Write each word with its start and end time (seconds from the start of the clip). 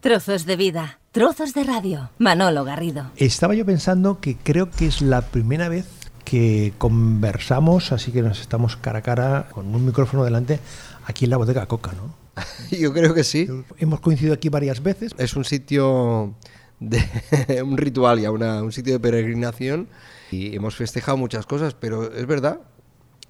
Trozos 0.00 0.46
de 0.46 0.56
vida, 0.56 0.98
trozos 1.12 1.52
de 1.52 1.62
radio. 1.62 2.08
Manolo 2.16 2.64
Garrido. 2.64 3.10
Estaba 3.16 3.54
yo 3.54 3.66
pensando 3.66 4.18
que 4.18 4.34
creo 4.34 4.70
que 4.70 4.86
es 4.86 5.02
la 5.02 5.20
primera 5.20 5.68
vez 5.68 5.86
que 6.24 6.72
conversamos, 6.78 7.92
así 7.92 8.10
que 8.10 8.22
nos 8.22 8.40
estamos 8.40 8.78
cara 8.78 9.00
a 9.00 9.02
cara 9.02 9.48
con 9.52 9.74
un 9.74 9.84
micrófono 9.84 10.24
delante 10.24 10.58
aquí 11.04 11.26
en 11.26 11.32
la 11.32 11.36
bodega 11.36 11.66
Coca, 11.66 11.92
¿no? 11.92 12.14
Yo 12.70 12.94
creo 12.94 13.12
que 13.12 13.24
sí. 13.24 13.46
Hemos 13.76 14.00
coincidido 14.00 14.32
aquí 14.32 14.48
varias 14.48 14.82
veces. 14.82 15.12
Es 15.18 15.36
un 15.36 15.44
sitio 15.44 16.34
de 16.78 17.62
un 17.62 17.76
ritual 17.76 18.20
ya, 18.20 18.30
una, 18.30 18.62
un 18.62 18.72
sitio 18.72 18.94
de 18.94 19.00
peregrinación 19.00 19.86
y 20.30 20.56
hemos 20.56 20.76
festejado 20.76 21.18
muchas 21.18 21.44
cosas, 21.44 21.74
pero 21.74 22.10
es 22.10 22.26
verdad. 22.26 22.60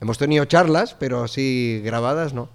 Hemos 0.01 0.19
tenido 0.19 0.45
charlas, 0.45 0.95
pero 0.95 1.25
así 1.25 1.83
grabadas 1.85 2.33
no. 2.33 2.49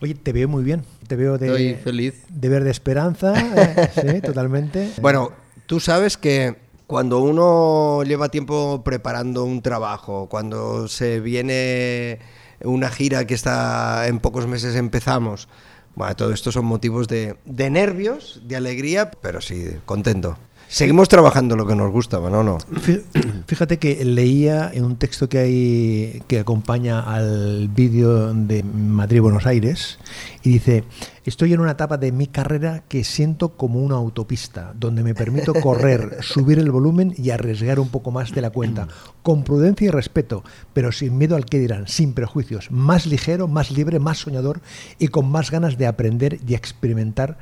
Oye, 0.00 0.14
te 0.14 0.32
veo 0.32 0.48
muy 0.48 0.62
bien. 0.62 0.84
Te 1.06 1.16
veo 1.16 1.38
de, 1.38 1.46
Estoy 1.46 1.74
feliz. 1.74 2.14
de 2.28 2.48
verde 2.48 2.70
esperanza. 2.70 3.32
eh, 3.56 3.90
sí, 3.94 4.20
totalmente. 4.20 4.90
Bueno, 5.00 5.32
tú 5.66 5.80
sabes 5.80 6.16
que 6.16 6.56
cuando 6.86 7.20
uno 7.20 8.02
lleva 8.04 8.28
tiempo 8.28 8.82
preparando 8.84 9.44
un 9.44 9.62
trabajo, 9.62 10.28
cuando 10.28 10.88
se 10.88 11.20
viene 11.20 12.18
una 12.62 12.90
gira 12.90 13.26
que 13.26 13.34
está 13.34 14.06
en 14.06 14.20
pocos 14.20 14.46
meses 14.46 14.76
empezamos, 14.76 15.48
bueno, 15.94 16.14
todo 16.14 16.32
esto 16.32 16.52
son 16.52 16.66
motivos 16.66 17.08
de, 17.08 17.36
de 17.46 17.70
nervios, 17.70 18.42
de 18.44 18.56
alegría, 18.56 19.10
pero 19.10 19.40
sí, 19.40 19.66
contento. 19.86 20.36
Seguimos 20.68 21.08
trabajando 21.08 21.56
lo 21.56 21.64
que 21.64 21.76
nos 21.76 21.92
gusta, 21.92 22.18
Manolo. 22.20 22.58
Fí- 22.58 23.02
Fíjate 23.46 23.78
que 23.78 24.04
leía 24.04 24.70
en 24.74 24.84
un 24.84 24.96
texto 24.96 25.28
que 25.28 25.38
hay 25.38 26.22
que 26.26 26.40
acompaña 26.40 27.00
al 27.00 27.68
vídeo 27.68 28.34
de 28.34 28.64
Madrid-Buenos 28.64 29.46
Aires 29.46 29.98
y 30.42 30.50
dice, 30.50 30.82
estoy 31.24 31.52
en 31.52 31.60
una 31.60 31.70
etapa 31.72 31.98
de 31.98 32.10
mi 32.10 32.26
carrera 32.26 32.82
que 32.88 33.04
siento 33.04 33.50
como 33.50 33.78
una 33.80 33.94
autopista, 33.94 34.72
donde 34.76 35.04
me 35.04 35.14
permito 35.14 35.54
correr, 35.62 36.16
subir 36.20 36.58
el 36.58 36.72
volumen 36.72 37.14
y 37.16 37.30
arriesgar 37.30 37.78
un 37.78 37.88
poco 37.88 38.10
más 38.10 38.32
de 38.32 38.40
la 38.42 38.50
cuenta, 38.50 38.88
con 39.22 39.44
prudencia 39.44 39.86
y 39.86 39.90
respeto, 39.90 40.42
pero 40.72 40.90
sin 40.90 41.16
miedo 41.16 41.36
al 41.36 41.46
que 41.46 41.60
dirán, 41.60 41.86
sin 41.86 42.12
prejuicios, 42.12 42.72
más 42.72 43.06
ligero, 43.06 43.46
más 43.46 43.70
libre, 43.70 44.00
más 44.00 44.18
soñador 44.18 44.60
y 44.98 45.08
con 45.08 45.30
más 45.30 45.52
ganas 45.52 45.78
de 45.78 45.86
aprender 45.86 46.40
y 46.46 46.54
experimentar 46.54 47.38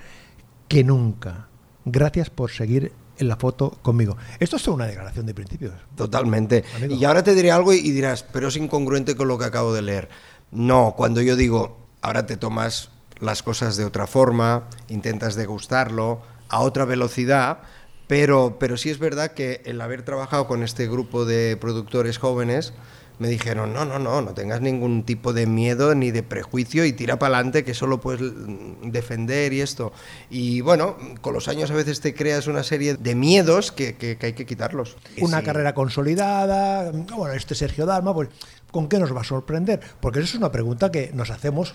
que 0.69 0.85
nunca. 0.85 1.48
Gracias 1.87 2.29
por 2.31 2.51
seguir 2.51 2.93
en 3.19 3.29
la 3.29 3.37
foto 3.37 3.70
conmigo. 3.83 4.17
Esto 4.39 4.57
es 4.57 4.62
toda 4.62 4.77
una 4.77 4.87
declaración 4.87 5.27
de 5.27 5.34
principios. 5.34 5.75
Totalmente. 5.97 6.65
Amigo. 6.77 6.95
Y 6.95 7.05
ahora 7.05 7.23
te 7.23 7.34
diré 7.34 7.51
algo 7.51 7.73
y, 7.73 7.79
y 7.79 7.91
dirás, 7.91 8.23
pero 8.23 8.48
es 8.48 8.57
incongruente 8.57 9.17
con 9.17 9.29
lo 9.29 9.39
que 9.39 9.45
acabo 9.45 9.73
de 9.73 9.83
leer. 9.83 10.09
No, 10.51 10.95
cuando 10.97 11.20
yo 11.20 11.37
digo, 11.37 11.79
ahora 12.01 12.27
te 12.27 12.37
tomas 12.37 12.91
las 13.20 13.42
cosas 13.42 13.77
de 13.77 13.85
otra 13.85 14.07
forma, 14.07 14.69
intentas 14.89 15.35
degustarlo 15.35 16.23
a 16.48 16.61
otra 16.61 16.85
velocidad, 16.85 17.59
pero, 18.07 18.59
pero 18.59 18.77
sí 18.77 18.91
es 18.91 18.98
verdad 18.98 19.33
que 19.33 19.62
el 19.65 19.81
haber 19.81 20.03
trabajado 20.03 20.47
con 20.47 20.62
este 20.62 20.87
grupo 20.87 21.25
de 21.25 21.57
productores 21.57 22.19
jóvenes, 22.19 22.75
me 23.19 23.29
dijeron, 23.29 23.73
no, 23.73 23.84
no, 23.84 23.98
no, 23.98 24.20
no 24.23 24.34
tengas 24.34 24.61
ningún 24.61 25.05
tipo 25.05 25.33
de 25.33 25.47
miedo 25.47 25.95
ni 25.95 26.11
de 26.11 26.23
prejuicio 26.25 26.84
y 26.84 26.93
tira 26.93 27.19
para 27.19 27.37
adelante 27.37 27.62
que 27.65 27.73
solo 27.75 28.01
puedes 28.01 28.20
mm, 28.23 28.91
defender 28.91 29.53
y 29.53 29.61
esto. 29.61 29.93
Y 30.31 30.61
bueno, 30.62 30.97
con 31.20 31.33
los 31.35 31.47
años 31.48 31.70
a 31.70 31.75
veces 31.75 32.01
te 32.01 32.12
creas 32.15 32.47
una 32.48 32.62
serie 32.65 32.95
de 32.95 33.15
miedos 33.15 33.70
que, 33.73 33.97
que- 33.97 34.17
que 34.17 34.27
hay 34.27 34.33
que 34.33 34.47
quitarlos. 34.47 34.97
Una 35.20 35.39
Sí. 35.41 35.45
carrera 35.45 35.75
consolidada, 35.75 36.91
bueno, 36.91 37.35
este 37.35 37.55
Sergio 37.55 37.87
Dalma, 37.87 38.12
pues, 38.15 38.29
¿con 38.70 38.89
qué 38.89 38.98
nos 38.98 39.15
va 39.15 39.20
a 39.20 39.25
sorprender? 39.25 39.81
Porque 40.01 40.19
eso 40.20 40.29
es 40.29 40.35
una 40.35 40.51
pregunta 40.53 40.91
que 40.91 41.11
nos 41.15 41.31
hacemos 41.31 41.75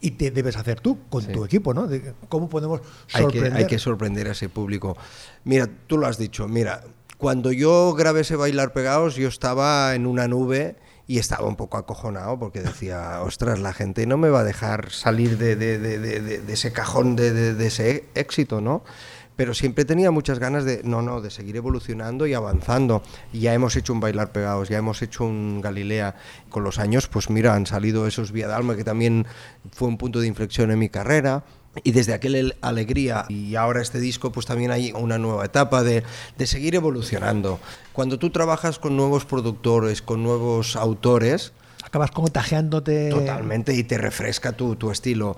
y 0.00 0.12
te 0.12 0.30
debes 0.30 0.56
hacer 0.56 0.80
tú 0.80 0.98
con 1.08 1.22
Sí. 1.22 1.32
tu 1.32 1.44
equipo, 1.44 1.72
¿no? 1.74 1.86
De 1.86 2.12
¿Cómo 2.28 2.48
podemos 2.48 2.80
Hay 3.12 3.26
que, 3.26 3.32
sorprender? 3.32 3.56
hay 3.56 3.66
que 3.66 3.78
sorprender 3.78 4.28
a 4.28 4.32
ese 4.32 4.48
público. 4.48 4.96
Mira, 5.44 5.68
tú 5.86 5.98
lo 5.98 6.06
has 6.06 6.18
dicho, 6.18 6.46
mira, 6.48 6.82
cuando 7.18 7.52
yo 7.52 7.94
grabé 7.94 8.20
ese 8.20 8.36
Bailar 8.36 8.72
Pegados, 8.72 9.16
yo 9.16 9.28
estaba 9.28 9.94
en 9.94 10.06
una 10.06 10.28
nube 10.28 10.76
y 11.08 11.18
estaba 11.18 11.46
un 11.46 11.56
poco 11.56 11.76
acojonado 11.78 12.38
porque 12.38 12.60
decía, 12.60 13.20
ostras, 13.24 13.58
la 13.60 13.72
gente 13.72 14.06
no 14.06 14.16
me 14.16 14.28
va 14.28 14.40
a 14.40 14.44
dejar 14.44 14.90
salir 14.90 15.38
de, 15.38 15.56
de- 15.56 15.78
de- 15.78 15.98
de- 15.98 16.20
de- 16.20 16.38
de 16.40 16.52
ese 16.52 16.72
cajón 16.72 17.16
de 17.16 17.66
ese 17.66 18.04
éxito, 18.14 18.60
¿no? 18.60 18.82
Pero 19.36 19.52
siempre 19.52 19.84
tenía 19.84 20.10
muchas 20.10 20.38
ganas 20.38 20.64
de, 20.64 20.80
no, 20.82 21.02
no, 21.02 21.20
de 21.20 21.30
seguir 21.30 21.56
evolucionando 21.56 22.26
y 22.26 22.32
avanzando. 22.34 23.02
Y 23.32 23.40
ya 23.40 23.52
hemos 23.52 23.76
hecho 23.76 23.92
un 23.92 24.00
Bailar 24.00 24.32
Pegados, 24.32 24.68
ya 24.70 24.78
hemos 24.78 25.02
hecho 25.02 25.24
un 25.24 25.60
Galilea. 25.60 26.16
Con 26.48 26.64
los 26.64 26.78
años, 26.78 27.06
pues 27.08 27.28
mira, 27.28 27.54
han 27.54 27.66
salido 27.66 28.06
esos 28.06 28.32
Vía 28.32 28.48
Dalma, 28.48 28.76
que 28.76 28.84
también 28.84 29.26
fue 29.72 29.88
un 29.88 29.98
punto 29.98 30.20
de 30.20 30.26
inflexión 30.26 30.70
en 30.70 30.78
mi 30.78 30.88
carrera. 30.88 31.44
Y 31.84 31.92
desde 31.92 32.14
aquel 32.14 32.34
el- 32.36 32.56
alegría 32.62 33.26
y 33.28 33.54
ahora 33.56 33.82
este 33.82 34.00
disco, 34.00 34.32
pues 34.32 34.46
también 34.46 34.70
hay 34.70 34.92
una 34.92 35.18
nueva 35.18 35.44
etapa 35.44 35.82
de, 35.82 36.02
de 36.38 36.46
seguir 36.46 36.74
evolucionando. 36.74 37.60
Cuando 37.92 38.18
tú 38.18 38.30
trabajas 38.30 38.78
con 38.78 38.96
nuevos 38.96 39.26
productores, 39.26 40.00
con 40.00 40.22
nuevos 40.22 40.76
autores, 40.76 41.52
Acabas 41.84 42.10
contagiándote. 42.10 43.10
totalmente 43.10 43.74
y 43.74 43.84
te 43.84 43.96
refresca 43.98 44.52
tu, 44.52 44.74
tu 44.76 44.90
estilo. 44.90 45.36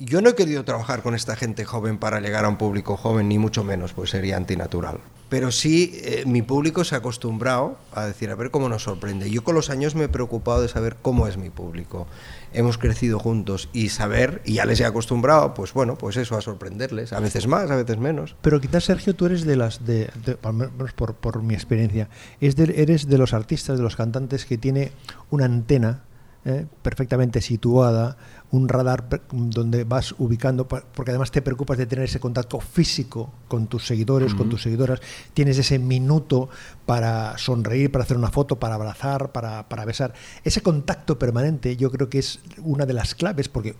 Yo 0.00 0.20
no 0.22 0.30
he 0.30 0.34
querido 0.36 0.64
trabajar 0.64 1.02
con 1.02 1.16
esta 1.16 1.34
gente 1.34 1.64
joven 1.64 1.98
para 1.98 2.20
llegar 2.20 2.44
a 2.44 2.48
un 2.48 2.56
público 2.56 2.96
joven, 2.96 3.28
ni 3.28 3.36
mucho 3.38 3.64
menos, 3.64 3.92
pues 3.94 4.10
sería 4.10 4.36
antinatural. 4.36 4.98
Pero 5.28 5.50
sí, 5.50 5.90
eh, 6.04 6.22
mi 6.24 6.40
público 6.40 6.84
se 6.84 6.94
ha 6.94 6.98
acostumbrado 6.98 7.76
a 7.92 8.06
decir, 8.06 8.30
a 8.30 8.36
ver 8.36 8.52
cómo 8.52 8.68
nos 8.68 8.84
sorprende. 8.84 9.28
Yo 9.28 9.42
con 9.42 9.56
los 9.56 9.70
años 9.70 9.96
me 9.96 10.04
he 10.04 10.08
preocupado 10.08 10.62
de 10.62 10.68
saber 10.68 10.96
cómo 11.02 11.26
es 11.26 11.36
mi 11.36 11.50
público. 11.50 12.06
Hemos 12.52 12.78
crecido 12.78 13.18
juntos 13.18 13.68
y 13.72 13.88
saber, 13.88 14.40
y 14.44 14.54
ya 14.54 14.66
les 14.66 14.78
he 14.78 14.84
acostumbrado, 14.86 15.52
pues 15.52 15.72
bueno, 15.74 15.98
pues 15.98 16.16
eso, 16.16 16.36
a 16.36 16.42
sorprenderles. 16.42 17.12
A 17.12 17.18
veces 17.18 17.48
más, 17.48 17.68
a 17.68 17.74
veces 17.76 17.98
menos. 17.98 18.36
Pero 18.40 18.60
quizás, 18.60 18.84
Sergio, 18.84 19.16
tú 19.16 19.26
eres 19.26 19.44
de 19.44 19.56
las, 19.56 19.84
de, 19.84 20.10
de- 20.24 20.38
al 20.44 20.54
menos 20.54 20.92
por, 20.92 21.14
por 21.14 21.42
mi 21.42 21.54
experiencia, 21.54 22.08
es 22.40 22.54
de- 22.54 22.80
eres 22.80 23.08
de 23.08 23.18
los 23.18 23.34
artistas, 23.34 23.76
de 23.78 23.82
los 23.82 23.96
cantantes 23.96 24.44
que 24.46 24.58
tiene 24.58 24.92
una 25.30 25.44
antena 25.46 26.04
eh, 26.44 26.66
perfectamente 26.82 27.42
situada, 27.42 28.16
un 28.50 28.68
radar 28.68 29.06
donde 29.30 29.84
vas 29.84 30.14
ubicando, 30.18 30.66
porque 30.66 31.10
además 31.10 31.30
te 31.30 31.42
preocupas 31.42 31.76
de 31.76 31.86
tener 31.86 32.06
ese 32.06 32.18
contacto 32.18 32.60
físico 32.60 33.30
con 33.46 33.66
tus 33.66 33.86
seguidores, 33.86 34.34
con 34.34 34.48
tus 34.48 34.62
seguidoras, 34.62 35.00
tienes 35.34 35.58
ese 35.58 35.78
minuto 35.78 36.48
para 36.86 37.36
sonreír, 37.36 37.92
para 37.92 38.04
hacer 38.04 38.16
una 38.16 38.30
foto, 38.30 38.56
para 38.58 38.76
abrazar, 38.76 39.32
para, 39.32 39.68
para 39.68 39.84
besar. 39.84 40.14
Ese 40.44 40.62
contacto 40.62 41.18
permanente 41.18 41.76
yo 41.76 41.90
creo 41.90 42.08
que 42.08 42.18
es 42.20 42.40
una 42.62 42.86
de 42.86 42.94
las 42.94 43.14
claves, 43.14 43.48
porque 43.48 43.76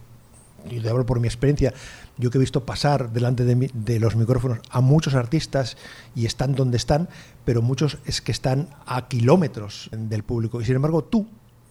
y 0.69 0.81
te 0.81 0.89
hablo 0.91 1.07
por 1.07 1.21
mi 1.21 1.29
experiencia, 1.29 1.73
yo 2.19 2.31
que 2.31 2.37
he 2.37 2.41
visto 2.41 2.67
pasar 2.67 3.13
delante 3.13 3.45
de, 3.45 3.55
mi- 3.55 3.71
de 3.73 4.01
los 4.01 4.17
micrófonos 4.17 4.59
a 4.71 4.81
muchos 4.81 5.15
artistas 5.15 5.77
y 6.17 6.27
están 6.27 6.55
donde 6.55 6.77
están, 6.77 7.09
pero 7.45 7.63
muchos 7.63 7.99
es 8.05 8.21
que 8.21 8.33
están 8.33 8.69
a 8.85 9.07
kilómetros 9.09 9.89
del 9.93 10.25
público. 10.25 10.61
Y 10.61 10.65
sin 10.65 10.75
embargo, 10.75 11.05
tú, 11.05 11.27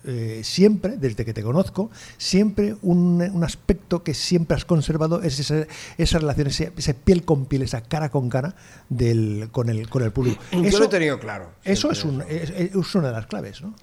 eh, 0.07 0.41
siempre, 0.43 0.97
desde 0.97 1.23
que 1.25 1.33
te 1.33 1.43
conozco, 1.43 1.91
siempre 2.17 2.75
un, 2.81 3.21
un 3.21 3.43
aspecto 3.43 4.03
que 4.03 4.13
siempre 4.13 4.55
has 4.57 4.65
conservado 4.65 5.21
es 5.21 5.39
esa, 5.39 5.67
esa 5.97 6.17
relación, 6.19 6.47
ese, 6.47 6.71
ese 6.75 6.93
piel 6.95 7.23
con 7.25 7.45
piel, 7.45 7.61
esa 7.61 7.81
cara 7.81 8.09
con 8.09 8.29
cara 8.29 8.55
del, 8.89 9.49
con, 9.51 9.69
el, 9.69 9.89
con 9.89 10.01
el 10.03 10.11
público. 10.11 10.41
Yo 10.51 10.79
lo 10.79 10.85
he 10.85 10.89
tenido 10.89 11.19
claro. 11.19 11.51
Eso 11.63 11.91
es, 11.91 12.03
un, 12.05 12.23
es, 12.27 12.49
es 12.51 12.95
una 12.95 13.07
de 13.07 13.13
las 13.13 13.27
claves, 13.27 13.61
¿no? 13.61 13.75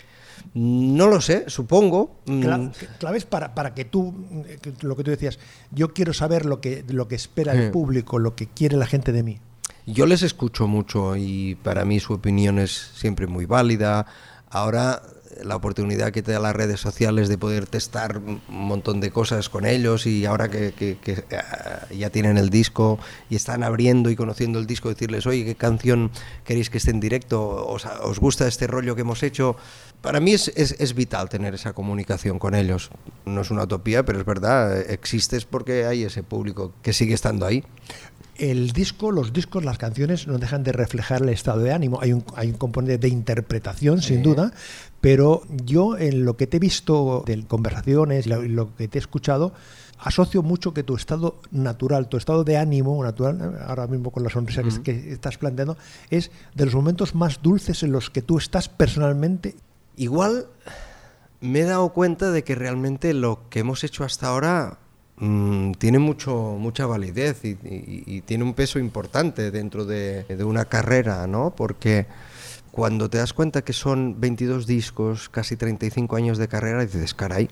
No 0.55 1.09
lo 1.09 1.21
sé, 1.21 1.45
supongo. 1.49 2.21
Mm, 2.27 2.43
Cla- 2.43 2.73
claves 2.99 3.25
para, 3.25 3.55
para 3.55 3.75
que 3.75 3.85
tú, 3.85 4.15
eh, 4.47 4.59
lo 4.83 4.97
que 4.97 5.05
tú 5.05 5.11
decías, 5.11 5.39
yo 5.71 5.93
quiero 5.95 6.13
saber 6.13 6.45
lo 6.47 6.61
que, 6.61 6.85
lo 6.89 7.09
que 7.09 7.15
espera 7.15 7.53
el 7.53 7.67
Sí. 7.67 7.71
público, 7.73 8.19
lo 8.19 8.35
que 8.35 8.47
quiere 8.47 8.77
la 8.77 8.87
gente 8.87 9.13
de 9.13 9.23
mí. 9.23 9.41
Yo 9.87 10.07
les 10.07 10.23
escucho 10.23 10.67
mucho 10.67 11.17
y 11.17 11.57
para 11.57 11.85
mí 11.85 12.01
su 12.01 12.15
opinión 12.15 12.59
es 12.59 12.73
siempre 12.95 13.27
muy 13.27 13.47
válida. 13.47 14.07
Ahora 14.51 15.03
la 15.43 15.57
oportunidad 15.57 16.13
que 16.13 16.23
te 16.23 16.33
da 16.33 16.41
las 16.41 16.55
redes 16.55 16.81
sociales 16.81 17.29
de 17.29 17.39
poder 17.39 17.67
testar 17.67 18.19
un 18.19 18.41
montón 18.49 19.01
de 19.01 19.11
cosas 19.11 19.49
con 19.49 19.67
ellos 19.67 20.07
y 20.07 20.25
ahora 20.27 20.49
que, 20.51 20.73
que- 20.73 20.99
que, 20.99 21.13
eh, 21.31 21.97
ya 21.97 22.11
tienen 22.11 22.39
el 22.39 22.51
disco 22.51 22.99
y 23.31 23.37
están 23.37 23.63
abriendo 23.63 24.11
y 24.11 24.17
conociendo 24.17 24.59
el 24.59 24.67
disco, 24.67 24.89
decirles, 24.89 25.27
oye, 25.27 25.45
¿qué 25.45 25.55
canción 25.55 26.11
queréis 26.45 26.71
que 26.71 26.79
esté 26.79 26.91
en 26.91 27.01
directo? 27.01 27.67
¿Os, 27.67 27.85
os 27.87 28.19
gusta 28.21 28.47
este 28.47 28.67
rollo 28.67 28.95
que 28.95 29.01
hemos 29.03 29.23
hecho? 29.23 29.57
Para 30.03 30.21
mí 30.21 30.33
es, 30.35 30.49
es- 30.57 30.77
es 30.79 30.95
vital 30.95 31.29
tener 31.29 31.55
esa 31.55 31.73
comunicación 31.73 32.39
con 32.39 32.55
ellos. 32.55 32.91
No 33.25 33.41
es 33.41 33.51
una 33.51 33.65
utopía, 33.65 34.05
pero 34.05 34.19
es 34.21 34.27
verdad, 34.27 34.79
eh, 34.81 34.87
existes 34.93 35.45
porque 35.47 35.87
hay 35.87 36.05
ese 36.05 36.23
público 36.23 36.73
que 36.83 36.93
sigue 36.93 37.15
estando 37.15 37.47
ahí. 37.47 37.65
El 38.37 38.73
disco, 38.73 39.13
los 39.13 39.33
discos, 39.33 39.65
las 39.65 39.79
canciones 39.79 40.27
no 40.27 40.39
dejan 40.39 40.65
de 40.65 40.73
reflejar 40.73 41.23
el 41.23 41.29
estado 41.29 41.61
de 41.61 41.73
ánimo. 41.73 42.01
Hay 42.01 42.13
un, 42.13 42.25
hay 42.35 42.49
un 42.49 42.57
componente 42.57 42.99
de 42.99 43.09
interpretación, 43.09 44.03
sin 44.03 44.23
duda, 44.23 44.53
pero 45.01 45.43
yo 45.65 45.97
en 45.97 46.25
lo 46.25 46.37
que 46.37 46.47
te 46.47 46.57
he 46.57 46.61
visto 46.61 47.23
de 47.27 47.45
conversaciones 47.47 48.27
y 48.27 48.31
lo, 48.31 48.43
lo 48.43 48.75
que 48.75 48.89
te 48.89 48.99
he 48.99 49.01
escuchado, 49.01 49.53
asocio 49.99 50.43
mucho 50.43 50.75
que 50.75 50.83
tu 50.83 50.97
estado 50.97 51.41
natural, 51.51 52.09
tu 52.09 52.17
estado 52.17 52.45
de 52.45 52.57
ánimo 52.57 53.03
natural, 53.03 53.59
ahora 53.67 53.87
mismo 53.87 54.11
con 54.11 54.23
la 54.23 54.31
sonrisa 54.31 54.63
que 54.83 55.13
estás 55.13 55.39
planteando, 55.39 55.77
es 56.11 56.31
de 56.55 56.65
los 56.65 56.75
momentos 56.75 57.15
más 57.15 57.41
dulces 57.43 57.83
en 57.83 57.93
los 57.93 58.11
que 58.11 58.23
tú 58.23 58.39
estás 58.39 58.69
personalmente. 58.69 59.55
Igual 59.97 60.47
me 61.41 61.61
he 61.61 61.65
dado 61.65 61.93
cuenta 61.93 62.31
de 62.31 62.45
que 62.45 62.55
realmente 62.55 63.15
lo 63.15 63.49
que 63.49 63.61
hemos 63.61 63.85
hecho 63.85 64.05
hasta 64.05 64.29
ahora 64.29 64.79
mm, 65.17 65.73
tiene 65.73 65.99
mucho, 65.99 66.57
mucha 66.59 66.87
validez 66.87 67.45
y, 67.45 67.51
y- 67.65 68.03
y 68.07 68.21
tiene 68.23 68.45
un 68.45 68.55
peso 68.55 68.79
importante 68.79 69.51
dentro 69.51 69.85
de, 69.85 70.25
de 70.25 70.45
una 70.45 70.65
carrera, 70.67 71.27
¿no? 71.27 71.55
Porque 71.57 72.07
cuando 72.71 73.09
te 73.09 73.19
das 73.19 73.33
cuenta 73.33 73.63
que 73.63 73.73
son 73.73 74.21
22 74.21 74.67
discos, 74.67 75.29
casi 75.29 75.57
35 75.57 76.17
años 76.17 76.39
de 76.39 76.49
carrera, 76.49 76.81
dices, 76.85 77.15
caray, 77.15 77.49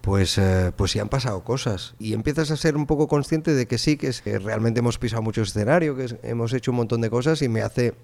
pues, 0.00 0.38
eh, 0.38 0.72
pues 0.76 0.92
sí 0.92 0.98
han 0.98 1.08
pasado 1.08 1.42
cosas. 1.44 1.94
Y 1.98 2.14
empiezas 2.14 2.50
a 2.50 2.56
ser 2.56 2.76
un 2.76 2.86
poco 2.86 3.08
consciente 3.08 3.52
de 3.54 3.66
que 3.66 3.76
sí, 3.76 3.96
que, 3.96 4.08
es- 4.08 4.22
que 4.22 4.38
realmente 4.38 4.80
hemos 4.80 4.98
pisado 4.98 5.20
mucho 5.22 5.42
escenario, 5.42 5.96
que 5.96 6.04
es- 6.04 6.16
hemos 6.22 6.52
hecho 6.52 6.70
un 6.70 6.78
montón 6.78 7.00
de 7.00 7.10
cosas 7.10 7.42
y 7.42 7.48
me 7.48 7.60
hace, 7.62 7.94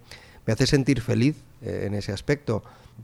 me 0.46 0.52
hace 0.52 0.66
sentir 0.66 1.00
feliz 1.00 1.36
eh, 1.62 1.84
en 1.86 1.94
ese 1.94 2.12
aspecto. 2.12 2.62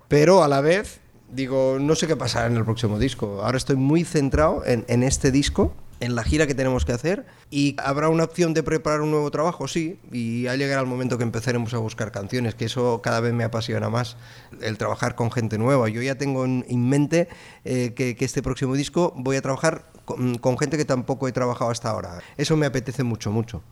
Pero 0.08 0.42
a 0.42 0.48
la 0.48 0.60
vez, 0.60 1.00
digo, 1.30 1.78
no 1.80 1.94
sé 1.94 2.06
qué 2.06 2.16
pasará 2.16 2.46
en 2.46 2.56
el 2.56 2.64
próximo 2.64 2.98
disco. 2.98 3.42
Ahora 3.42 3.58
estoy 3.58 3.76
muy 3.76 4.04
centrado 4.04 4.64
en, 4.64 4.84
en 4.88 5.02
este 5.02 5.30
disco, 5.30 5.74
en 6.00 6.14
la 6.14 6.22
gira 6.22 6.46
que 6.46 6.54
tenemos 6.54 6.84
que 6.84 6.92
hacer. 6.92 7.26
¿Y 7.50 7.76
habrá 7.78 8.08
una 8.08 8.24
opción 8.24 8.54
de 8.54 8.62
preparar 8.62 9.00
un 9.00 9.10
nuevo 9.10 9.30
trabajo? 9.30 9.68
Sí. 9.68 9.98
Y 10.12 10.42
ya 10.42 10.56
llegará 10.56 10.80
el 10.80 10.86
momento 10.86 11.18
que 11.18 11.24
empezaremos 11.24 11.74
a 11.74 11.78
buscar 11.78 12.12
canciones, 12.12 12.54
que 12.54 12.66
eso 12.66 13.00
cada 13.02 13.20
vez 13.20 13.32
me 13.32 13.44
apasiona 13.44 13.88
más, 13.90 14.16
el 14.60 14.78
trabajar 14.78 15.14
con 15.14 15.30
gente 15.30 15.58
nueva. 15.58 15.88
Yo 15.88 16.02
ya 16.02 16.16
tengo 16.16 16.44
en, 16.44 16.64
en 16.68 16.88
mente 16.88 17.28
eh, 17.64 17.94
que, 17.94 18.16
que 18.16 18.24
este 18.24 18.42
próximo 18.42 18.74
disco 18.74 19.12
voy 19.16 19.36
a 19.36 19.42
trabajar 19.42 19.90
con, 20.04 20.38
con 20.38 20.56
gente 20.58 20.76
que 20.76 20.84
tampoco 20.84 21.28
he 21.28 21.32
trabajado 21.32 21.70
hasta 21.70 21.90
ahora. 21.90 22.20
Eso 22.36 22.56
me 22.56 22.66
apetece 22.66 23.02
mucho, 23.02 23.30
mucho. 23.32 23.62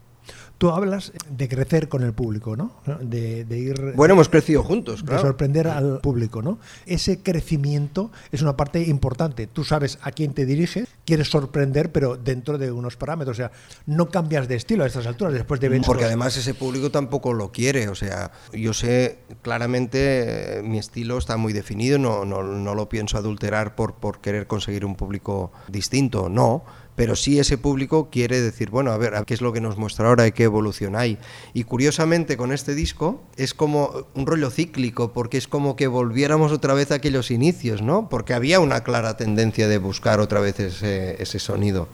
Tú 0.58 0.70
hablas 0.70 1.12
de 1.30 1.48
crecer 1.48 1.88
con 1.88 2.02
el 2.02 2.12
público, 2.12 2.56
¿no? 2.56 2.72
De, 3.00 3.44
de 3.44 3.58
ir... 3.58 3.92
Bueno, 3.94 4.14
hemos 4.14 4.28
crecido 4.28 4.62
juntos, 4.62 5.00
de 5.00 5.08
claro. 5.08 5.22
sorprender 5.22 5.68
al 5.68 6.00
público, 6.00 6.42
¿no? 6.42 6.58
Ese 6.86 7.22
crecimiento 7.22 8.10
es 8.32 8.42
una 8.42 8.56
parte 8.56 8.82
importante. 8.82 9.46
Tú 9.46 9.64
sabes 9.64 9.98
a 10.02 10.12
quién 10.12 10.32
te 10.32 10.46
diriges, 10.46 10.88
quieres 11.04 11.28
sorprender, 11.28 11.92
pero 11.92 12.16
dentro 12.16 12.58
de 12.58 12.72
unos 12.72 12.96
parámetros. 12.96 13.36
O 13.36 13.38
sea, 13.38 13.52
no 13.86 14.08
cambias 14.08 14.48
de 14.48 14.56
estilo 14.56 14.84
a 14.84 14.86
estas 14.86 15.06
alturas 15.06 15.34
después 15.34 15.60
de 15.60 15.68
ver 15.68 15.82
Porque 15.82 16.04
además 16.04 16.36
ese 16.36 16.54
público 16.54 16.90
tampoco 16.90 17.32
lo 17.32 17.52
quiere, 17.52 17.88
o 17.88 17.94
sea, 17.94 18.32
yo 18.52 18.72
sé 18.72 19.18
claramente 19.42 20.58
eh, 20.58 20.62
mi 20.62 20.78
estilo 20.78 21.18
está 21.18 21.36
muy 21.36 21.52
definido, 21.52 21.98
no, 21.98 22.24
no, 22.24 22.42
no 22.42 22.74
lo 22.74 22.88
pienso 22.88 23.18
adulterar 23.18 23.74
por, 23.74 23.94
por 23.94 24.20
querer 24.20 24.46
conseguir 24.46 24.84
un 24.84 24.96
público 24.96 25.52
distinto, 25.68 26.28
no, 26.28 26.64
pero 26.96 27.14
sí 27.14 27.38
ese 27.38 27.58
público 27.58 28.08
quiere 28.10 28.40
decir, 28.40 28.70
bueno, 28.70 28.90
a 28.90 28.96
ver, 28.96 29.12
¿qué 29.26 29.34
es 29.34 29.42
lo 29.42 29.52
que 29.52 29.60
nos 29.60 29.76
muestra 29.76 30.08
ahora 30.08 30.26
y 30.26 30.32
qué 30.32 30.44
evolución 30.44 30.96
hay? 30.96 31.18
Y 31.54 31.64
curiosamente 31.64 32.36
con 32.36 32.52
este 32.52 32.74
disco 32.74 33.22
es 33.36 33.54
como 33.54 34.06
un 34.14 34.26
rollo 34.26 34.50
cíclico, 34.50 35.12
porque 35.12 35.36
es 35.36 35.46
como 35.46 35.76
que 35.76 35.86
volviéramos 35.86 36.50
otra 36.52 36.74
vez 36.74 36.90
a 36.90 36.96
aquellos 36.96 37.30
inicios, 37.30 37.82
¿no? 37.82 38.08
Porque 38.08 38.34
había 38.34 38.58
una 38.58 38.82
clara 38.82 39.16
tendencia 39.16 39.68
de 39.68 39.78
buscar 39.78 40.20
otra 40.20 40.40
vez 40.40 40.58
ese, 40.58 41.22
ese 41.22 41.38
sonido. 41.38 41.88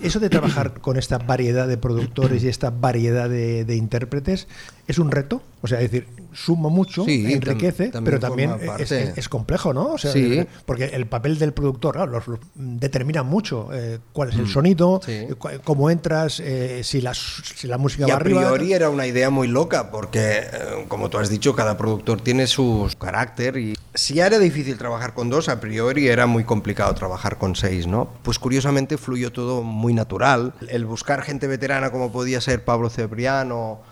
Eso 0.00 0.20
de 0.20 0.30
trabajar 0.30 0.80
con 0.80 0.96
esta 0.96 1.18
variedad 1.18 1.66
de 1.66 1.76
productores 1.76 2.44
y 2.44 2.48
esta 2.48 2.70
variedad 2.70 3.28
de, 3.28 3.64
de 3.64 3.76
intérpretes 3.76 4.46
es 4.88 4.98
un 4.98 5.10
reto. 5.12 5.42
O 5.60 5.66
sea, 5.66 5.80
es 5.80 5.90
decir, 5.90 6.06
suma 6.32 6.68
mucho, 6.68 7.04
Sí, 7.04 7.24
tam- 7.24 7.32
enriquece, 7.32 7.88
también 7.88 8.04
pero 8.04 8.20
también 8.20 8.50
es, 8.60 8.66
parte. 8.66 8.82
es- 8.84 9.18
es 9.18 9.28
complejo, 9.28 9.72
¿no? 9.72 9.94
O 9.94 9.98
sea, 9.98 10.12
Sí. 10.12 10.46
Porque 10.66 10.84
el 10.84 11.06
papel 11.06 11.36
del 11.38 11.52
productor 11.52 11.96
claro, 11.96 12.12
los- 12.12 12.28
los- 12.28 12.38
determina 12.54 13.24
mucho 13.24 13.68
eh, 13.72 13.98
cuál 14.12 14.28
es 14.28 14.36
el 14.36 14.46
sonido, 14.48 14.98
Mm. 14.98 15.06
Sí. 15.06 15.12
eh, 15.12 15.34
cómo 15.64 15.90
entras, 15.90 16.38
eh, 16.40 16.82
si, 16.84 17.00
la, 17.00 17.12
si 17.14 17.66
la 17.66 17.76
música 17.76 18.04
Y 18.06 18.10
va 18.10 18.14
a 18.14 18.16
arriba. 18.20 18.40
priori 18.42 18.72
era 18.72 18.88
una 18.88 19.06
idea 19.06 19.30
muy 19.30 19.48
loca, 19.48 19.90
porque, 19.90 20.44
como 20.86 21.10
tú 21.10 21.18
has 21.18 21.28
dicho, 21.28 21.56
cada 21.56 21.76
productor 21.76 22.20
tiene 22.20 22.46
su 22.46 22.88
carácter 23.00 23.56
y 23.56 23.76
si 23.94 24.14
ya 24.14 24.26
era 24.28 24.38
difícil 24.38 24.78
trabajar 24.78 25.12
con 25.14 25.28
dos, 25.28 25.48
a 25.48 25.58
priori 25.60 26.06
era 26.06 26.26
muy 26.26 26.44
complicado 26.44 26.94
trabajar 26.94 27.36
con 27.38 27.56
seis, 27.56 27.88
¿no? 27.88 28.10
Pues 28.22 28.38
curiosamente 28.38 28.96
fluyó 28.96 29.32
todo 29.32 29.62
muy 29.64 29.92
natural. 29.92 30.54
El 30.68 30.84
buscar 30.86 31.22
gente 31.22 31.48
veterana 31.48 31.90
como 31.90 32.12
podía 32.12 32.40
ser 32.40 32.64
Pablo 32.64 32.90
Cebriano 32.90 33.58
o 33.58 33.82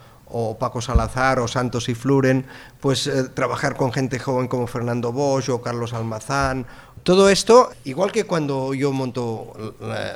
Paco 0.58 0.80
Salazar 0.80 1.38
o 1.38 1.48
Santos 1.48 1.88
y 1.88 1.94
Fluren, 1.94 2.46
pues 2.80 3.06
eh, 3.06 3.24
trabajar 3.24 3.76
con 3.76 3.92
gente 3.92 4.18
joven 4.18 4.48
como 4.48 4.66
Fernando 4.66 5.12
Bosch 5.12 5.48
o 5.48 5.62
Carlos 5.62 5.92
Almazán. 5.92 6.66
Todo 7.02 7.28
esto, 7.28 7.70
igual 7.84 8.10
que 8.10 8.24
cuando 8.24 8.74
yo 8.74 8.90
monto 8.90 9.52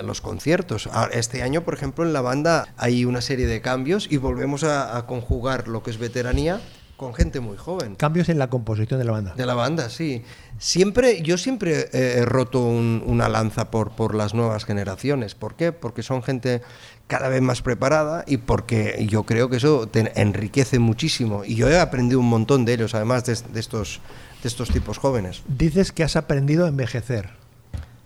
los 0.03 0.21
conciertos. 0.21 0.89
Ahora, 0.89 1.13
Este 1.13 1.43
año, 1.43 1.63
por 1.63 1.75
ejemplo, 1.75 2.05
en 2.05 2.13
la 2.13 2.21
banda 2.21 2.75
hay 2.77 3.05
una 3.05 3.21
serie 3.21 3.47
de 3.47 3.61
cambios 3.61 4.09
y 4.11 4.17
volvemos 4.17 4.65
a 4.65 5.07
conjugar 5.07 5.69
lo 5.69 5.85
que 5.85 5.91
es 5.91 5.99
veteranía 5.99 6.61
con 7.01 7.15
gente 7.15 7.41
muy 7.41 7.57
joven. 7.57 7.95
Cambios 7.95 8.29
en 8.29 8.39
la 8.39 8.51
composición 8.51 9.01
de 9.01 9.07
la 9.07 9.13
banda. 9.13 9.33
De 9.35 9.47
la 9.47 9.55
banda, 9.55 9.89
sí. 9.89 10.23
Siempre, 10.59 11.23
yo 11.23 11.39
siempre 11.39 11.89
eh, 11.95 12.17
he 12.19 12.25
roto 12.27 12.61
un- 12.63 13.03
una 13.07 13.27
lanza 13.31 13.71
por, 13.71 13.93
por 13.93 14.15
las 14.15 14.35
nuevas 14.35 14.67
generaciones. 14.67 15.35
¿Por 15.35 15.55
qué? 15.55 15.73
Porque 15.73 16.03
son 16.03 16.23
gente 16.23 16.61
cada 17.07 17.31
vez 17.31 17.41
más 17.41 17.63
preparada 17.63 18.23
y 18.27 18.37
porque 18.37 19.07
yo 19.09 19.23
creo 19.23 19.49
que 19.49 19.57
eso 19.57 19.87
te 19.89 20.13
enriquece 20.21 20.79
muchísimo. 20.79 21.43
Y 21.47 21.55
yo 21.55 21.71
he 21.71 21.81
aprendido 21.81 22.21
un 22.21 22.29
montón 22.29 22.67
de 22.67 22.75
ellos, 22.75 22.95
además 22.95 23.25
de, 23.25 23.35
de 23.51 23.61
estos, 23.61 24.01
de 24.43 24.49
estos 24.49 24.69
tipos 24.69 24.99
jóvenes. 24.99 25.43
Dices 25.49 25.93
que 25.93 26.05
has 26.05 26.17
aprendido 26.17 26.67
a 26.67 26.69
envejecer. 26.69 27.40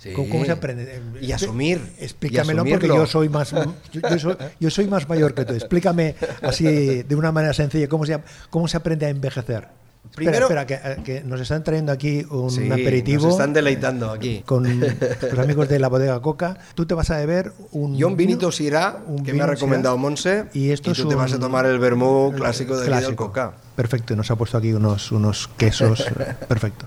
Sí. 0.05 0.13
¿Cómo, 0.13 0.45
se 0.45 0.53
aprende? 0.53 1.01
Y 1.21 1.33
asumir. 1.33 1.81
Explícamelo 1.99 2.65
y 2.67 2.71
porque 2.73 2.87
yo 2.89 3.07
soy 3.07 3.29
más 3.31 3.51
yo, 3.51 3.75
yo 4.11 4.19
soy, 4.19 4.37
yo 4.61 4.71
soy 4.71 4.87
más 4.87 5.09
mayor 5.09 5.33
que 5.35 5.45
tú. 5.45 5.55
Explícame 5.55 6.15
así 6.43 7.03
de 7.03 7.15
una 7.15 7.33
manera 7.33 7.55
sencilla 7.55 7.89
cómo 7.89 8.05
se 8.05 8.19
cómo 8.51 8.69
se 8.69 8.77
aprende 8.77 9.07
a 9.07 9.09
envejecer. 9.09 9.69
Primero- 10.15 10.45
espera, 10.45 10.63
espera, 10.63 10.97
que, 10.97 11.03
que 11.03 11.25
nos 11.25 11.41
están 11.41 11.65
trayendo 11.65 11.91
aquí 11.91 12.25
un 12.31 12.51
Sí, 12.51 12.71
aperitivo. 12.71 13.25
Nos 13.25 13.33
están 13.33 13.53
deleitando 13.53 14.11
aquí. 14.13 14.43
Con 14.47 14.79
los 14.79 15.39
amigos 15.39 15.69
de 15.69 15.79
la 15.79 15.89
bodega 15.89 16.21
Coca, 16.21 16.59
tú 16.75 16.87
te 16.87 16.95
vas 16.95 17.11
a 17.11 17.17
beber 17.17 17.53
un. 17.73 17.97
Yo 17.97 18.07
un 18.09 18.17
vinito 18.17 18.51
un 19.09 19.25
que 19.25 19.33
me 19.33 19.43
ha 19.43 19.47
recomendado 19.47 19.97
Monse, 19.97 20.45
Y 20.53 20.71
esto 20.71 20.93
es 20.93 20.99
tú 20.99 21.09
te 21.09 21.15
vas 21.15 21.33
a 21.33 21.37
un- 21.37 21.41
tomar 21.41 21.65
el 21.67 21.79
vermú 21.79 22.33
clásico 22.37 22.77
de 22.77 22.87
clásico. 22.87 23.27
Coca. 23.29 23.55
Perfecto, 23.75 24.13
y 24.13 24.17
nos 24.17 24.31
ha 24.31 24.37
puesto 24.37 24.59
aquí 24.59 24.73
unos, 24.73 25.11
unos 25.11 25.49
quesos. 25.57 26.01
eh, 26.01 26.35
Perfecto. 26.49 26.87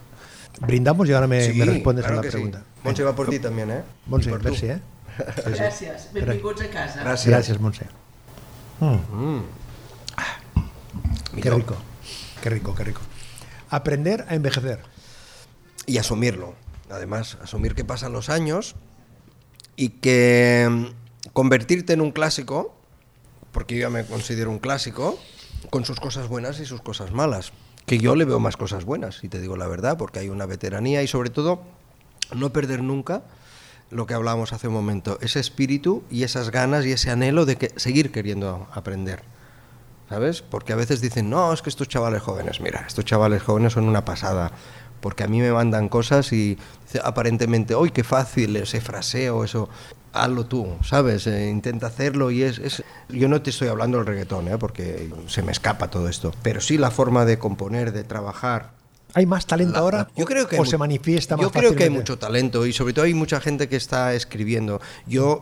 Brindamos 0.61 1.07
y 1.09 1.13
ahora 1.13 1.27
me, 1.27 1.43
Sí, 1.43 1.53
me 1.59 1.65
respondes 1.65 2.05
claro 2.05 2.19
a 2.21 2.23
la 2.23 2.29
que 2.29 2.37
sí. 2.37 2.43
Monse 2.87 3.03
va 3.03 3.15
por 3.15 3.29
ti 3.29 3.39
también, 3.39 3.71
¿eh? 3.71 3.83
Montse, 4.07 4.31
per 4.31 4.43
merci, 4.43 4.67
eh? 4.67 4.81
Gràcies. 5.17 6.09
Benvinguts 6.13 6.61
a 6.61 6.69
casa. 6.69 7.03
Gràcies. 7.03 7.29
Gracias, 7.29 7.59
Monse. 7.59 7.85
Mm. 8.79 8.99
Mm. 9.11 9.43
Qué 11.41 11.49
rico, 11.49 11.75
qué 12.41 12.49
rico, 12.49 12.75
qué 12.75 12.83
rico. 12.83 13.01
Aprender 13.69 14.25
a 14.29 14.35
envejecer. 14.35 14.79
Y 15.85 15.97
asumirlo. 15.97 16.55
Además, 16.89 17.37
asumir 17.41 17.75
que 17.75 17.83
pasan 17.83 18.13
los 18.13 18.29
años 18.29 18.75
y 19.75 19.89
que 19.89 20.67
mm, 20.69 21.31
convertirte 21.33 21.93
en 21.93 22.01
un 22.01 22.11
clásico, 22.11 22.75
porque 23.51 23.75
yo 23.75 23.81
ya 23.81 23.89
me 23.89 24.05
considero 24.05 24.49
un 24.49 24.59
clásico, 24.59 25.19
con 25.69 25.85
sus 25.85 25.99
cosas 25.99 26.27
buenas 26.27 26.59
y 26.59 26.65
sus 26.65 26.81
cosas 26.81 27.11
malas. 27.11 27.51
Que 27.85 27.99
yo 27.99 28.15
le 28.15 28.25
veo 28.25 28.39
más 28.39 28.57
cosas 28.57 28.85
buenas, 28.85 29.17
si 29.17 29.29
te 29.29 29.39
digo 29.39 29.57
la 29.57 29.67
verdad, 29.67 29.97
porque 29.97 30.19
hay 30.19 30.29
una 30.29 30.45
veteranía 30.45 31.03
y 31.03 31.07
sobre 31.07 31.29
todo 31.29 31.61
no 32.35 32.51
perder 32.51 32.81
nunca 32.83 33.23
lo 33.89 34.05
que 34.05 34.13
hablábamos 34.13 34.51
hace 34.53 34.67
un 34.67 34.73
momento, 34.73 35.17
ese 35.21 35.39
espíritu 35.39 36.03
y 36.09 36.23
esas 36.23 36.49
ganas 36.51 36.85
y 36.85 36.91
ese 36.91 37.09
anhelo 37.09 37.45
de 37.45 37.71
seguir 37.77 38.11
queriendo 38.11 38.67
aprender. 38.73 39.23
¿Sabes? 40.09 40.41
Porque 40.41 40.71
a 40.71 40.77
veces 40.77 41.01
dicen, 41.01 41.29
no, 41.29 41.51
es 41.51 41.61
que 41.61 41.69
estos 41.69 41.89
chavales 41.89 42.21
jóvenes, 42.21 42.61
mira, 42.61 42.85
estos 42.87 43.03
chavales 43.03 43.43
jóvenes 43.43 43.73
son 43.73 43.85
una 43.89 44.05
pasada. 44.05 44.51
Porque 45.01 45.23
a 45.23 45.27
mí 45.27 45.41
me 45.41 45.51
mandan 45.51 45.89
cosas 45.89 46.31
y 46.33 46.57
aparentemente, 47.03 47.75
¡uy, 47.75 47.91
qué 47.91 48.03
fácil 48.03 48.55
ese 48.55 48.79
fraseo, 48.81 49.43
eso! 49.43 49.69
Hazlo 50.13 50.45
tú, 50.47 50.75
¿sabes? 50.81 51.27
Eh, 51.27 51.49
intenta 51.49 51.87
hacerlo 51.87 52.31
y 52.31 52.41
es, 52.43 52.57
es- 52.59 52.83
Yo 53.09 53.27
no 53.27 53.41
te 53.41 53.49
estoy 53.51 53.67
hablando 53.67 53.97
del 53.97 54.07
reggaetón, 54.07 54.47
¿eh? 54.47 54.57
porque 54.57 55.11
se 55.27 55.43
me 55.43 55.51
escapa 55.51 55.89
todo 55.89 56.07
esto. 56.09 56.31
Pero 56.41 56.61
sí 56.61 56.77
la 56.77 56.89
forma 56.89 57.25
de 57.25 57.37
componer, 57.37 57.91
de 57.91 58.03
trabajar, 58.05 58.71
¿Hay 59.13 59.25
más 59.25 59.45
talento 59.47 59.73
la- 59.73 59.79
ahora? 59.79 60.07
yo 60.15 60.25
creo 60.25 60.47
que 60.47 60.59
¿O 60.59 60.65
se 60.65 60.77
manifiesta 60.77 61.35
más 61.37 61.45
Yo 61.45 61.51
creo 61.51 61.75
que 61.75 61.85
hay 61.85 61.89
mucho 61.89 62.17
talento 62.17 62.65
y 62.65 62.73
sobre 62.73 62.93
todo 62.93 63.05
hay 63.05 63.13
mucha 63.13 63.39
gente 63.41 63.67
que 63.69 63.75
está 63.75 64.13
escribiendo. 64.13 64.81
Yo 65.05 65.41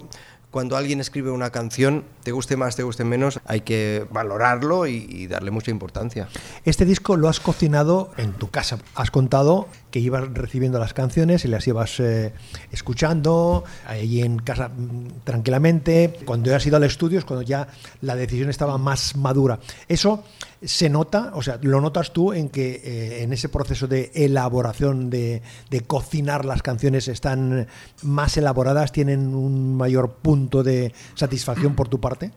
cuando 0.52 0.78
alguien 0.78 1.02
escribe 1.02 1.32
una 1.32 1.50
canción, 1.50 2.06
te 2.24 2.32
guste 2.32 2.56
más, 2.56 2.78
te 2.78 2.84
guste 2.84 3.04
menos, 3.04 3.42
hay 3.46 3.62
que 3.62 4.06
valorarlo 4.10 4.88
y, 4.88 5.06
y 5.10 5.28
darle 5.28 5.52
mucha 5.52 5.70
importancia. 5.70 6.30
Este 6.64 6.86
disco 6.86 7.18
lo 7.18 7.28
has 7.28 7.42
cocinado 7.42 8.12
en 8.16 8.32
tu 8.32 8.50
casa. 8.50 8.78
Has 8.96 9.12
contado 9.12 9.68
que 9.96 10.02
ibas 10.02 10.28
recibiendo 10.34 10.78
las 10.78 10.94
canciones 10.94 11.46
y 11.46 11.48
las 11.48 11.66
ibas 11.70 12.02
eh, 12.02 12.34
escuchando 12.70 13.64
allí 13.88 14.24
en 14.24 14.40
casa 14.40 14.68
mm, 14.68 15.22
tranquilamente. 15.24 16.20
Cuando 16.26 16.54
has 16.54 16.66
ido 16.66 16.76
al 16.76 16.84
estudio 16.84 17.18
es 17.18 17.24
cuando 17.24 17.44
ya 17.44 17.70
la 18.02 18.18
decisión 18.18 18.50
estaba 18.50 18.78
más 18.78 19.16
madura. 19.16 19.58
Eso 19.88 20.26
se 20.62 20.90
nota, 20.90 21.32
o 21.34 21.42
sea, 21.42 21.60
lo 21.62 21.80
notas 21.80 22.12
tú 22.12 22.34
en 22.34 22.50
que 22.50 22.82
eh, 22.84 23.24
en 23.24 23.32
ese 23.32 23.48
proceso 23.48 23.88
de 23.88 24.12
elaboración, 24.14 25.10
de 25.10 25.42
cocinar 25.88 26.44
las 26.44 26.62
canciones 26.62 27.08
están 27.08 27.66
más 28.02 28.36
elaboradas, 28.36 28.92
tienen 28.92 29.34
un 29.34 29.78
mayor 29.78 30.16
punto 30.16 30.62
de 30.62 30.94
satisfacción 31.14 31.74
por 31.74 31.88
tu 31.88 32.02
parte. 32.02 32.34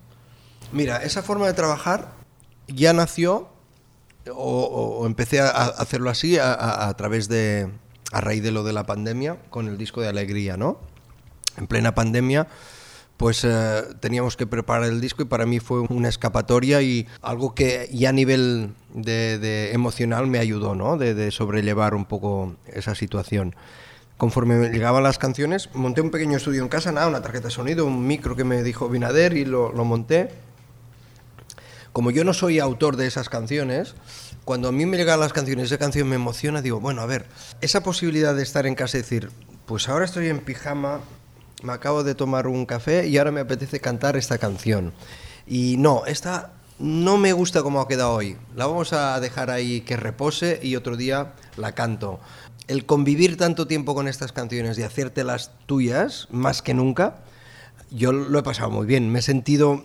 Mira, 0.71 0.99
esa 0.99 1.25
forma 1.25 1.49
de 1.49 1.55
trabajar 1.55 2.13
ya 2.69 2.93
nació 2.93 3.49
o, 4.35 4.99
o- 5.01 5.07
empecé 5.07 5.41
a, 5.41 5.49
hacerlo 5.51 6.11
así 6.11 6.39
a, 6.39 6.53
a- 6.53 6.89
a 6.89 6.97
través 6.97 7.29
de, 7.29 7.69
a 8.13 8.21
raíz 8.21 8.43
de 8.43 8.51
lo 8.53 8.65
de 8.65 8.73
la 8.73 8.85
pandemia, 8.85 9.37
con 9.51 9.69
el 9.69 9.79
disco 9.79 10.01
de 10.01 10.09
Alegría, 10.09 10.57
¿no? 10.57 10.79
En 11.57 11.67
plena 11.67 11.95
pandemia, 11.95 12.47
pues 13.17 13.43
eh, 13.45 13.83
teníamos 14.01 14.37
que 14.37 14.47
preparar 14.47 14.85
el 14.89 15.01
disco 15.01 15.23
y 15.23 15.25
para 15.25 15.45
mí 15.45 15.59
fue 15.59 15.81
una 15.81 16.09
escapatoria 16.09 16.81
y 16.83 17.09
algo 17.21 17.53
que 17.55 17.89
ya 17.93 18.11
a 18.11 18.13
nivel 18.13 18.75
de, 18.95 19.73
emocional 19.73 20.29
me 20.29 20.39
ayudó, 20.39 20.77
¿no? 20.77 20.97
De, 20.97 21.31
sobrellevar 21.33 21.95
un 21.95 22.05
poco 22.05 22.55
esa 22.67 22.95
situación. 22.95 23.57
Conforme 24.17 24.69
llegaban 24.71 25.03
las 25.03 25.19
canciones, 25.19 25.69
monté 25.75 26.01
un 26.01 26.11
pequeño 26.11 26.37
estudio 26.37 26.63
en 26.63 26.69
casa, 26.69 26.91
nada, 26.93 27.09
una 27.09 27.23
tarjeta 27.23 27.49
de 27.49 27.51
sonido, 27.53 27.87
un 27.87 28.07
micro 28.07 28.35
que 28.37 28.45
me 28.45 28.63
dijo 28.63 28.89
Binader 28.89 29.37
y 29.37 29.45
lo, 29.45 29.73
lo 29.73 29.85
monté. 29.85 30.31
Como 31.99 32.13
yo 32.13 32.23
no 32.23 32.33
soy 32.33 32.61
autor 32.61 32.95
de 32.95 33.09
esas 33.09 33.29
canciones, 33.29 33.97
cuando 34.45 34.69
a 34.69 34.73
mí 34.73 34.87
me 34.87 34.97
llegan 34.97 35.19
las 35.19 35.33
canciones, 35.33 35.65
esa 35.65 35.79
canción 35.79 36.09
me 36.09 36.15
emociona, 36.15 36.63
digo, 36.63 36.79
bueno, 36.79 37.03
a 37.03 37.07
ver, 37.07 37.27
esa 37.61 37.83
posibilidad 37.83 38.37
de 38.37 38.45
estar 38.45 38.69
en 38.69 38.77
casa 38.77 38.99
y 38.99 39.01
decir, 39.01 39.31
pues 39.67 39.89
ahora 39.89 40.05
estoy 40.05 40.29
en 40.29 40.39
pijama, 40.39 41.01
me 41.65 41.73
acabo 41.73 42.05
de 42.05 42.15
tomar 42.15 42.47
un 42.47 42.67
café 42.67 43.09
y 43.09 43.19
ahora 43.19 43.33
me 43.33 43.41
apetece 43.41 43.81
cantar 43.81 44.17
esta 44.17 44.39
canción. 44.39 44.93
Y 45.45 45.75
no, 45.79 46.07
esta 46.07 46.53
no 46.79 47.17
me 47.17 47.33
gusta 47.33 47.65
como 47.65 47.81
ha 47.81 47.89
quedado 47.89 48.13
hoy. 48.13 48.37
La 48.55 48.69
vamos 48.69 48.93
a 48.93 49.19
dejar 49.19 49.51
ahí 49.51 49.81
que 49.81 49.97
repose 49.97 50.61
y 50.63 50.77
otro 50.77 50.97
día 50.97 51.33
la 51.57 51.73
canto. 51.73 52.21
El 52.69 52.87
convivir 52.87 53.37
tanto 53.37 53.67
tiempo 53.67 53.97
con 53.97 54.07
estas 54.07 54.31
canciones 54.31 54.79
y 54.79 54.85
hacerte 54.85 55.25
las 55.25 55.51
tuyas, 55.67 56.29
más 56.31 56.63
que 56.63 56.75
nunca, 56.75 57.25
yo 57.91 58.13
lo 58.13 58.39
he 58.39 58.43
pasado 58.45 58.71
muy 58.71 58.87
bien. 58.87 59.11
Me 59.11 59.19
he 59.19 59.23
sentido 59.23 59.83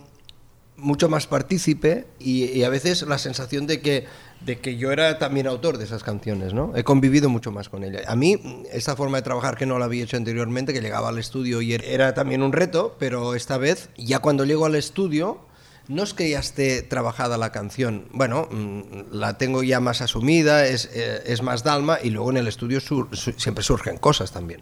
mucho 0.77 1.10
más 1.10 1.27
partícipe 1.27 2.06
y, 2.20 2.63
a 2.63 2.70
veces 2.70 3.03
la 3.03 3.18
sensación 3.18 3.68
de 3.68 3.82
que, 3.82 4.06
de 4.42 4.60
que 4.60 4.77
yo 4.77 4.92
era 4.92 5.20
también 5.20 5.48
autor 5.48 5.77
de 5.77 5.86
esas 5.86 6.03
canciones, 6.03 6.53
¿no? 6.53 6.75
He 6.75 6.84
convivido 6.84 7.30
mucho 7.30 7.51
más 7.51 7.70
con 7.70 7.84
ella. 7.84 8.01
A 8.08 8.15
mí, 8.15 8.63
esta 8.72 8.96
forma 8.96 9.18
de 9.18 9.24
trabajar 9.24 9.58
que 9.58 9.65
no 9.65 9.80
la 9.80 9.86
había 9.86 10.03
hecho 10.03 10.18
anteriormente, 10.18 10.74
que 10.74 10.82
llegaba 10.82 11.10
al 11.10 11.20
estudio 11.20 11.62
y 11.62 11.74
era 11.74 12.13
también 12.13 12.42
un 12.42 12.53
reto, 12.53 12.96
pero 13.00 13.36
esta 13.36 13.58
vez, 13.58 13.89
ya 13.98 14.20
cuando 14.20 14.46
llego 14.46 14.65
al 14.65 14.75
estudio, 14.75 15.46
no 15.88 16.03
es 16.03 16.13
que 16.13 16.30
ya 16.30 16.39
esté 16.39 16.82
trabajada 16.82 17.38
la 17.38 17.51
canción, 17.51 18.08
bueno, 18.12 18.48
mm, 18.50 19.12
la 19.12 19.38
tengo 19.38 19.63
ya 19.63 19.80
más 19.80 20.01
asumida, 20.01 20.65
es, 20.65 20.89
eh, 20.94 21.24
es 21.25 21.42
más 21.42 21.63
dalma 21.63 22.00
y 22.01 22.10
luego 22.10 22.32
en 22.32 22.38
el 22.38 22.48
estudio 22.48 22.80
siempre 22.80 23.63
surgen 23.63 23.98
cosas 23.98 24.32
también. 24.32 24.62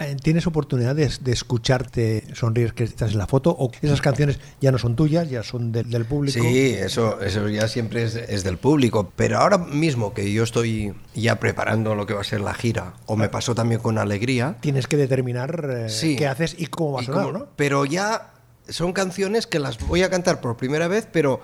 Eh, 0.00 0.16
¿Tienes 0.22 0.46
oportunidades 0.46 1.24
de 1.24 1.32
escucharte 1.32 2.24
sonreír 2.34 2.72
que 2.72 2.84
estás 2.84 3.12
en 3.12 3.18
la 3.18 3.26
foto 3.26 3.54
o 3.58 3.70
esas 3.82 4.00
canciones 4.00 4.38
ya 4.60 4.72
no 4.72 4.78
son 4.78 4.96
tuyas, 4.96 5.28
ya 5.28 5.42
son 5.42 5.72
del 5.72 6.04
público? 6.04 6.42
Sí, 6.42 6.70
eso, 6.70 7.20
eso 7.20 7.48
ya 7.48 7.68
siempre 7.68 8.04
es, 8.04 8.44
del 8.44 8.56
público, 8.56 9.12
pero 9.14 9.38
ahora 9.38 9.58
mismo 9.58 10.14
que 10.14 10.32
yo 10.32 10.42
estoy 10.42 10.94
ya 11.14 11.38
preparando 11.38 11.94
lo 11.94 12.06
que 12.06 12.14
va 12.14 12.22
a 12.22 12.24
ser 12.24 12.40
la 12.40 12.54
gira, 12.54 12.94
o 13.06 13.16
me 13.16 13.28
pasó 13.28 13.54
también 13.54 13.80
con 13.80 13.98
Alegría... 13.98 14.56
Tienes 14.60 14.86
que 14.86 14.96
determinar 14.96 15.88
eh, 15.88 16.16
qué 16.16 16.26
haces 16.26 16.56
y 16.58 16.66
cómo 16.66 16.92
va 16.92 17.00
a 17.00 17.04
sonar, 17.04 17.32
¿no? 17.32 17.46
Pero 17.56 17.84
ya 17.84 18.32
son 18.68 18.92
canciones 18.92 19.46
que 19.46 19.58
las 19.58 19.78
voy 19.86 20.02
a 20.02 20.10
cantar 20.10 20.40
por 20.40 20.56
primera 20.56 20.88
vez, 20.88 21.06
pero... 21.10 21.40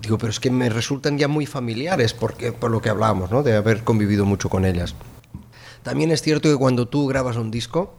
Digo, 0.00 0.18
pero 0.18 0.30
es 0.30 0.40
que 0.40 0.50
me 0.50 0.68
resultan 0.68 1.16
ya 1.16 1.28
muy 1.28 1.46
familiares 1.46 2.12
porque, 2.12 2.52
por 2.52 2.70
lo 2.70 2.82
que 2.82 2.90
hablábamos, 2.90 3.30
¿no? 3.30 3.42
De 3.42 3.56
haber 3.56 3.84
convivido 3.84 4.26
mucho 4.26 4.50
con 4.50 4.66
ellas. 4.66 4.94
También 5.84 6.10
es 6.10 6.22
cierto 6.22 6.50
que 6.50 6.56
cuando 6.56 6.88
tú 6.88 7.06
grabas 7.06 7.36
un 7.36 7.50
disco, 7.50 7.94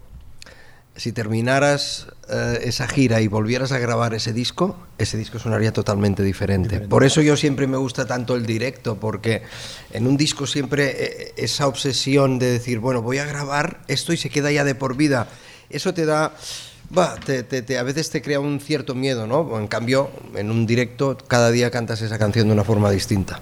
si 0.96 1.12
terminaras 1.12 2.08
eh, 2.30 2.62
esa 2.64 2.88
gira 2.88 3.22
y 3.22 3.28
volvieras 3.28 3.72
a 3.72 3.78
grabar 3.78 4.16
ese 4.16 4.34
disco, 4.34 4.76
ese 4.98 5.18
disco 5.18 5.38
sonaría 5.38 5.72
totalmente 5.72 6.24
diferente. 6.24 6.80
Por 6.80 7.04
eso 7.04 7.22
yo 7.22 7.38
siempre 7.38 7.68
me 7.68 7.78
gusta 7.78 8.08
tanto 8.08 8.36
el 8.36 8.46
directo, 8.48 8.96
porque 9.00 9.44
en 9.92 10.08
un 10.08 10.18
disco 10.18 10.48
siempre 10.48 10.96
eh, 10.98 11.34
esa 11.38 11.68
obsesión 11.68 12.40
de 12.40 12.54
decir, 12.54 12.80
bueno, 12.80 13.04
voy 13.04 13.20
a 13.20 13.26
grabar 13.26 13.82
esto 13.88 14.14
y 14.14 14.18
se 14.18 14.32
queda 14.32 14.52
ya 14.52 14.64
de 14.64 14.74
por 14.76 14.98
vida, 14.98 15.28
eso 15.70 15.94
te 15.94 16.06
da... 16.06 16.34
Va, 16.96 17.16
te, 17.16 17.78
a 17.78 17.84
veces 17.84 18.10
te 18.10 18.22
crea 18.22 18.40
un 18.40 18.60
cierto 18.60 18.96
miedo, 18.96 19.28
¿no? 19.28 19.58
En 19.60 19.68
cambio, 19.68 20.10
en 20.36 20.52
un 20.52 20.66
directo, 20.66 21.18
cada 21.28 21.52
día 21.52 21.72
cantas 21.72 22.02
esa 22.02 22.18
canción 22.18 22.48
de 22.48 22.54
una 22.54 22.64
forma 22.64 22.92
distinta. 22.92 23.40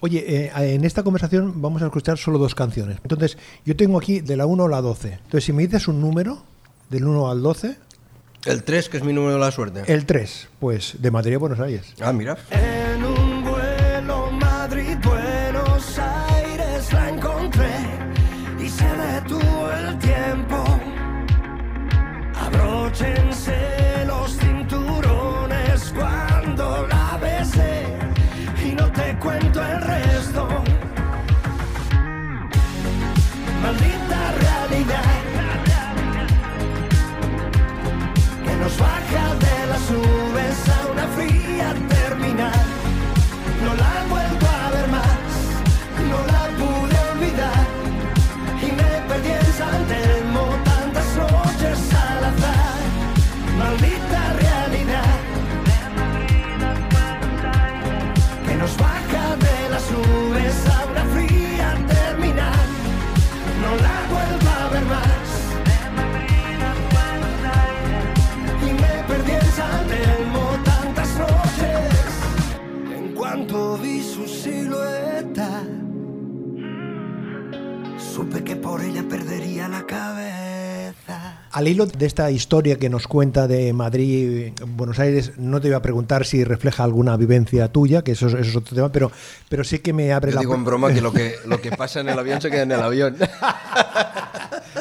Oye, 0.00 0.46
eh, 0.46 0.74
en 0.74 0.84
esta 0.84 1.02
conversación 1.02 1.60
vamos 1.60 1.82
a 1.82 1.86
escuchar 1.86 2.18
solo 2.18 2.38
dos 2.38 2.54
canciones. 2.54 2.98
Entonces, 3.02 3.36
yo 3.64 3.76
tengo 3.76 3.98
aquí 3.98 4.20
de 4.20 4.36
la 4.36 4.46
1 4.46 4.64
a 4.64 4.68
la 4.68 4.80
12. 4.80 5.12
Entonces, 5.12 5.44
si 5.44 5.52
me 5.52 5.62
dices 5.62 5.88
un 5.88 6.00
número, 6.00 6.42
del 6.88 7.04
1 7.06 7.30
al 7.30 7.42
12. 7.42 7.76
El 8.46 8.64
3, 8.64 8.88
que 8.88 8.96
es 8.96 9.04
mi 9.04 9.12
número 9.12 9.34
de 9.34 9.40
la 9.40 9.50
suerte. 9.50 9.82
El 9.86 10.06
3, 10.06 10.48
pues 10.58 10.94
de 10.98 11.10
Madrid 11.10 11.34
a 11.34 11.38
Buenos 11.38 11.60
Aires. 11.60 11.94
Ah, 12.00 12.12
mira. 12.12 12.38
En 12.50 12.79
de 39.90 40.19
Al 81.60 81.68
hilo 81.68 81.84
de 81.84 82.06
esta 82.06 82.30
historia 82.30 82.76
que 82.78 82.88
nos 82.88 83.06
cuenta 83.06 83.46
de 83.46 83.74
Madrid, 83.74 84.54
Buenos 84.66 84.98
Aires, 84.98 85.32
no 85.36 85.60
te 85.60 85.68
voy 85.68 85.74
a 85.76 85.82
preguntar 85.82 86.24
si 86.24 86.42
refleja 86.42 86.84
alguna 86.84 87.18
vivencia 87.18 87.68
tuya, 87.68 88.00
que 88.00 88.12
eso, 88.12 88.28
es- 88.28 88.32
eso 88.32 88.48
es 88.48 88.56
otro 88.56 88.74
tema, 88.74 88.90
pero, 88.90 89.12
pero 89.50 89.62
sí 89.62 89.80
que 89.80 89.92
me 89.92 90.10
abre 90.10 90.30
Yo 90.30 90.36
la 90.36 90.40
digo 90.40 90.54
en 90.54 90.64
broma 90.64 90.90
que 90.90 91.02
lo, 91.02 91.12
que 91.12 91.34
lo 91.44 91.60
que 91.60 91.70
pasa 91.72 92.00
en 92.00 92.08
el 92.08 92.18
avión 92.18 92.40
se 92.40 92.50
queda 92.50 92.62
en 92.62 92.72
el 92.72 92.80
avión. 92.80 93.14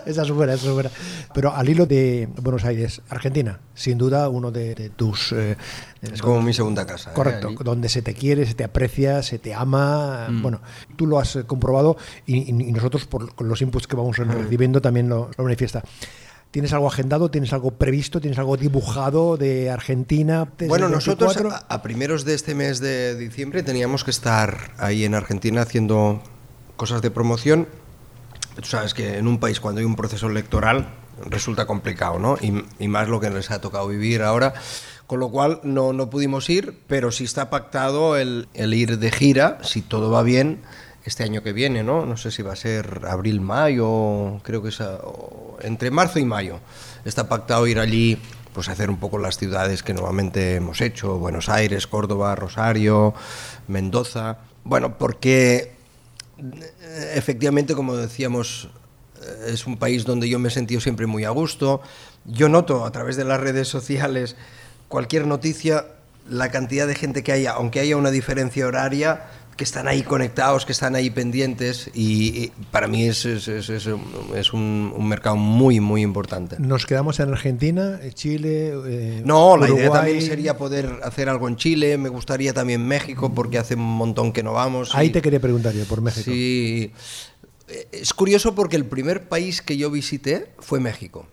Esa 0.06 0.22
es 0.24 0.32
buena, 0.32 0.54
esa 0.54 0.68
es 0.68 0.72
buena. 0.74 0.90
Pero 1.34 1.54
al 1.54 1.68
hilo 1.68 1.86
de 1.86 2.30
Buenos 2.42 2.64
Aires, 2.64 3.02
Argentina, 3.10 3.60
sin 3.76 3.98
duda 3.98 4.30
uno 4.30 4.50
de, 4.50 4.74
de 4.74 4.90
tus... 4.90 5.34
eh, 5.34 5.58
Es 6.02 6.22
como 6.22 6.42
mi 6.42 6.54
segunda 6.54 6.86
casa. 6.86 7.12
¿eh? 7.12 7.14
Correcto, 7.14 7.52
donde 7.64 7.90
se 7.90 8.02
te 8.02 8.14
quiere, 8.14 8.46
se 8.46 8.54
te 8.54 8.64
aprecia, 8.64 9.22
se 9.22 9.38
te 9.40 9.54
ama. 9.54 10.28
Mm. 10.30 10.42
Bueno, 10.42 10.62
tú 10.96 11.06
lo 11.06 11.20
has 11.20 11.38
comprobado 11.46 11.98
y, 12.26 12.52
nosotros, 12.54 13.06
por 13.06 13.36
con 13.36 13.50
los 13.50 13.62
inputs 13.62 13.86
que 13.88 13.96
vamos 13.98 14.18
Mm. 14.18 14.32
recibiendo, 14.32 14.82
también 14.82 15.10
lo, 15.10 15.30
lo 15.38 15.44
manifiesta. 15.44 15.84
¿Tienes 16.52 16.74
algo 16.74 16.88
agendado? 16.88 17.30
¿Tienes 17.30 17.54
algo 17.54 17.72
previsto? 17.72 18.20
¿Tienes 18.20 18.40
algo 18.40 18.58
dibujado 18.58 19.38
de 19.38 19.70
Argentina? 19.70 20.48
Bueno, 20.68 20.90
nosotros 20.90 21.36
24? 21.36 21.68
a, 21.70 21.74
a 21.74 21.82
primeros 21.84 22.26
de 22.26 22.34
este 22.34 22.56
mes 22.56 22.80
de 22.80 23.16
diciembre 23.16 23.62
teníamos 23.62 24.04
que 24.04 24.10
estar 24.10 24.72
ahí 24.80 25.06
en 25.06 25.14
Argentina 25.14 25.62
haciendo 25.62 26.22
cosas 26.76 27.04
de 27.04 27.12
promoción. 27.12 27.68
Tú 28.56 28.66
sabes 28.66 28.96
que 28.96 29.18
en 29.18 29.28
un 29.28 29.40
país 29.40 29.60
cuando 29.60 29.80
hay 29.80 29.86
un 29.86 29.96
proceso 29.96 30.28
electoral 30.28 30.90
resulta 31.26 31.68
complicado, 31.68 32.18
¿no? 32.18 32.38
Y, 32.42 32.66
y 32.80 32.88
más 32.88 33.08
lo 33.10 33.20
que 33.20 33.30
les 33.30 33.52
ha 33.52 33.62
tocado 33.62 33.88
vivir 33.88 34.24
ahora. 34.24 34.54
Con 35.06 35.20
lo 35.20 35.30
cual 35.30 35.60
no, 35.64 35.92
no 35.92 36.10
pudimos 36.10 36.50
ir, 36.50 36.80
pero 36.88 37.12
sí 37.12 37.24
está 37.24 37.50
pactado 37.50 38.16
el, 38.16 38.48
el 38.54 38.74
ir 38.74 39.00
de 39.00 39.12
gira, 39.12 39.58
si 39.64 39.82
todo 39.82 40.12
va 40.12 40.22
bien, 40.22 40.62
este 41.10 41.24
año 41.26 41.44
que 41.44 41.52
viene, 41.52 41.84
¿no? 41.84 42.06
No 42.06 42.16
sé 42.16 42.32
si 42.32 42.42
va 42.42 42.54
a 42.54 42.56
ser 42.56 43.02
abril, 43.10 43.42
mayo, 43.42 44.40
creo 44.44 44.62
que 44.64 44.70
es 44.70 44.80
a- 44.80 44.96
o- 45.04 45.58
entre 45.62 45.92
marzo 45.92 46.20
y 46.20 46.26
mayo. 46.26 46.60
Está 47.04 47.28
pactado 47.28 47.68
ir 47.68 47.80
allí, 47.80 48.18
pues 48.54 48.70
hacer 48.70 48.90
un 48.90 48.98
poco 48.98 49.18
las 49.18 49.38
ciudades 49.38 49.84
que 49.84 49.94
normalmente 49.94 50.56
hemos 50.56 50.80
hecho, 50.82 51.18
Buenos 51.18 51.50
Aires, 51.50 51.88
Córdoba, 51.88 52.36
Rosario, 52.36 53.14
Mendoza. 53.68 54.38
Bueno, 54.64 54.98
porque 54.98 55.74
eh, 56.38 57.14
efectivamente, 57.16 57.74
como 57.76 57.96
decíamos, 57.96 58.70
eh, 59.22 59.52
es 59.54 59.68
un 59.68 59.78
país 59.78 60.06
donde 60.06 60.30
yo 60.30 60.40
me 60.40 60.48
he 60.48 60.52
sentido 60.52 60.80
siempre 60.82 61.06
muy 61.06 61.24
a 61.26 61.30
gusto. 61.32 61.82
Yo 62.26 62.50
noto 62.50 62.86
a 62.86 62.92
través 62.92 63.16
de 63.18 63.26
las 63.26 63.40
redes 63.40 63.68
sociales 63.68 64.36
cualquier 64.88 65.26
noticia, 65.28 65.86
la 66.30 66.50
cantidad 66.52 66.86
de 66.88 66.94
gente 66.96 67.24
que 67.24 67.32
haya, 67.32 67.54
aunque 67.54 67.80
haya 67.80 67.98
una 67.98 68.12
diferencia 68.12 68.68
horaria, 68.68 69.26
que 69.60 69.66
están 69.66 69.90
ahí 69.90 70.04
conectados, 70.04 70.66
que 70.66 70.72
están 70.72 70.96
ahí 70.96 71.10
pendientes 71.10 71.92
y, 71.94 72.46
y 72.46 72.52
para 72.72 72.88
mí 72.88 73.04
es, 73.10 73.26
es, 73.26 73.50
es, 73.50 73.70
es 73.70 74.54
un, 74.54 74.94
mercado 75.08 75.36
muy, 75.36 75.82
muy 75.82 76.02
importante. 76.02 76.56
Nos 76.60 76.86
quedamos 76.86 77.20
en 77.20 77.30
Argentina, 77.34 78.00
eh, 78.02 78.14
Chile. 78.14 78.72
eh, 78.88 79.22
No, 79.26 79.58
la 79.58 79.66
idea 79.68 79.76
Uruguay. 79.90 80.00
también 80.00 80.22
sería 80.22 80.58
poder 80.58 81.02
hacer 81.04 81.28
algo 81.28 81.50
en 81.50 81.58
Chile, 81.58 81.98
me 81.98 82.08
gustaría 82.08 82.54
también 82.54 82.88
México 82.88 83.34
porque 83.36 83.58
hace 83.58 83.76
un 83.76 83.82
montón 83.98 84.32
que 84.32 84.44
no 84.44 84.54
vamos. 84.54 84.96
Ahí 84.96 85.08
y- 85.08 85.12
te 85.12 85.22
quería 85.22 85.42
preguntar 85.42 85.74
yo, 85.74 85.84
por 85.84 86.02
México. 86.02 86.24
Sí. 86.32 86.94
Eh, 87.68 87.88
Es 87.92 88.14
curioso 88.14 88.56
porque 88.56 88.78
el 88.78 88.86
primer 88.86 89.28
país 89.28 89.62
que 89.62 89.76
yo 89.76 89.92
visité 89.92 90.52
fue 90.60 90.80
México. 90.80 91.28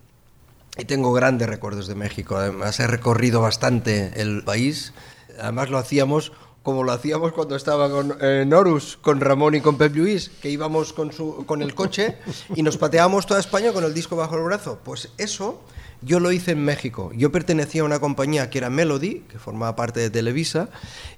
Y 0.77 0.85
tengo 0.85 1.13
grandes 1.13 1.49
recuerdos 1.49 1.87
de 1.87 1.95
México. 1.95 2.37
Además, 2.37 2.81
he 2.81 2.89
recorrido 2.89 3.41
bastante 3.41 4.11
el 4.21 4.43
país. 4.43 4.93
Además, 5.41 5.71
lo 5.71 5.79
hacíamos 5.79 6.33
como 6.67 6.83
lo 6.83 6.91
hacíamos 6.91 7.31
cuando 7.31 7.55
estaba 7.55 7.89
con 7.89 8.19
eh, 8.21 8.45
Norus, 8.45 8.99
con 9.01 9.21
Ramón 9.21 9.55
y 9.55 9.61
con 9.61 9.79
Pep 9.79 9.95
Lluís, 9.95 10.31
que 10.43 10.51
íbamos 10.51 10.93
con, 10.93 11.13
su, 11.13 11.45
con 11.47 11.63
el 11.63 11.77
coche 11.77 12.17
y 12.57 12.65
nos 12.65 12.77
pateábamos 12.77 13.25
toda 13.25 13.39
España 13.39 13.73
con 13.73 13.85
el 13.85 13.95
disco 13.95 14.17
bajo 14.17 14.35
el 14.37 14.43
brazo. 14.43 14.81
Pues 14.83 15.11
eso 15.17 15.61
yo 16.03 16.19
lo 16.19 16.33
hice 16.33 16.51
en 16.51 16.65
México. 16.65 17.13
Yo 17.15 17.31
pertenecía 17.31 17.83
a 17.83 17.85
una 17.85 18.01
compañía 18.01 18.51
que 18.51 18.59
era 18.59 18.69
Melody, 18.69 19.21
que 19.29 19.39
formaba 19.39 19.77
parte 19.77 20.01
de 20.01 20.11
Televisa, 20.11 20.69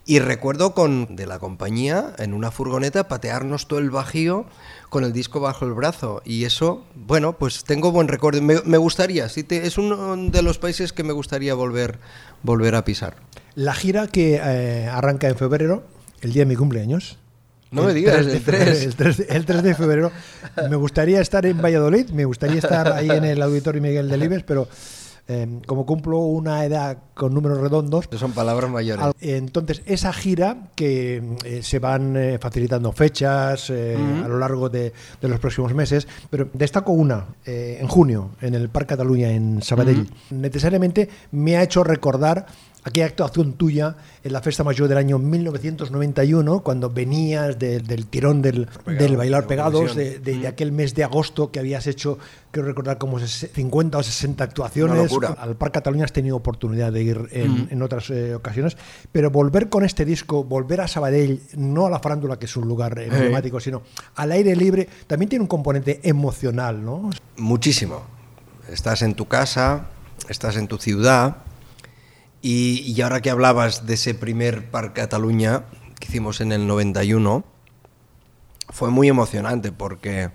y 0.05 0.19
recuerdo 0.19 0.75
con 0.75 1.17
de 1.17 1.27
la 1.27 1.39
compañía 1.39 2.15
en 2.19 2.35
una 2.35 2.51
furgoneta 2.51 3.09
patearnos 3.09 3.69
todo 3.69 3.79
el 3.79 3.89
bajío 3.91 4.45
con 4.91 5.05
el 5.05 5.13
disco 5.13 5.41
bajo 5.41 5.65
el 5.67 5.73
brazo. 5.73 6.23
Y 6.25 6.45
eso, 6.45 6.85
bueno, 6.95 7.33
pues 7.39 7.65
tengo 7.65 7.91
buen 7.91 8.09
recuerdo. 8.09 8.41
Me, 8.43 8.79
gustaría, 8.79 9.29
sí 9.31 9.45
te- 9.45 9.67
es 9.67 9.79
uno 9.79 10.17
de 10.17 10.43
los 10.43 10.59
países 10.59 10.93
que 10.93 11.03
me 11.05 11.13
gustaría 11.13 11.55
volver, 11.55 11.99
volver 12.43 12.75
a 12.75 12.85
pisar. 12.85 13.17
La 13.55 13.75
gira 13.75 14.07
que 14.07 14.41
eh, 14.43 14.87
arranca 14.87 15.29
en 15.29 15.37
febrero, 15.37 15.85
el 16.21 16.33
día 16.33 16.43
de 16.43 16.47
mi 16.47 16.57
cumpleaños. 16.57 17.19
No 17.71 17.83
me 17.83 17.93
digas, 17.93 18.17
3 18.17 18.27
de 18.27 18.33
el 18.33 18.41
febrero, 18.41 18.65
3. 18.65 18.83
El 18.85 18.97
3, 18.97 19.17
de, 19.17 19.27
el 19.29 19.45
3 19.45 19.63
de 19.63 19.75
febrero. 19.75 20.13
Me 20.71 20.77
gustaría 20.77 21.21
estar 21.21 21.45
en 21.45 21.61
Valladolid, 21.61 22.09
me 22.11 22.25
gustaría 22.25 22.59
estar 22.59 22.93
ahí 22.93 23.11
en 23.11 23.25
el 23.25 23.43
Auditorio 23.43 23.83
Miguel 23.83 24.09
Delibes, 24.09 24.43
pero 24.43 24.69
eh, 25.29 25.61
como 25.67 25.85
cumplo 25.87 26.19
una 26.21 26.65
edad 26.65 26.99
con 27.15 27.35
números 27.35 27.59
redondos, 27.61 28.09
Son 28.17 28.33
palabras 28.33 28.71
mayores. 28.71 29.05
al- 29.05 29.15
entonces 29.21 29.83
esa 29.87 30.13
gira 30.13 30.69
que 30.75 31.23
eh, 31.45 31.63
se 31.63 31.79
van 31.79 32.17
eh, 32.17 32.39
facilitando 32.41 32.93
fechas 32.93 33.69
eh, 33.71 33.97
a 34.25 34.27
lo 34.29 34.39
largo 34.39 34.69
de, 34.69 34.93
de 35.21 35.29
los 35.29 35.39
próximos 35.39 35.75
meses, 35.75 36.09
pero 36.31 36.49
destaco 36.55 36.93
una 36.93 37.27
en 37.45 37.87
junio 37.89 38.31
en 38.41 38.55
el 38.55 38.69
Parc 38.71 38.89
Cataluña 38.89 39.31
en 39.31 39.61
Sabadell. 39.63 40.09
Necesariamente 40.31 41.09
me 41.33 41.57
ha 41.57 41.63
hecho 41.63 41.85
recordar 41.85 42.47
aquella 42.89 43.07
actuación 43.07 43.53
tuya 43.55 43.97
en 44.23 44.33
la 44.33 44.41
Festa 44.43 44.65
Mayor 44.65 44.89
del 44.89 44.99
año 44.99 45.19
1991, 45.19 46.61
cuando 46.61 46.91
venías 46.91 47.59
de- 47.59 47.81
del 47.81 48.07
tirón 48.07 48.43
del, 48.43 48.69
del 48.87 49.17
Bailar 49.17 49.43
de 49.43 49.49
Pegados, 49.49 49.95
de, 49.95 50.19
de- 50.19 50.39
de 50.39 50.47
aquel 50.49 50.73
mes 50.73 50.95
de 50.95 51.05
agosto 51.05 51.51
que 51.51 51.59
habías 51.61 51.87
hecho, 51.87 52.19
quiero 52.51 52.69
recordar, 52.69 52.99
como 52.99 53.19
ses- 53.21 53.51
50 53.53 53.99
o 53.99 54.03
60 54.03 54.45
actuaciones. 54.45 55.11
Al 55.39 55.57
Parc 55.57 55.75
Cataluña 55.75 56.05
has 56.05 56.13
tenido 56.13 56.37
oportunidad 56.37 56.93
de 56.93 57.03
ir 57.03 57.29
en, 57.33 57.69
en 57.71 57.83
otras 57.83 58.11
eh, 58.11 58.35
ocasiones, 58.35 58.77
pero 59.13 59.31
volver 59.31 59.69
con 59.69 59.85
este 59.85 60.05
disco, 60.05 60.45
volver 60.45 60.81
a 60.81 60.89
Sabadell, 60.89 61.41
no 61.57 61.87
a 61.87 61.91
la 61.91 62.01
farándula, 62.01 62.39
que 62.39 62.47
es 62.47 62.57
un 62.57 62.67
lugar 62.69 62.99
emblemático, 62.99 63.61
sino 63.61 63.83
al 64.17 64.33
aire 64.33 64.55
libre, 64.57 64.89
también 65.07 65.29
tiene 65.29 65.43
un 65.43 65.49
componente 65.49 66.01
emocional, 66.03 66.85
¿no? 66.85 67.11
Muchísimo. 67.37 68.03
Estás 68.71 69.03
en 69.03 69.15
tu 69.15 69.27
casa, 69.27 69.87
estás 70.29 70.57
en 70.57 70.69
tu 70.69 70.79
ciudad 70.79 71.39
y, 72.43 72.81
y 72.81 73.01
ahora 73.03 73.21
que 73.21 73.31
hablabas 73.31 73.87
de 73.87 73.95
ese 73.95 74.15
primer 74.15 74.71
Parc 74.71 74.95
Cataluña 74.95 75.65
que 75.99 76.07
hicimos 76.07 76.41
en 76.41 76.53
el 76.53 76.67
91, 76.67 77.45
fue 78.71 78.91
muy 78.91 79.09
emocionante 79.09 79.73
porque 79.73 80.31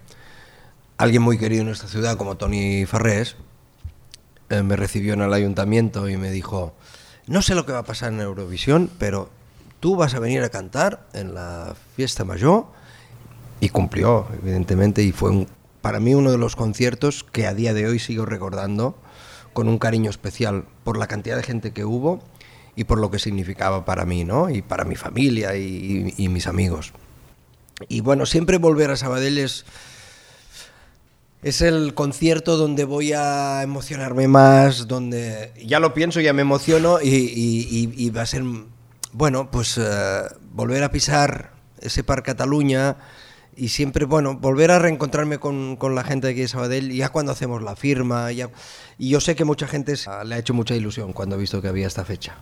alguien 0.98 1.22
muy 1.22 1.38
querido 1.38 1.62
en 1.62 1.68
nuestra 1.68 1.90
ciudad 1.90 2.18
como 2.18 2.36
Tony 2.36 2.86
Farrés 2.86 3.36
eh, 4.50 4.64
me 4.64 4.76
recibió 4.76 5.14
en 5.14 5.22
el 5.22 5.34
ayuntamiento 5.34 6.10
y 6.10 6.18
me 6.18 6.32
dijo, 6.32 6.74
no 7.28 7.42
sé 7.42 7.56
lo 7.56 7.66
que 7.66 7.72
va 7.72 7.80
a 7.80 7.84
pasar 7.84 8.12
en 8.14 8.20
Eurovisión, 8.20 8.90
pero 9.00 9.30
tú 9.80 9.96
vas 9.96 10.14
a 10.14 10.20
venir 10.20 10.44
a 10.44 10.50
cantar 10.50 11.08
en 11.14 11.34
la 11.34 11.76
fiesta 11.96 12.24
mayor 12.26 12.68
y 13.60 13.70
cumplió, 13.70 14.28
evidentemente, 14.42 15.04
y 15.04 15.12
fue 15.12 15.48
para 15.82 16.00
mí 16.00 16.14
uno 16.14 16.32
de 16.32 16.38
los 16.38 16.56
conciertos 16.56 17.24
que 17.24 17.48
a 17.48 17.54
día 17.54 17.74
de 17.74 17.88
hoy 17.88 18.00
sigo 18.00 18.26
recordando 18.26 18.98
con 19.54 19.68
un 19.68 19.78
cariño 19.78 20.10
especial 20.10 20.66
por 20.84 20.98
la 20.98 21.08
cantidad 21.08 21.36
de 21.36 21.44
gente 21.44 21.72
que 21.72 21.86
hubo 21.86 22.22
y 22.76 22.86
por 22.86 23.00
lo 23.00 23.12
que 23.12 23.20
significaba 23.20 23.86
para 23.86 24.06
mí, 24.06 24.24
¿no? 24.24 24.50
Y 24.50 24.62
para 24.62 24.84
mi 24.84 24.96
familia 24.96 25.56
y, 25.56 26.28
mis 26.30 26.48
amigos. 26.48 26.94
Y 27.88 28.02
bueno, 28.02 28.26
siempre 28.26 28.58
volver 28.58 28.92
a 28.92 28.98
Sabadell 28.98 29.38
es, 29.38 29.66
es 31.44 31.62
el 31.62 31.94
concierto 31.94 32.58
donde 32.58 32.86
voy 32.86 33.14
a 33.14 33.62
emocionarme 33.64 34.28
más, 34.28 34.88
donde 34.88 35.52
ya 35.64 35.80
lo 35.80 35.94
pienso, 35.94 36.20
ya 36.20 36.34
me 36.34 36.42
emociono 36.42 37.00
y, 37.02 38.10
va 38.10 38.24
a 38.24 38.26
ser, 38.26 38.44
bueno, 39.12 39.52
pues 39.52 39.78
eh, 39.78 40.24
volver 40.52 40.84
a 40.84 40.92
pisar 40.92 41.52
ese 41.82 42.04
Parc 42.04 42.26
Cataluña 42.26 42.98
y 43.56 43.70
siempre, 43.70 44.06
bueno, 44.06 44.36
volver 44.38 44.72
a 44.72 44.80
reencontrarme 44.80 45.38
con, 45.40 45.76
con 45.76 45.96
la 45.96 46.04
gente 46.04 46.28
de 46.28 46.34
aquí 46.34 46.42
de 46.42 46.48
Sabadell, 46.48 46.92
ya 46.92 47.10
cuando 47.10 47.32
hacemos 47.32 47.62
la 47.62 47.76
firma, 47.76 48.32
ya, 48.32 48.50
y 48.98 49.10
yo 49.10 49.20
sé 49.20 49.36
que 49.36 49.44
mucha 49.46 49.68
gente 49.68 49.96
se- 49.96 50.10
le 50.26 50.36
ha 50.36 50.38
hecho 50.38 50.54
mucha 50.54 50.76
ilusión 50.76 51.14
cuando 51.14 51.36
ha 51.36 51.40
visto 51.40 51.62
que 51.62 51.68
había 51.68 51.88
esta 51.88 52.06
fecha. 52.06 52.36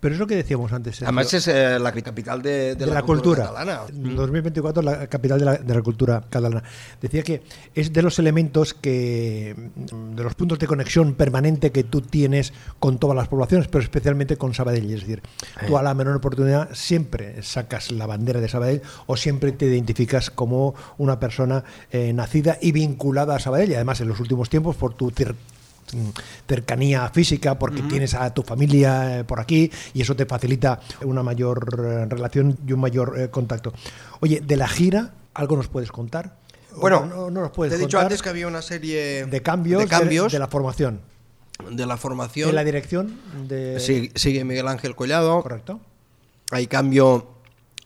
Pero 0.00 0.14
es 0.14 0.18
lo 0.18 0.26
que 0.26 0.36
decíamos 0.36 0.72
antes. 0.72 0.96
Sergio, 0.96 1.08
Además 1.08 1.32
es 1.34 1.46
eh, 1.48 1.78
la 1.78 1.92
capital 1.92 2.42
de, 2.42 2.74
de, 2.74 2.86
la, 2.86 3.02
cultura. 3.02 3.44
catalana. 3.46 3.80
En 3.88 4.16
2024 4.16 4.82
la 4.82 5.06
capital 5.06 5.38
de 5.38 5.44
la, 5.44 5.54
de 5.56 5.74
la 5.74 5.82
cultura 5.82 6.20
catalana. 6.28 6.62
Decía 7.00 7.22
que 7.22 7.42
es 7.74 7.92
de 7.92 8.02
los 8.02 8.18
elementos 8.18 8.74
que, 8.74 9.54
mm, 9.92 10.14
de 10.16 10.22
los 10.24 10.34
puntos 10.34 10.58
de 10.58 10.66
conexión 10.66 11.14
permanente 11.14 11.70
que 11.72 11.84
tú 11.84 12.00
tienes 12.00 12.52
con 12.78 12.98
todas 12.98 13.16
las 13.16 13.28
poblaciones, 13.28 13.68
pero 13.68 13.82
especialmente 13.84 14.36
con 14.36 14.54
Sabadell. 14.54 14.92
Es 14.92 15.00
decir, 15.02 15.22
tú 15.66 15.78
a 15.78 15.82
la 15.82 15.94
menor 15.94 16.16
oportunidad 16.16 16.70
siempre 16.74 17.42
sacas 17.42 17.90
la 17.92 18.06
bandera 18.06 18.40
de 18.40 18.48
Sabadell 18.48 18.82
o 19.06 19.16
siempre 19.16 19.52
te 19.52 19.66
identificas 19.66 20.30
como 20.30 20.51
una 20.98 21.18
persona 21.18 21.64
eh, 21.90 22.12
nacida 22.12 22.58
y 22.60 22.72
vinculada 22.72 23.36
a 23.36 23.38
Sabadell. 23.38 23.70
Y 23.70 23.74
además 23.74 24.00
en 24.00 24.08
los 24.08 24.20
últimos 24.20 24.48
tiempos 24.48 24.76
por 24.76 24.94
tu 24.94 25.06
mm, 25.08 26.08
cercanía 26.48 27.08
física 27.10 27.58
porque 27.58 27.82
tienes 27.82 28.14
a 28.14 28.32
tu 28.32 28.42
familia 28.42 29.20
eh, 29.20 29.24
por 29.24 29.40
aquí 29.40 29.70
y 29.94 30.02
eso 30.02 30.16
te 30.16 30.26
facilita 30.26 30.80
una 31.04 31.22
mayor 31.22 31.78
eh, 31.78 32.06
relación 32.08 32.56
y 32.66 32.72
un 32.72 32.80
mayor 32.80 33.30
contacto. 33.30 33.72
Oye, 34.20 34.40
de 34.40 34.56
la 34.56 34.68
gira, 34.68 35.12
¿algo 35.34 35.56
nos 35.56 35.68
puedes 35.68 35.90
contar? 35.92 36.36
Bueno, 36.76 37.00
¿O 37.00 37.06
no, 37.06 37.30
no 37.30 37.40
nos 37.42 37.50
puedes 37.50 37.74
te 37.74 37.78
he 37.78 37.84
dicho 37.84 37.98
antes 37.98 38.22
que 38.22 38.30
había 38.30 38.46
una 38.46 38.62
serie 38.62 39.26
de 39.26 39.42
cambios, 39.42 39.82
de, 39.82 39.88
cambios 39.88 40.32
de, 40.32 40.38
la 40.38 40.48
formación. 40.48 41.00
de 41.70 41.84
la 41.84 41.98
formación. 41.98 42.48
En 42.48 42.54
la 42.54 42.64
dirección 42.64 43.20
de... 43.46 43.78
Sí, 43.78 44.10
sigue 44.14 44.42
Miguel 44.44 44.68
Ángel 44.68 44.96
Collado. 44.96 45.42
Correcto. 45.42 45.80
Hay 46.50 46.66
cambio. 46.66 47.31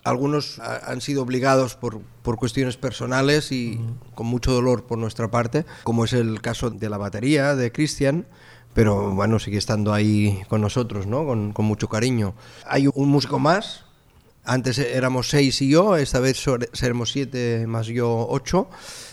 Algunos 0.06 0.58
ha- 0.60 0.90
han 0.90 1.00
sido 1.00 1.22
obligados 1.22 1.74
por, 1.76 2.00
por 2.22 2.36
cuestiones 2.36 2.76
personales 2.76 3.50
y 3.52 3.80
con 4.14 4.26
mucho 4.26 4.52
dolor 4.52 4.84
por 4.84 4.98
nuestra 4.98 5.30
parte, 5.30 5.64
como 5.84 6.04
es 6.04 6.12
el 6.12 6.40
caso 6.40 6.70
de 6.70 6.88
la 6.88 6.96
batería 6.98 7.54
de 7.56 7.72
Cristian, 7.72 8.26
pero 8.72 9.10
bueno, 9.14 9.38
sigue 9.38 9.58
estando 9.58 9.92
ahí 9.92 10.42
con 10.48 10.60
nosotros, 10.60 11.06
¿no? 11.06 11.24
Con, 11.24 11.52
con 11.52 11.64
mucho 11.64 11.88
cariño. 11.88 12.34
Hay 12.66 12.88
un 12.92 13.08
músico 13.08 13.38
más. 13.38 13.84
Antes 14.44 14.78
éramos 14.78 15.28
seis 15.28 15.60
y 15.60 15.68
yo, 15.70 15.96
esta 15.96 16.20
vez 16.20 16.40
seremos 16.72 17.10
siete 17.10 17.66
más 17.66 17.86
yo 17.88 18.26
ocho. 18.30 18.68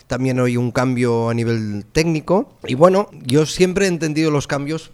También 0.06 0.40
hay 0.40 0.58
un 0.58 0.72
cambio 0.72 1.30
a 1.30 1.34
nivel 1.34 1.86
técnico. 1.92 2.54
Y 2.68 2.76
bueno, 2.76 3.08
yo 3.26 3.46
siempre 3.48 3.86
he 3.86 3.88
entendido 3.88 4.30
los 4.30 4.46
cambios 4.46 4.92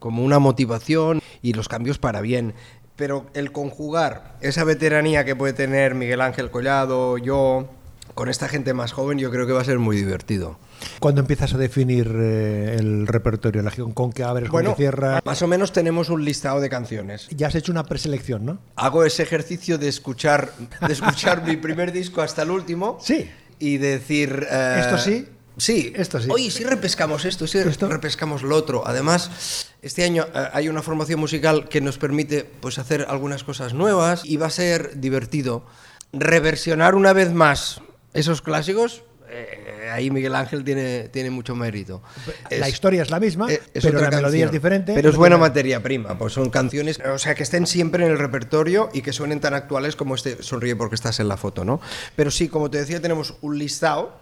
como 0.00 0.24
una 0.24 0.38
motivación 0.40 1.20
y 1.42 1.52
los 1.52 1.68
cambios 1.68 1.98
para 1.98 2.20
bien. 2.20 2.54
Pero 2.98 3.26
el 3.32 3.52
conjugar 3.52 4.34
esa 4.40 4.64
veteranía 4.64 5.24
que 5.24 5.34
puede 5.36 5.52
tener 5.54 5.94
Miguel 5.94 6.20
Ángel 6.20 6.50
Collado, 6.50 7.16
yo, 7.16 7.70
con 8.14 8.28
esta 8.28 8.48
gente 8.48 8.74
más 8.74 8.92
joven, 8.92 9.18
yo 9.18 9.30
creo 9.30 9.46
que 9.46 9.52
va 9.52 9.60
a 9.60 9.64
ser 9.64 9.78
muy 9.78 9.96
divertido. 9.96 10.58
¿Cuándo 11.00 11.20
empiezas 11.20 11.54
a 11.54 11.58
definir 11.58 12.10
eh, 12.12 12.76
el 12.78 13.06
repertorio? 13.06 13.62
La, 13.62 13.70
¿Con 13.70 14.12
qué 14.12 14.24
abres, 14.24 14.48
con 14.48 14.52
Bueno, 14.58 14.70
qué 14.74 14.82
cierras? 14.82 15.22
más 15.24 15.40
o 15.42 15.46
menos 15.46 15.72
tenemos 15.72 16.08
un 16.10 16.24
listado 16.24 16.60
de 16.60 16.68
canciones. 16.68 17.28
Ya 17.30 17.46
has 17.46 17.54
hecho 17.54 17.70
una 17.72 17.84
preselección, 17.84 18.44
¿no? 18.44 18.58
Hago 18.76 19.04
ese 19.04 19.22
ejercicio 19.22 19.78
de 19.78 19.88
escuchar, 19.88 20.50
de 20.86 20.92
escuchar 20.92 21.44
mi 21.46 21.56
primer 21.56 21.92
disco 21.92 22.20
hasta 22.20 22.42
el 22.42 22.50
último. 22.50 22.98
Sí. 23.00 23.30
Y 23.60 23.78
decir... 23.78 24.44
eh, 24.50 24.76
Esto 24.80 24.98
sí, 24.98 25.26
Sí. 25.58 25.92
esto 25.96 26.20
sí. 26.20 26.28
Oye, 26.30 26.50
si 26.50 26.64
repescamos 26.64 27.24
esto, 27.24 27.46
si 27.46 27.58
Esto. 27.58 27.88
repescamos 27.88 28.42
lo 28.42 28.56
otro. 28.56 28.86
Además, 28.86 29.66
este 29.82 30.04
año 30.04 30.26
eh, 30.34 30.48
hay 30.52 30.68
una 30.68 30.82
formación 30.82 31.20
musical 31.20 31.68
que 31.68 31.80
nos 31.80 31.98
permite 31.98 32.44
pues, 32.44 32.78
hacer 32.78 33.06
algunas 33.08 33.44
cosas 33.44 33.74
nuevas 33.74 34.24
y 34.24 34.36
va 34.36 34.46
a 34.46 34.50
ser 34.50 35.00
divertido 35.00 35.66
reversionar 36.12 36.94
una 36.94 37.12
vez 37.12 37.32
más 37.32 37.80
esos 38.14 38.40
clásicos. 38.42 39.02
eh, 39.30 39.90
ahí 39.92 40.10
Miguel 40.10 40.34
Ángel 40.34 40.64
tiene, 40.64 41.08
tiene 41.08 41.28
mucho 41.30 41.54
mérito. 41.54 42.02
la 42.50 42.66
Es- 42.66 42.72
historia 42.72 43.02
es 43.02 43.10
la 43.10 43.20
misma, 43.20 43.52
eh, 43.52 43.60
es 43.74 43.84
pero 43.84 43.98
otra 43.98 44.10
la 44.10 44.16
melodía 44.16 44.44
es 44.46 44.50
canción. 44.50 44.50
diferente. 44.52 44.94
Pero 44.94 45.10
es 45.10 45.16
buena 45.16 45.36
materia 45.36 45.82
prima, 45.82 46.16
pues 46.16 46.32
son 46.32 46.48
canciones, 46.50 46.98
o 47.00 47.18
sea, 47.18 47.34
que 47.34 47.42
estén 47.42 47.66
siempre 47.66 48.06
en 48.06 48.12
el 48.12 48.18
repertorio 48.18 48.88
y 48.94 49.02
que 49.02 49.12
suenen 49.12 49.40
tan 49.40 49.52
actuales 49.52 49.96
como 49.96 50.14
este 50.14 50.42
Sonríe 50.42 50.76
porque 50.76 50.94
estás 50.94 51.20
en 51.20 51.28
la 51.28 51.36
foto, 51.36 51.62
¿no? 51.64 51.78
Pero 52.16 52.30
sí, 52.30 52.48
como 52.48 52.70
te 52.70 52.78
decía, 52.78 53.02
tenemos 53.02 53.34
un 53.42 53.58
listado, 53.58 54.18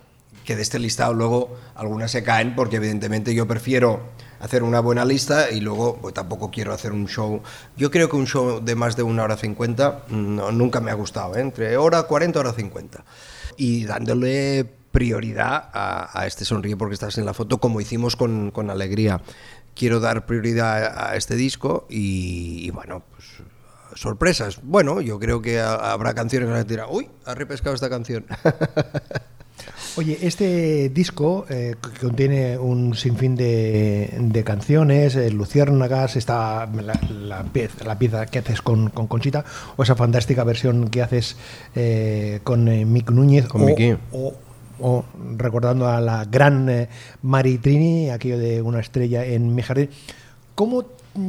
que 0.46 0.56
de 0.56 0.62
este 0.62 0.78
listado 0.78 1.12
luego 1.12 1.56
algunas 1.74 2.10
se 2.12 2.22
caen, 2.22 2.54
porque 2.54 2.76
evidentemente 2.76 3.34
yo 3.34 3.46
prefiero 3.46 4.00
hacer 4.38 4.62
una 4.62 4.80
buena 4.80 5.04
lista 5.04 5.50
y 5.50 5.60
luego 5.60 5.98
pues 6.00 6.14
tampoco 6.14 6.50
quiero 6.50 6.72
hacer 6.72 6.92
un 6.92 7.08
show. 7.08 7.42
Yo 7.76 7.90
creo 7.90 8.08
que 8.08 8.16
un 8.16 8.26
show 8.26 8.60
de 8.64 8.74
más 8.76 8.96
de 8.96 9.02
una 9.02 9.24
hora 9.24 9.36
cincuenta 9.36 10.04
nunca 10.08 10.80
me 10.80 10.90
ha 10.90 10.94
gustado, 10.94 11.36
¿eh? 11.36 11.40
entre 11.40 11.76
hora 11.76 12.04
40 12.04 12.38
y 12.38 12.40
hora 12.40 12.52
50. 12.52 13.04
Y 13.56 13.84
dándole 13.84 14.64
prioridad 14.92 15.68
a, 15.74 16.24
este 16.26 16.44
Sonríe 16.44 16.76
porque 16.76 16.94
estás 16.94 17.18
en 17.18 17.26
la 17.26 17.34
foto, 17.34 17.58
como 17.58 17.80
hicimos 17.80 18.16
con, 18.16 18.50
con 18.50 18.70
Alegría. 18.70 19.20
Quiero 19.74 20.00
dar 20.00 20.26
prioridad 20.26 21.10
a, 21.10 21.16
este 21.16 21.34
disco 21.34 21.86
y, 21.90 22.64
y 22.66 22.70
bueno, 22.70 23.02
pues 23.10 23.26
sorpresas. 23.98 24.60
Bueno, 24.62 25.00
yo 25.00 25.18
creo 25.18 25.42
que 25.42 25.60
ha- 25.60 25.92
habrá 25.92 26.14
canciones 26.14 26.46
que 26.46 26.52
van 26.52 26.60
a 26.60 26.64
decir, 26.64 26.82
uy, 26.88 27.08
ha 27.24 27.34
repescado 27.34 27.74
esta 27.74 27.90
canción. 27.90 28.26
Oye, 29.96 30.18
este 30.22 30.90
disco 30.90 31.46
eh, 31.48 31.74
que 31.80 32.06
contiene 32.06 32.58
un 32.58 32.94
sinfín 32.94 33.34
de, 33.34 34.14
de 34.18 34.44
canciones, 34.44 35.16
eh, 35.16 35.30
Luciérnagas, 35.30 36.16
está 36.16 36.66
la, 36.66 37.00
la 37.10 37.42
pieza, 37.44 37.84
la 37.84 37.98
pieza 37.98 38.26
que 38.26 38.40
haces 38.40 38.60
con, 38.60 38.90
con 38.90 39.06
Conchita, 39.06 39.44
o 39.76 39.82
esa 39.82 39.94
fantástica 39.96 40.44
versión 40.44 40.88
que 40.88 41.02
haces 41.02 41.36
eh, 41.74 42.40
con 42.44 42.68
eh, 42.68 42.84
Mick 42.84 43.10
Núñez, 43.10 43.46
Con 43.48 43.62
o, 43.62 43.66
Miki. 43.66 43.96
o- 44.12 44.34
o 44.78 45.06
recordando 45.38 45.88
a 45.88 46.02
la 46.02 46.26
gran 46.26 46.68
eh, 46.68 46.88
Mari 47.22 47.56
Trini, 47.56 48.10
aquello 48.10 48.36
de 48.38 48.60
una 48.60 48.80
estrella 48.80 49.24
en 49.24 49.54
mi 49.54 49.62
jardín. 49.62 49.88
¿Cómo 50.54 50.84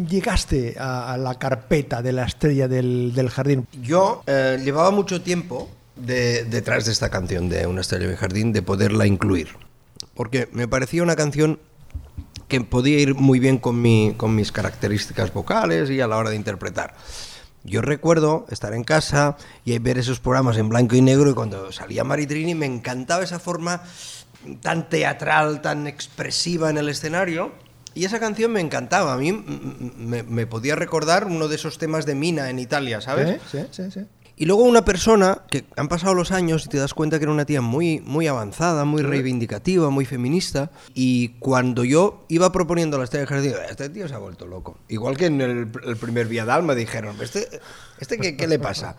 llegaste 0.10 0.76
a, 0.78 1.13
a 1.13 1.18
la 1.18 1.36
carpeta 1.36 2.02
de 2.02 2.12
la 2.12 2.26
estrella 2.26 2.68
del, 2.68 3.13
del 3.16 3.30
jardín? 3.30 3.66
Yo 3.82 4.22
eh, 4.28 4.60
llevaba 4.62 4.92
mucho 4.92 5.22
tiempo 5.22 5.70
de- 6.00 6.44
detrás 6.46 6.86
de 6.86 6.92
esta 6.92 7.10
canción 7.10 7.50
de 7.50 7.68
Una 7.68 7.82
estrella 7.82 8.08
mi 8.08 8.16
jardín 8.16 8.54
de 8.54 8.62
poderla 8.62 9.06
incluir. 9.08 9.50
Porque 10.14 10.50
me 10.52 10.68
parecía 10.68 11.04
una 11.04 11.16
canción 11.16 11.60
que 12.48 12.62
podía 12.62 13.00
ir 13.00 13.14
muy 13.16 13.40
bien 13.40 13.58
con, 13.58 13.82
mi, 13.82 14.14
con 14.16 14.34
mis 14.34 14.52
características 14.52 15.34
vocales 15.34 15.90
y 15.90 16.00
a 16.02 16.08
la 16.08 16.18
hora 16.18 16.30
de 16.30 16.36
interpretar. 16.38 16.96
Yo 17.64 17.82
recuerdo 17.82 18.46
estar 18.50 18.74
en 18.74 18.84
casa 18.86 19.36
y 19.66 19.78
ver 19.80 19.98
esos 19.98 20.20
programas 20.22 20.58
en 20.58 20.70
blanco 20.70 20.96
y 20.96 21.02
negro 21.02 21.30
y 21.30 21.34
cuando 21.34 21.72
salía 21.74 22.06
Maritrini 22.06 22.56
me 22.56 22.66
encantaba 22.66 23.24
esa 23.24 23.40
forma 23.40 23.84
tan 24.62 24.88
teatral, 24.88 25.62
tan 25.62 25.88
expresiva 25.88 26.70
en 26.70 26.78
el 26.78 26.88
escenario. 26.88 27.52
Y 27.94 28.06
esa 28.06 28.20
canción 28.20 28.52
me 28.54 28.62
encantaba. 28.62 29.14
A 29.14 29.18
mí 29.18 29.34
me, 29.34 30.46
podía 30.46 30.76
recordar 30.76 31.26
uno 31.26 31.48
de 31.48 31.56
esos 31.56 31.78
temas 31.80 32.06
de 32.06 32.14
Mina 32.16 32.50
en 32.50 32.60
Italia, 32.60 33.02
¿sabes? 33.02 33.42
Sí, 33.52 33.60
sí, 33.72 33.92
sí. 33.92 34.02
Y 34.39 34.45
luego 34.45 34.63
una 34.63 34.86
persona 34.86 35.41
que 35.50 35.65
han 35.76 35.88
pasado 35.88 36.13
los 36.13 36.32
años 36.32 36.67
y 36.67 36.69
te 36.69 36.78
das 36.78 36.93
cuenta 36.93 37.17
que 37.17 37.23
era 37.23 37.32
una 37.32 37.45
tía 37.45 37.62
muy, 37.62 38.02
muy 38.02 38.28
avanzada, 38.28 38.86
muy 38.86 39.02
reivindicativa, 39.02 39.89
muy 39.89 40.06
feminista. 40.06 40.69
Y 40.93 41.30
cuando 41.39 41.84
yo 41.84 42.23
iba 42.28 42.52
proponiendo 42.52 43.00
la 43.00 43.06
estrella 43.06 43.26
del 43.26 43.30
jardín, 43.30 43.54
este 43.67 43.89
tío 43.89 44.08
se 44.08 44.13
ha 44.13 44.19
vuelto 44.19 44.45
loco. 44.45 44.78
Igual 44.89 45.17
que 45.17 45.26
en 45.26 45.41
el, 45.41 45.71
el 45.84 45.97
primer 45.97 46.28
Viadal 46.28 46.62
me 46.62 46.76
dijeron, 46.76 47.17
¿este, 47.19 47.50
este 48.00 48.19
qué, 48.19 48.38
qué 48.38 48.45
le 48.45 48.60
pasa? 48.60 48.95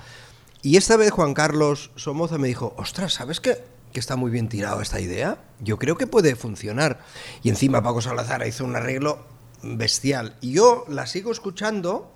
Y 0.60 0.76
esta 0.76 0.96
vez 0.96 1.12
Juan 1.12 1.34
Carlos 1.34 1.92
Somoza 1.94 2.36
me 2.36 2.48
dijo, 2.48 2.74
ostras, 2.76 3.14
¿sabes 3.14 3.40
qué? 3.40 3.62
Que 3.92 4.00
está 4.00 4.16
muy 4.16 4.32
bien 4.32 4.48
tirado 4.48 4.80
esta 4.82 4.98
idea. 4.98 5.38
Yo 5.60 5.78
creo 5.78 5.96
que 5.96 6.08
puede 6.08 6.34
funcionar. 6.34 6.98
Y 7.44 7.50
encima 7.50 7.80
Paco 7.80 8.00
Salazar 8.00 8.44
hizo 8.44 8.64
un 8.64 8.74
arreglo 8.74 9.24
bestial. 9.62 10.34
Y 10.40 10.54
yo 10.54 10.84
la 10.88 11.06
sigo 11.06 11.30
escuchando 11.30 12.12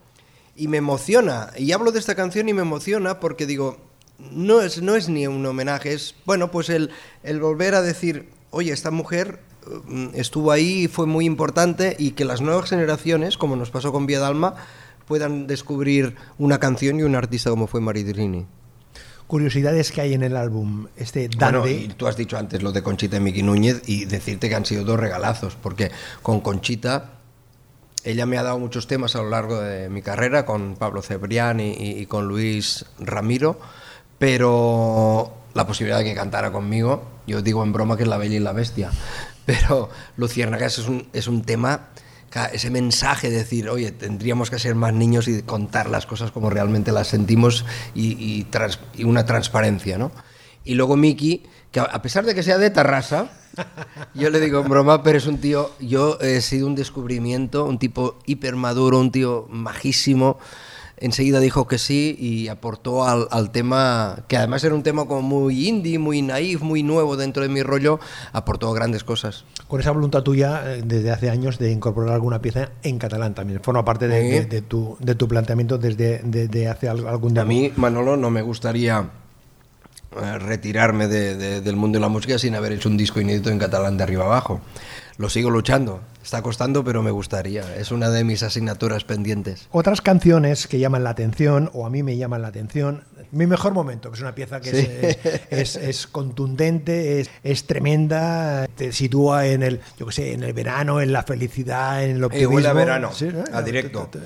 y 0.56 0.68
me 0.68 0.76
emociona. 0.78 1.50
Y 1.56 1.72
hablo 1.72 1.92
de 1.92 1.98
esta 1.98 2.14
canción 2.14 2.48
y 2.48 2.52
me 2.52 2.62
emociona 2.62 3.20
porque 3.20 3.46
digo, 3.46 3.78
no 4.30 4.60
es, 4.60 4.82
no 4.82 4.94
es 4.94 5.08
ni 5.08 5.26
un 5.26 5.44
homenaje, 5.44 5.92
es, 5.92 6.14
bueno, 6.24 6.50
pues 6.50 6.68
el, 6.68 6.90
el 7.22 7.40
volver 7.40 7.74
a 7.74 7.82
decir, 7.82 8.28
oye, 8.50 8.72
esta 8.72 8.90
mujer 8.90 9.40
mm, 9.86 10.08
estuvo 10.14 10.52
ahí 10.52 10.84
y 10.84 10.88
fue 10.88 11.06
muy 11.06 11.24
importante 11.24 11.96
y 11.98 12.12
que 12.12 12.24
las 12.24 12.40
nuevas 12.40 12.68
generaciones, 12.70 13.36
como 13.36 13.56
nos 13.56 13.70
pasó 13.70 13.92
con 13.92 14.06
Vía 14.06 14.20
Dalma, 14.20 14.54
puedan 15.06 15.46
descubrir 15.46 16.14
una 16.38 16.58
canción 16.60 16.98
y 17.00 17.02
un 17.02 17.16
artista 17.16 17.50
como 17.50 17.66
fue 17.66 17.80
Maridrini. 17.80 18.46
Curiosidades 19.26 19.90
que 19.92 20.02
hay 20.02 20.12
en 20.14 20.22
el 20.22 20.36
álbum. 20.36 20.88
Este 20.96 21.28
Bueno, 21.38 21.60
Dande. 21.60 21.72
y 21.72 21.88
tú 21.88 22.06
has 22.06 22.16
dicho 22.16 22.36
antes 22.36 22.62
lo 22.62 22.70
de 22.70 22.82
Conchita 22.82 23.16
y 23.16 23.20
Miki 23.20 23.42
Núñez 23.42 23.82
y 23.86 24.04
decirte 24.04 24.48
que 24.48 24.54
han 24.54 24.66
sido 24.66 24.84
dos 24.84 25.00
regalazos, 25.00 25.56
porque 25.56 25.90
con 26.22 26.40
Conchita 26.40 27.21
ella 28.04 28.26
me 28.26 28.38
ha 28.38 28.42
dado 28.42 28.58
muchos 28.58 28.86
temas 28.86 29.14
a 29.16 29.22
lo 29.22 29.30
largo 29.30 29.60
de 29.60 29.88
mi 29.88 30.02
carrera, 30.02 30.44
con 30.44 30.76
Pablo 30.76 31.02
Cebrián 31.02 31.60
y, 31.60 32.06
con 32.06 32.26
Luis 32.26 32.84
Ramiro, 32.98 33.58
pero 34.18 35.34
la 35.54 35.66
posibilidad 35.66 35.98
de 35.98 36.04
que 36.04 36.14
cantara 36.14 36.52
conmigo, 36.52 37.02
yo 37.26 37.42
digo 37.42 37.62
en 37.62 37.72
broma 37.72 37.96
que 37.96 38.04
es 38.04 38.08
La 38.08 38.18
Bella 38.18 38.36
y 38.36 38.40
la 38.40 38.52
Bestia, 38.52 38.90
pero 39.46 39.90
Luciérnagas 40.16 40.78
es 40.78 40.88
un, 40.88 41.08
es 41.12 41.26
un 41.28 41.42
tema, 41.42 41.88
ese 42.52 42.70
mensaje 42.70 43.30
de 43.30 43.38
decir, 43.38 43.68
oye, 43.68 43.92
tendríamos 43.92 44.50
que 44.50 44.58
ser 44.58 44.74
más 44.74 44.92
niños 44.94 45.28
y 45.28 45.42
contar 45.42 45.90
las 45.90 46.06
cosas 46.06 46.30
como 46.30 46.50
realmente 46.50 46.90
las 46.90 47.08
sentimos 47.08 47.64
y 47.94 48.46
una 49.04 49.26
transparencia, 49.26 49.98
¿no? 49.98 50.10
Y 50.64 50.74
luego 50.74 50.96
Miki, 50.96 51.42
que 51.70 51.80
a- 51.80 51.84
a 51.84 52.02
pesar 52.02 52.24
de 52.24 52.34
que 52.34 52.42
sea 52.42 52.58
de 52.58 52.70
Tarrasa, 52.70 53.30
yo 54.14 54.30
le 54.30 54.40
digo 54.40 54.60
en 54.60 54.68
broma, 54.68 55.02
pero 55.02 55.18
es 55.18 55.26
un 55.26 55.38
tío, 55.38 55.70
yo 55.80 56.18
he 56.20 56.40
sido 56.40 56.66
un 56.66 56.74
descubrimiento, 56.74 57.64
un 57.64 57.78
tipo 57.78 58.18
hiper 58.26 58.56
maduro, 58.56 58.98
un 58.98 59.10
tío 59.12 59.46
majísimo. 59.50 60.38
Enseguida 60.98 61.40
dijo 61.40 61.66
que 61.66 61.78
sí 61.78 62.14
y 62.16 62.46
aportó 62.46 63.04
al, 63.04 63.26
al 63.32 63.50
tema, 63.50 64.20
que 64.28 64.36
además 64.36 64.62
era 64.62 64.72
un 64.76 64.84
tema 64.84 65.04
como 65.06 65.20
muy 65.22 65.66
indie, 65.66 65.98
muy 65.98 66.22
naif, 66.22 66.60
muy 66.62 66.84
nuevo 66.84 67.16
dentro 67.16 67.42
de 67.42 67.48
mi 67.48 67.60
rollo, 67.64 67.98
aportó 68.32 68.72
grandes 68.72 69.02
cosas. 69.02 69.44
Con 69.66 69.80
esa 69.80 69.90
voluntad 69.90 70.22
tuya 70.22 70.62
eh, 70.76 70.82
desde 70.86 71.10
hace 71.10 71.28
años 71.28 71.58
de 71.58 71.72
incorporar 71.72 72.14
alguna 72.14 72.40
pieza 72.40 72.68
en 72.84 72.98
catalán 72.98 73.34
también. 73.34 73.60
Forma 73.64 73.84
parte 73.84 74.06
de, 74.06 74.22
de- 74.22 74.44
de 74.46 74.62
tu, 74.62 74.96
de 75.00 75.16
tu 75.16 75.26
planteamiento 75.26 75.76
desde 75.76 76.20
de, 76.22 76.68
hace 76.68 76.88
al- 76.88 77.08
algún 77.08 77.32
A 77.36 77.44
tiempo. 77.44 77.48
mí, 77.48 77.72
Manolo, 77.74 78.16
no 78.16 78.30
me 78.30 78.42
gustaría 78.42 79.10
retirarme 80.38 81.08
de- 81.08 81.36
de- 81.36 81.60
del 81.60 81.76
mundo 81.76 81.96
de 81.96 82.00
la 82.00 82.08
música 82.08 82.38
sin 82.38 82.54
haber 82.54 82.72
hecho 82.72 82.88
un 82.88 82.96
disco 82.96 83.20
inédito 83.20 83.50
en 83.50 83.58
catalán 83.58 83.96
de 83.96 84.04
arriba 84.04 84.24
abajo. 84.24 84.60
Lo 85.18 85.28
sigo 85.28 85.50
luchando. 85.50 86.00
Está 86.22 86.40
costando, 86.40 86.84
pero 86.84 87.02
me 87.02 87.10
gustaría. 87.10 87.74
Es 87.76 87.90
una 87.90 88.08
de 88.08 88.22
mis 88.24 88.42
asignaturas 88.42 89.04
pendientes. 89.04 89.68
Otras 89.72 90.00
canciones 90.00 90.66
que 90.68 90.78
llaman 90.78 91.04
la 91.04 91.10
atención, 91.10 91.68
o 91.74 91.84
a 91.84 91.90
mí 91.90 92.02
me 92.02 92.16
llaman 92.16 92.42
la 92.42 92.48
atención, 92.48 93.04
Mi 93.34 93.46
mejor 93.46 93.72
momento, 93.72 94.10
que 94.10 94.16
es 94.16 94.20
una 94.20 94.34
pieza 94.34 94.60
que 94.60 94.70
Sí. 94.70 94.88
es, 95.50 95.76
es- 95.76 95.76
es 95.76 96.06
contundente, 96.06 97.20
es, 97.20 97.30
es 97.42 97.64
tremenda, 97.66 98.66
te 98.76 98.92
sitúa 98.92 99.46
en 99.46 99.62
el, 99.62 99.80
yo 99.98 100.04
qué 100.04 100.12
sé, 100.12 100.32
en 100.34 100.42
el 100.42 100.52
verano, 100.52 101.00
en 101.00 101.14
la 101.14 101.22
felicidad, 101.22 102.04
en 102.04 102.16
el 102.16 102.22
Eh, 102.22 102.24
optimismo. 102.26 102.54
huele 102.56 102.68
a 102.68 102.72
verano, 102.74 103.10
Sí, 103.14 103.28
a 103.52 103.62
directo. 103.62 104.08
Te- 104.12 104.18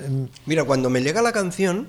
Mira, 0.45 0.65
cuando 0.65 0.89
me 0.89 1.01
llega 1.01 1.21
la 1.21 1.31
canción, 1.31 1.87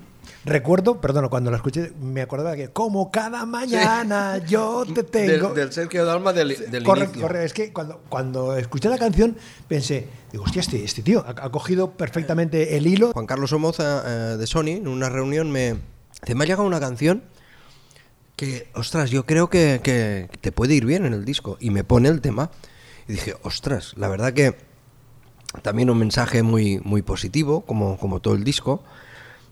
Recuerdo, 0.49 0.99
perdón, 0.99 1.29
cuando 1.29 1.51
la 1.51 1.57
escuché, 1.57 1.93
me 2.01 2.21
acordaba 2.21 2.55
que 2.55 2.69
como 2.69 3.11
cada 3.11 3.45
mañana 3.45 4.39
yo 4.39 4.83
te 4.93 5.03
tengo. 5.03 5.49
del, 5.49 5.55
del 5.55 5.71
Sergio 5.71 6.05
Dalma 6.05 6.33
del, 6.33 6.69
del 6.71 6.83
Corre, 6.83 7.05
inicio. 7.05 7.21
corre, 7.21 7.45
es 7.45 7.53
que 7.53 7.71
cuando, 7.71 8.01
cuando 8.09 8.57
escuché 8.57 8.89
la 8.89 8.97
canción 8.97 9.37
pensé, 9.67 10.07
digo, 10.31 10.43
hostia, 10.43 10.61
este, 10.61 10.83
este 10.83 11.03
tío 11.03 11.23
ha, 11.25 11.29
ha 11.45 11.51
cogido 11.51 11.91
perfectamente 11.91 12.77
el 12.77 12.87
hilo. 12.87 13.11
Juan 13.13 13.27
Carlos 13.27 13.51
Somoza 13.51 14.03
eh, 14.05 14.37
de 14.37 14.47
Sony, 14.47 14.69
en 14.77 14.87
una 14.87 15.09
reunión, 15.09 15.51
me, 15.51 15.75
me 16.27 16.43
ha 16.43 16.47
llegado 16.47 16.63
una 16.63 16.79
canción 16.79 17.23
que, 18.35 18.69
ostras, 18.73 19.11
yo 19.11 19.25
creo 19.25 19.49
que, 19.49 19.81
que 19.83 20.29
te 20.41 20.51
puede 20.51 20.73
ir 20.73 20.85
bien 20.85 21.05
en 21.05 21.13
el 21.13 21.25
disco. 21.25 21.57
Y 21.59 21.69
me 21.69 21.83
pone 21.83 22.09
el 22.09 22.21
tema. 22.21 22.49
Y 23.07 23.13
dije, 23.13 23.35
ostras, 23.43 23.93
la 23.97 24.07
verdad 24.07 24.33
que 24.33 24.55
también 25.61 25.89
un 25.89 25.97
mensaje 25.97 26.41
muy, 26.41 26.79
muy 26.79 27.01
positivo, 27.01 27.61
como, 27.65 27.97
como 27.97 28.19
todo 28.19 28.35
el 28.35 28.43
disco. 28.43 28.83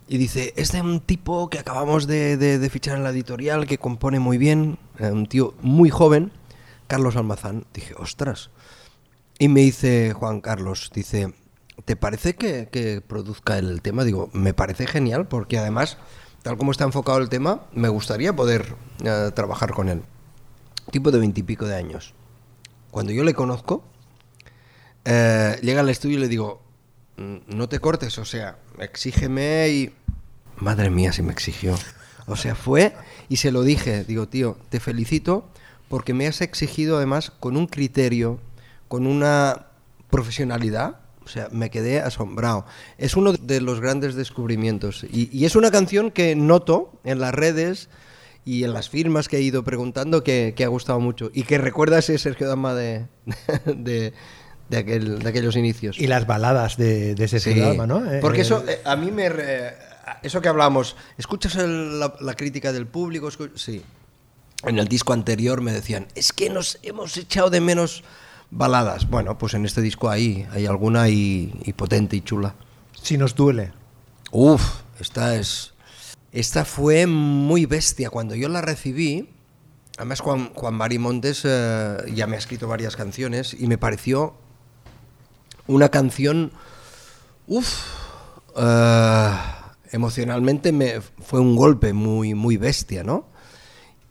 Y 0.09 0.17
dice, 0.17 0.53
es 0.55 0.71
de 0.71 0.81
un 0.81 1.01
tipo 1.01 1.49
que 1.49 1.59
acabamos 1.59 2.07
de, 2.07 2.69
fichar 2.71 2.97
en 2.97 3.03
la 3.03 3.09
editorial, 3.09 3.67
que 3.67 3.77
compone 3.77 4.19
muy 4.19 4.37
bien, 4.37 4.79
eh, 4.99 5.11
un 5.11 5.27
tío 5.27 5.53
muy 5.61 5.89
joven, 5.89 6.31
Carlos 6.87 7.17
Almazán. 7.17 7.65
Dije, 7.73 7.93
ostras. 7.97 8.49
Y 9.37 9.49
me 9.49 9.61
dice 9.61 10.13
Juan 10.13 10.39
Carlos, 10.39 10.91
dice, 10.93 11.33
¿te 11.83 11.97
parece 11.97 12.35
que, 12.35 13.03
produzca 13.05 13.57
el 13.57 13.81
tema? 13.81 14.05
Digo, 14.05 14.29
me 14.31 14.53
parece 14.53 14.87
genial 14.87 15.27
porque 15.27 15.57
además, 15.57 15.97
tal 16.41 16.57
como 16.57 16.71
está 16.71 16.85
enfocado 16.85 17.17
el 17.17 17.27
tema, 17.27 17.65
me 17.73 17.89
gustaría 17.89 18.33
poder 18.33 18.75
eh, 19.03 19.31
trabajar 19.35 19.73
con 19.73 19.89
él. 19.89 20.03
Tipo 20.89 21.11
de 21.11 21.19
veintipico 21.19 21.65
de 21.65 21.75
años. 21.75 22.13
Cuando 22.91 23.11
yo 23.11 23.25
le 23.25 23.33
conozco, 23.33 23.83
eh, 25.03 25.59
llega 25.61 25.81
al 25.81 25.89
estudio 25.89 26.17
y 26.17 26.21
le 26.21 26.29
digo, 26.29 26.61
"Mm, 26.61 26.66
no 27.17 27.67
te 27.67 27.79
cortes, 27.79 28.17
o 28.17 28.25
sea, 28.25 28.57
exígeme 28.79 29.69
y... 29.69 29.93
Madre 30.57 30.89
mía, 30.89 31.11
si 31.11 31.21
me 31.21 31.31
exigió. 31.31 31.75
O 32.25 32.35
sea, 32.35 32.55
fue 32.55 32.93
y 33.29 33.37
se 33.37 33.51
lo 33.51 33.63
dije, 33.63 34.03
digo, 34.03 34.27
tío, 34.27 34.57
te 34.69 34.79
felicito 34.79 35.49
porque 35.87 36.13
me 36.13 36.27
has 36.27 36.41
exigido 36.41 36.97
además 36.97 37.31
con 37.31 37.57
un 37.57 37.67
criterio, 37.67 38.39
con 38.87 39.07
una 39.07 39.67
profesionalidad. 40.09 40.99
O 41.23 41.29
sea, 41.29 41.49
me 41.51 41.69
quedé 41.69 41.99
asombrado. 41.99 42.65
Es 42.97 43.17
uno 43.17 43.33
de 43.33 43.59
los 43.59 43.81
grandes 43.81 44.15
descubrimientos. 44.15 45.05
Y, 45.11 45.43
es 45.43 45.55
una 45.57 45.71
canción 45.71 46.11
que 46.11 46.35
noto 46.35 46.99
en 47.03 47.19
las 47.19 47.33
redes 47.33 47.89
y 48.45 48.63
en 48.63 48.71
las 48.71 48.89
firmas 48.89 49.27
que 49.27 49.37
he 49.37 49.41
ido 49.41 49.63
preguntando 49.63 50.23
que, 50.23 50.55
ha 50.63 50.67
gustado 50.67 51.01
mucho. 51.01 51.29
Y 51.33 51.43
que 51.43 51.57
recuerda 51.57 51.99
ese 51.99 52.17
Sergio 52.17 52.47
Dama 52.47 52.73
de, 52.73 53.07
de 54.69 54.77
aquel- 54.77 55.19
de 55.19 55.29
aquellos 55.29 55.55
inicios. 55.55 55.97
Y 55.99 56.07
las 56.07 56.27
baladas 56.27 56.77
de, 56.77 57.15
de 57.15 57.25
ese 57.25 57.39
Sí, 57.39 57.51
programa, 57.53 57.87
¿no? 57.87 58.11
Eh, 58.11 58.19
Porque 58.21 58.39
eh, 58.39 58.41
eso 58.41 58.63
eh, 58.67 58.81
a 58.85 58.95
mí 58.95 59.11
me... 59.11 59.29
re- 59.29 59.73
eso 60.23 60.41
que 60.41 60.47
hablamos, 60.49 60.95
¿escuchas 61.17 61.55
el- 61.55 61.99
la, 61.99 62.13
la 62.19 62.33
crítica 62.35 62.71
del 62.73 62.87
público? 62.87 63.29
Sí. 63.55 63.81
En 64.63 64.79
el 64.79 64.87
disco 64.87 65.13
anterior 65.13 65.61
me 65.61 65.71
decían, 65.71 66.07
es 66.15 66.33
que 66.33 66.49
nos 66.49 66.79
hemos 66.83 67.15
echado 67.17 67.49
de 67.49 67.61
menos 67.61 68.03
baladas. 68.49 69.09
Bueno, 69.09 69.37
pues 69.37 69.53
en 69.53 69.65
este 69.65 69.81
disco 69.81 70.09
hay, 70.09 70.47
hay 70.51 70.65
alguna 70.65 71.09
y, 71.09 71.53
y 71.63 71.73
potente 71.73 72.15
y 72.15 72.21
chula. 72.21 72.55
Si 73.01 73.17
nos 73.17 73.35
duele. 73.35 73.71
Uf, 74.31 74.61
esta 74.99 75.35
es... 75.35 75.73
Esta 76.33 76.65
fue 76.65 77.07
muy 77.07 77.65
bestia. 77.65 78.09
Cuando 78.09 78.35
yo 78.35 78.49
la 78.49 78.61
recibí, 78.61 79.29
además 79.97 80.19
Juan, 80.19 80.51
Juan 80.53 80.73
Mari 80.75 80.99
Montes 80.99 81.41
eh, 81.45 81.97
ya 82.13 82.27
me 82.27 82.35
ha 82.35 82.39
escrito 82.39 82.67
varias 82.67 82.95
canciones 82.95 83.55
y 83.57 83.65
me 83.67 83.77
pareció 83.77 84.35
una 85.67 85.89
canción, 85.89 86.51
uff, 87.47 87.83
emocionalmente 89.91 90.71
me 90.71 91.01
fue 91.01 91.39
un 91.39 91.55
golpe 91.55 91.93
muy, 91.93 92.33
muy 92.33 92.57
bestia, 92.57 93.03
¿no? 93.03 93.27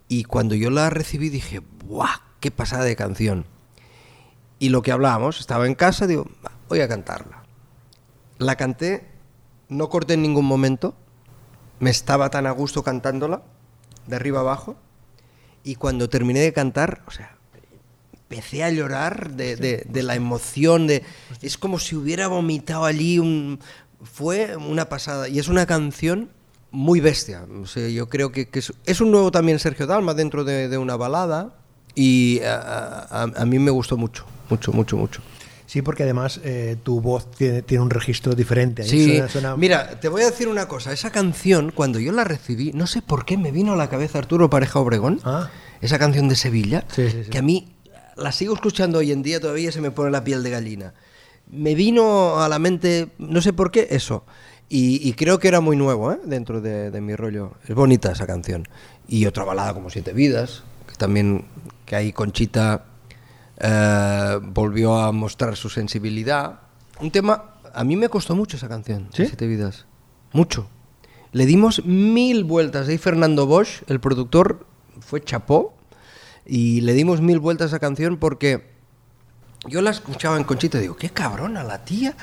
Y 0.08 0.24
cuando 0.24 0.54
yo 0.54 0.70
la 0.70 0.90
recibí 0.90 1.28
dije, 1.28 1.60
¡buah! 1.84 2.20
¡Qué 2.40 2.50
pasada 2.50 2.84
de 2.84 2.96
canción! 2.96 3.46
Y 4.58 4.68
lo 4.68 4.82
que 4.82 4.92
hablábamos, 4.92 5.40
estaba 5.40 5.66
en 5.66 5.74
casa, 5.74 6.06
digo, 6.06 6.26
"Va, 6.44 6.52
voy 6.68 6.80
a 6.80 6.88
cantarla. 6.88 7.42
La 8.38 8.56
canté, 8.56 9.06
no 9.68 9.88
corté 9.88 10.14
en 10.14 10.22
ningún 10.22 10.46
momento, 10.46 10.94
me 11.80 11.90
estaba 11.90 12.30
tan 12.30 12.46
a 12.46 12.52
gusto 12.52 12.82
cantándola, 12.82 13.42
de 14.06 14.16
arriba 14.16 14.40
abajo, 14.40 14.76
y 15.64 15.74
cuando 15.74 16.08
terminé 16.08 16.40
de 16.40 16.52
cantar, 16.52 17.02
o 17.06 17.10
sea, 17.10 17.35
empecé 18.28 18.64
a 18.64 18.70
llorar 18.70 19.32
de, 19.32 19.56
de- 19.56 19.86
de 19.88 20.02
la 20.02 20.14
emoción, 20.16 20.86
de, 20.86 21.02
es 21.42 21.56
como 21.58 21.78
si 21.78 21.94
hubiera 21.96 22.26
vomitado 22.28 22.84
allí 22.84 23.18
un... 23.18 23.60
Fue 24.02 24.56
una 24.56 24.88
pasada, 24.88 25.28
y 25.28 25.38
es 25.38 25.48
una 25.48 25.64
canción 25.66 26.28
muy 26.70 27.00
bestia. 27.00 27.46
O 27.62 27.66
sea, 27.66 27.88
yo 27.88 28.08
creo 28.08 28.30
que, 28.30 28.48
que 28.48 28.58
es, 28.58 28.72
es 28.84 29.00
un 29.00 29.10
nuevo 29.10 29.30
también 29.30 29.58
Sergio 29.58 29.86
Dalma 29.86 30.12
dentro 30.14 30.44
de, 30.44 30.68
de 30.68 30.76
una 30.78 30.96
balada, 30.96 31.54
y 31.94 32.40
a, 32.40 33.06
a- 33.10 33.22
a 33.22 33.44
mí 33.46 33.58
me 33.58 33.70
gustó 33.70 33.96
mucho, 33.96 34.26
mucho, 34.50 34.72
mucho, 34.72 34.96
mucho. 34.96 35.22
Sí, 35.66 35.82
porque 35.82 36.02
además 36.04 36.40
eh, 36.44 36.76
tu 36.82 37.00
voz 37.00 37.28
tiene, 37.32 37.62
tiene 37.62 37.82
un 37.82 37.90
registro 37.90 38.34
diferente. 38.34 38.82
Ahí 38.82 38.88
Sí, 38.88 39.06
suena- 39.08 39.28
suena- 39.28 39.56
mira, 39.56 39.98
te 39.98 40.08
voy 40.08 40.22
a 40.22 40.26
decir 40.26 40.46
una 40.48 40.68
cosa. 40.68 40.92
Esa 40.92 41.10
canción, 41.10 41.72
cuando 41.74 41.98
yo 41.98 42.12
la 42.12 42.22
recibí, 42.24 42.72
no 42.72 42.86
sé 42.86 43.02
por 43.02 43.24
qué 43.24 43.36
me 43.38 43.50
vino 43.50 43.72
a 43.72 43.76
la 43.76 43.88
cabeza 43.88 44.18
Arturo 44.18 44.50
Pareja 44.50 44.78
Obregón, 44.78 45.20
Ah. 45.24 45.48
esa 45.80 45.98
canción 45.98 46.28
de 46.28 46.36
Sevilla, 46.36 46.84
Sí, 46.94 47.08
sí, 47.10 47.24
sí. 47.24 47.30
que 47.30 47.38
a 47.38 47.42
mí 47.42 47.72
la 48.16 48.32
sigo 48.32 48.54
escuchando 48.54 48.98
hoy 48.98 49.12
en 49.12 49.22
día, 49.22 49.40
todavía 49.40 49.70
se 49.72 49.80
me 49.80 49.90
pone 49.90 50.10
la 50.10 50.24
piel 50.24 50.42
de 50.42 50.50
gallina. 50.50 50.94
Me 51.50 51.74
vino 51.74 52.40
a 52.40 52.48
la 52.48 52.58
mente, 52.58 53.08
no 53.18 53.40
sé 53.40 53.52
por 53.52 53.70
qué, 53.70 53.88
eso. 53.90 54.24
Y, 54.68 55.08
y 55.08 55.12
creo 55.12 55.38
que 55.38 55.46
era 55.48 55.60
muy 55.60 55.76
nuevo 55.76 56.10
¿eh? 56.12 56.18
dentro 56.24 56.60
de, 56.60 56.90
de 56.90 57.00
mi 57.00 57.14
rollo. 57.14 57.52
Es 57.68 57.74
bonita 57.74 58.10
esa 58.10 58.26
canción. 58.26 58.66
Y 59.06 59.26
otra 59.26 59.44
balada 59.44 59.74
como 59.74 59.90
Siete 59.90 60.12
Vidas, 60.12 60.64
que 60.88 60.96
también, 60.96 61.44
que 61.84 61.94
ahí 61.94 62.12
Conchita 62.12 62.86
eh, 63.58 64.40
volvió 64.42 64.96
a 64.98 65.12
mostrar 65.12 65.56
su 65.56 65.68
sensibilidad. 65.68 66.60
Un 67.00 67.12
tema, 67.12 67.54
a 67.72 67.84
mí 67.84 67.94
me 67.94 68.08
costó 68.08 68.34
mucho 68.34 68.56
esa 68.56 68.68
canción, 68.68 69.08
¿Sí? 69.12 69.26
Siete 69.26 69.46
Vidas. 69.46 69.86
Mucho. 70.32 70.66
Le 71.32 71.46
dimos 71.46 71.84
mil 71.84 72.44
vueltas. 72.44 72.88
Ahí 72.88 72.98
Fernando 72.98 73.46
Bosch, 73.46 73.82
el 73.86 74.00
productor, 74.00 74.66
fue 75.00 75.22
chapó. 75.22 75.75
Y 76.46 76.80
le 76.82 76.92
dimos 76.94 77.20
mil 77.20 77.38
vueltas 77.38 77.66
a 77.66 77.68
esa 77.76 77.78
canción 77.80 78.16
porque 78.18 78.74
yo 79.68 79.82
la 79.82 79.90
escuchaba 79.90 80.36
en 80.36 80.44
Conchita 80.44 80.78
y 80.78 80.82
digo, 80.82 80.96
qué 80.96 81.10
cabrona 81.10 81.64
la 81.64 81.84
tía. 81.84 82.16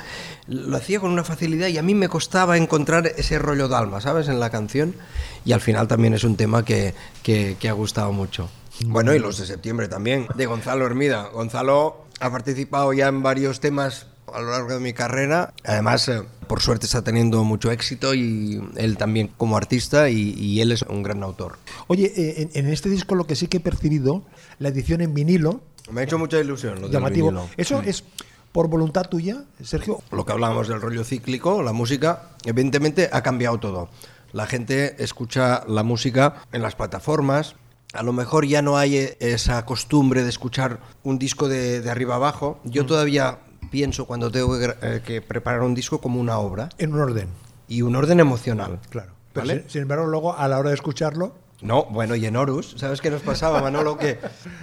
Lo 0.48 0.78
hacía 0.78 1.00
con 1.00 1.12
una 1.12 1.24
facilidad 1.24 1.68
y 1.68 1.78
a 1.78 1.82
mí 1.84 1.94
me 1.94 2.08
costaba 2.08 2.58
encontrar 2.58 3.08
ese 3.18 3.38
rollo 3.40 3.68
d'alma, 3.68 4.00
¿sabes? 4.00 4.30
En 4.30 4.40
la 4.40 4.50
canción. 4.50 4.96
Y 5.44 5.52
al 5.52 5.60
final 5.62 5.88
también 5.88 6.14
es 6.14 6.24
un 6.24 6.38
tema 6.38 6.64
que, 6.64 6.94
que- 7.22 7.58
que 7.60 7.68
ha 7.70 7.74
gustado 7.74 8.12
mucho. 8.14 8.50
Bueno, 8.86 9.14
y 9.14 9.20
los 9.20 9.38
de 9.38 9.46
septiembre 9.46 9.88
también, 9.88 10.28
de 10.36 10.46
Gonzalo 10.46 10.86
Hermida. 10.86 11.30
Gonzalo 11.34 12.06
ha 12.20 12.32
participado 12.32 12.94
ya 12.94 13.08
en 13.08 13.22
varios 13.22 13.60
temas 13.60 14.08
a 14.32 14.40
lo 14.42 14.52
largo 14.52 14.70
de 14.74 14.80
mi 14.80 14.94
carrera. 14.94 15.54
Además, 15.64 16.08
eh, 16.10 16.22
por 16.48 16.62
suerte 16.62 16.86
está 16.86 17.04
teniendo 17.04 17.44
mucho 17.44 17.72
éxito 17.72 18.14
y 18.14 18.62
él 18.76 18.98
también 18.98 19.30
como 19.38 19.58
artista 19.58 20.10
y, 20.10 20.34
y 20.38 20.62
él 20.62 20.72
es 20.72 20.84
un 20.84 21.02
gran 21.04 21.24
autor. 21.24 21.58
Oye, 21.88 22.12
eh, 22.16 22.50
en, 22.54 22.66
en 22.66 22.72
este 22.72 22.90
disco 22.90 23.16
lo 23.16 23.26
que 23.26 23.36
sí 23.36 23.48
que 23.48 23.58
he 23.58 23.60
percibido, 23.62 24.24
la 24.60 24.70
edición 24.70 25.02
en 25.02 25.14
vinilo, 25.14 25.62
Me 25.92 26.02
ha 26.02 26.04
hecho 26.04 26.18
mucha 26.20 26.40
ilusión 26.40 26.76
lo 26.76 26.82
del 26.82 26.92
llamativo. 26.92 27.28
vinilo. 27.30 27.50
¿Eso 27.58 27.82
es 27.82 28.04
por 28.52 28.68
voluntad 28.68 29.04
tuya, 29.10 29.46
Sergio? 29.64 30.02
lo 30.12 30.26
que 30.26 30.32
hablábamos 30.32 30.68
del 30.68 30.80
rollo 30.80 31.04
cíclico, 31.04 31.64
la 31.64 31.74
música, 31.74 32.30
evidentemente 32.46 33.10
ha 33.12 33.24
cambiado 33.24 33.58
todo. 33.60 33.90
La 34.32 34.46
gente 34.48 34.96
escucha 35.04 35.64
la 35.68 35.84
música 35.84 36.36
en 36.52 36.62
las 36.62 36.76
plataformas. 36.76 37.56
A 37.94 38.02
lo 38.02 38.14
mejor 38.14 38.46
ya 38.48 38.62
no 38.64 38.78
hay 38.78 38.98
eh, 38.98 39.18
esa 39.20 39.64
costumbre 39.66 40.24
de 40.24 40.30
escuchar 40.30 40.80
un 41.04 41.20
disco 41.20 41.48
de, 41.48 41.82
de 41.82 41.90
arriba 41.92 42.16
abajo. 42.16 42.60
Yo 42.64 42.86
todavía 42.88 43.38
pienso 43.70 44.06
cuando 44.06 44.32
tengo 44.32 44.58
que, 44.58 44.76
eh, 44.82 45.02
que 45.06 45.22
preparar 45.22 45.62
un 45.62 45.74
disco 45.76 46.00
como 46.00 46.20
una 46.20 46.38
obra 46.38 46.70
En 46.78 46.94
un 46.94 47.02
orden, 47.02 47.30
y 47.68 47.82
un 47.82 47.96
orden 47.96 48.20
emocional. 48.20 48.80
claro. 48.90 49.12
Pero 49.34 49.48
¿Vale? 49.48 49.62
sin, 49.62 49.70
sin 49.70 49.82
embargo, 49.84 50.06
luego 50.06 50.38
a 50.38 50.48
la 50.48 50.60
hora 50.60 50.70
de 50.70 50.76
escucharlo, 50.76 51.34
No, 51.62 51.86
bueno, 51.86 52.16
y 52.16 52.26
en 52.26 52.36
Horus, 52.36 52.76
¿sabes 52.78 53.02
qué 53.02 53.10
nos 53.10 53.22
pasaba, 53.24 53.62
Manolo? 53.62 53.98
Que 53.98 54.20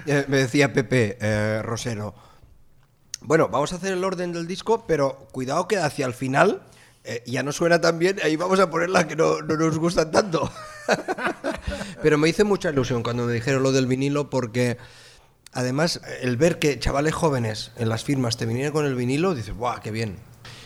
eh, 0.07 0.25
me 0.29 0.37
decía 0.37 0.73
Pepe 0.73 1.19
eh, 1.21 1.61
Rosero, 1.63 2.15
bueno, 3.23 3.49
vamos 3.49 3.73
a 3.73 3.77
hacer 3.77 3.93
el 3.93 4.05
orden 4.05 4.33
del 4.33 4.47
disco, 4.47 4.85
pero 4.87 5.27
cuidado 5.33 5.67
que 5.67 5.77
hacia 5.77 6.07
el 6.07 6.15
final 6.15 6.63
eh, 7.05 7.23
ya 7.27 7.43
no 7.43 7.51
suena 7.53 7.81
tan 7.81 7.99
bien, 7.99 8.19
ahí 8.23 8.37
vamos 8.37 8.61
a 8.61 8.71
poner 8.71 8.91
las 8.91 9.07
que 9.07 9.17
no, 9.17 9.41
no 9.41 9.57
nos 9.57 9.77
gustan 9.79 10.11
tanto. 10.13 10.51
pero 12.03 12.17
me 12.19 12.29
hizo 12.29 12.45
mucha 12.45 12.71
ilusión 12.71 13.03
cuando 13.03 13.25
me 13.25 13.33
dijeron 13.33 13.63
lo 13.63 13.73
del 13.73 13.87
vinilo 13.87 14.31
porque... 14.31 14.79
Además, 15.53 16.01
el 16.23 16.37
ver 16.37 16.59
que 16.59 16.79
chavales 16.79 17.13
jóvenes 17.15 17.73
en 17.77 17.89
las 17.89 18.05
firmas 18.05 18.37
te 18.37 18.47
vinieran 18.47 18.73
con 18.73 18.87
el 18.87 18.95
vinilo, 18.95 19.35
dices, 19.35 19.55
¡buah, 19.57 19.81
qué 19.81 19.91
bien! 19.91 20.17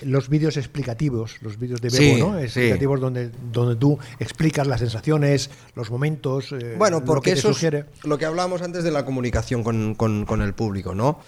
los 0.03 0.29
vídeos 0.29 0.59
explicativos, 0.59 1.37
los 1.40 1.59
vídeos 1.59 1.81
de 1.81 1.88
Bebo, 1.88 1.99
Sí, 1.99 2.20
¿no? 2.20 2.37
sí. 2.40 2.44
Explicativos 2.44 3.01
donde, 3.01 3.31
donde 3.53 3.77
tú 3.77 3.99
explicas 4.18 4.66
las 4.66 4.81
sensaciones, 4.81 5.49
los 5.75 5.90
momentos, 5.90 6.53
eh, 6.53 6.75
Bueno, 6.77 7.01
lo 7.01 7.07
porque 7.07 7.31
que 7.31 7.35
te 7.35 7.38
eso 7.38 7.51
es 7.51 7.57
sugiere. 7.57 7.87
lo 8.03 8.18
que 8.18 8.27
hablábamos 8.27 8.61
antes 8.61 8.85
de 8.85 8.90
la 8.90 9.07
comunicación 9.07 9.62
con, 9.64 9.94
con- 9.94 10.27
con 10.27 10.42
el 10.42 10.53
público, 10.53 10.94
¿no? 10.94 11.20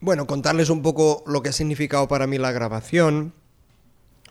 Bueno, 0.00 0.26
contarles 0.26 0.68
un 0.68 0.82
poco 0.82 1.24
lo 1.26 1.42
que 1.42 1.48
ha 1.48 1.52
significado 1.52 2.08
para 2.08 2.26
mí 2.26 2.36
la 2.36 2.52
grabación, 2.52 3.32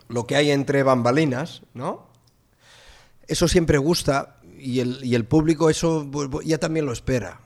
lo 0.07 0.27
que 0.27 0.36
hay 0.36 0.51
entre 0.51 0.84
bambalinas, 0.84 1.63
¿no? 1.73 2.07
Eso 3.27 3.47
siempre 3.47 3.79
gusta 3.79 4.38
y 4.60 4.81
el, 4.81 4.99
y 5.03 5.15
el 5.15 5.25
público 5.25 5.69
eso 5.71 6.07
pues, 6.12 6.29
ya 6.45 6.60
también 6.60 6.86
lo 6.86 6.91
espera. 6.93 7.39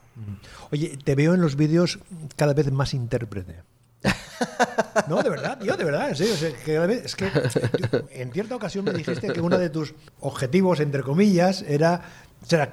Oye, 0.72 0.98
te 1.04 1.16
veo 1.16 1.34
en 1.34 1.42
los 1.42 1.56
vídeos 1.56 2.00
cada 2.36 2.54
vez 2.54 2.72
más 2.72 2.94
intérprete. 2.94 3.62
No, 5.08 5.22
de 5.22 5.30
verdad, 5.30 5.58
tío, 5.60 5.76
de 5.78 5.84
verdad, 5.84 6.10
en 6.10 6.16
serio. 6.16 6.34
o 6.34 6.38
sea, 6.38 6.52
que 6.52 6.74
cada 6.74 6.88
vez- 6.88 7.06
es 7.06 7.16
que 7.16 7.30
en 8.12 8.32
cierta 8.32 8.56
ocasión 8.56 8.86
me 8.86 8.94
dijiste 8.94 9.32
que 9.32 9.42
uno 9.42 9.58
de 9.58 9.70
tus 9.70 9.94
objetivos, 10.22 10.80
entre 10.80 11.04
comillas, 11.04 11.62
era 11.68 12.02
ser 12.46 12.72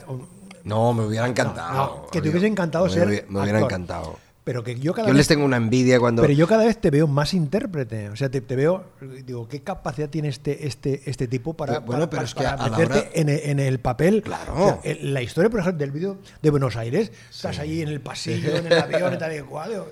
No, 0.64 0.92
me 0.92 1.04
hubiera 1.04 1.26
encantado. 1.26 1.72
no, 2.04 2.06
que 2.10 2.20
te 2.22 2.28
hubiese 2.30 2.46
encantado 2.46 2.86
me 2.86 2.92
ser 2.92 3.08
hubiera- 3.08 3.26
Me 3.28 3.40
hubiera 3.40 3.58
actor. 3.58 3.72
encantado. 3.72 4.18
Pero 4.44 4.64
que 4.64 4.74
yo 4.78 4.92
cada 4.92 5.06
Yo 5.06 5.12
vez 5.14 5.18
les 5.18 5.28
tengo 5.28 5.44
una 5.44 5.56
envidia 5.56 6.00
cuando... 6.00 6.20
Pero 6.22 6.34
yo 6.34 6.48
cada 6.48 6.64
vez 6.64 6.76
te 6.80 6.90
veo 6.90 7.06
más 7.06 7.32
intérprete. 7.32 8.08
O 8.08 8.16
sea, 8.16 8.28
te, 8.28 8.40
te 8.40 8.56
veo, 8.56 8.84
digo, 9.24 9.46
¿qué 9.48 9.60
capacidad 9.60 10.08
tiene 10.10 10.28
este, 10.28 10.66
este, 10.66 11.00
este 11.08 11.28
tipo 11.28 11.54
para, 11.54 11.78
bueno, 11.78 12.00
para- 12.00 12.10
pero 12.10 12.22
es 12.24 12.34
que 12.34 12.42
para 12.42 12.68
meterte 12.70 12.98
hora- 12.98 13.08
en, 13.14 13.28
el, 13.28 13.38
en 13.44 13.60
el 13.60 13.78
papel? 13.78 14.20
Claro. 14.22 14.54
O 14.54 14.82
sea, 14.82 14.94
la 15.02 15.22
historia, 15.22 15.48
por 15.48 15.60
ejemplo, 15.60 15.78
del 15.78 15.92
vídeo 15.92 16.18
de 16.42 16.50
Buenos 16.50 16.74
Aires, 16.76 17.12
estás 17.30 17.60
allí 17.60 17.82
en 17.82 17.88
el 17.88 18.00
pasillo, 18.00 18.56
en 18.56 18.66
el 18.66 18.72
avión 18.80 19.14
y 19.14 19.18
tal 19.18 19.36
y 19.36 19.40
cual. 19.42 19.84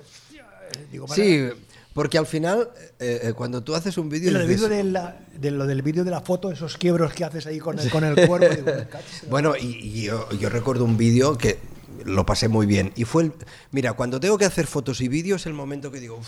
digo, 0.91 1.05
para- 1.05 1.15
Sí, 1.15 1.47
porque 1.93 2.17
al 2.17 2.25
final, 2.25 2.69
eh, 2.99 3.19
eh, 3.23 3.33
cuando 3.33 3.63
tú 3.63 3.73
haces 3.73 3.97
un 3.97 4.09
vídeo... 4.09 4.31
lo 4.33 4.39
del 4.39 4.47
dices, 4.49 4.69
de, 4.69 4.83
la- 4.83 5.17
de 5.33 5.51
lo 5.51 5.65
del 5.65 5.81
vídeo 5.81 6.03
de 6.03 6.11
la 6.11 6.19
foto, 6.21 6.51
esos 6.51 6.77
quiebros 6.77 7.13
que 7.13 7.23
haces 7.23 7.45
ahí 7.47 7.59
con 7.59 7.79
el, 7.79 7.89
con 7.89 8.03
el 8.03 8.27
cuerpo. 8.27 8.53
digo, 8.53 8.71
Bueno, 9.29 9.53
y, 9.55 9.77
y 9.81 10.01
yo, 10.03 10.29
yo 10.31 10.49
recuerdo 10.49 10.83
un 10.83 10.97
vídeo 10.97 11.37
que 11.37 11.57
lo 12.05 12.25
pasé 12.25 12.47
muy 12.47 12.65
bien. 12.65 12.91
Y 12.95 13.05
fue 13.05 13.23
el. 13.23 13.33
Mira, 13.71 13.93
cuando 13.93 14.19
tengo 14.19 14.37
que 14.37 14.45
hacer 14.45 14.67
fotos 14.67 15.01
y 15.01 15.07
vídeos, 15.07 15.41
es 15.41 15.47
el 15.47 15.53
momento 15.53 15.91
que 15.91 15.99
digo. 15.99 16.17
"Uf", 16.17 16.27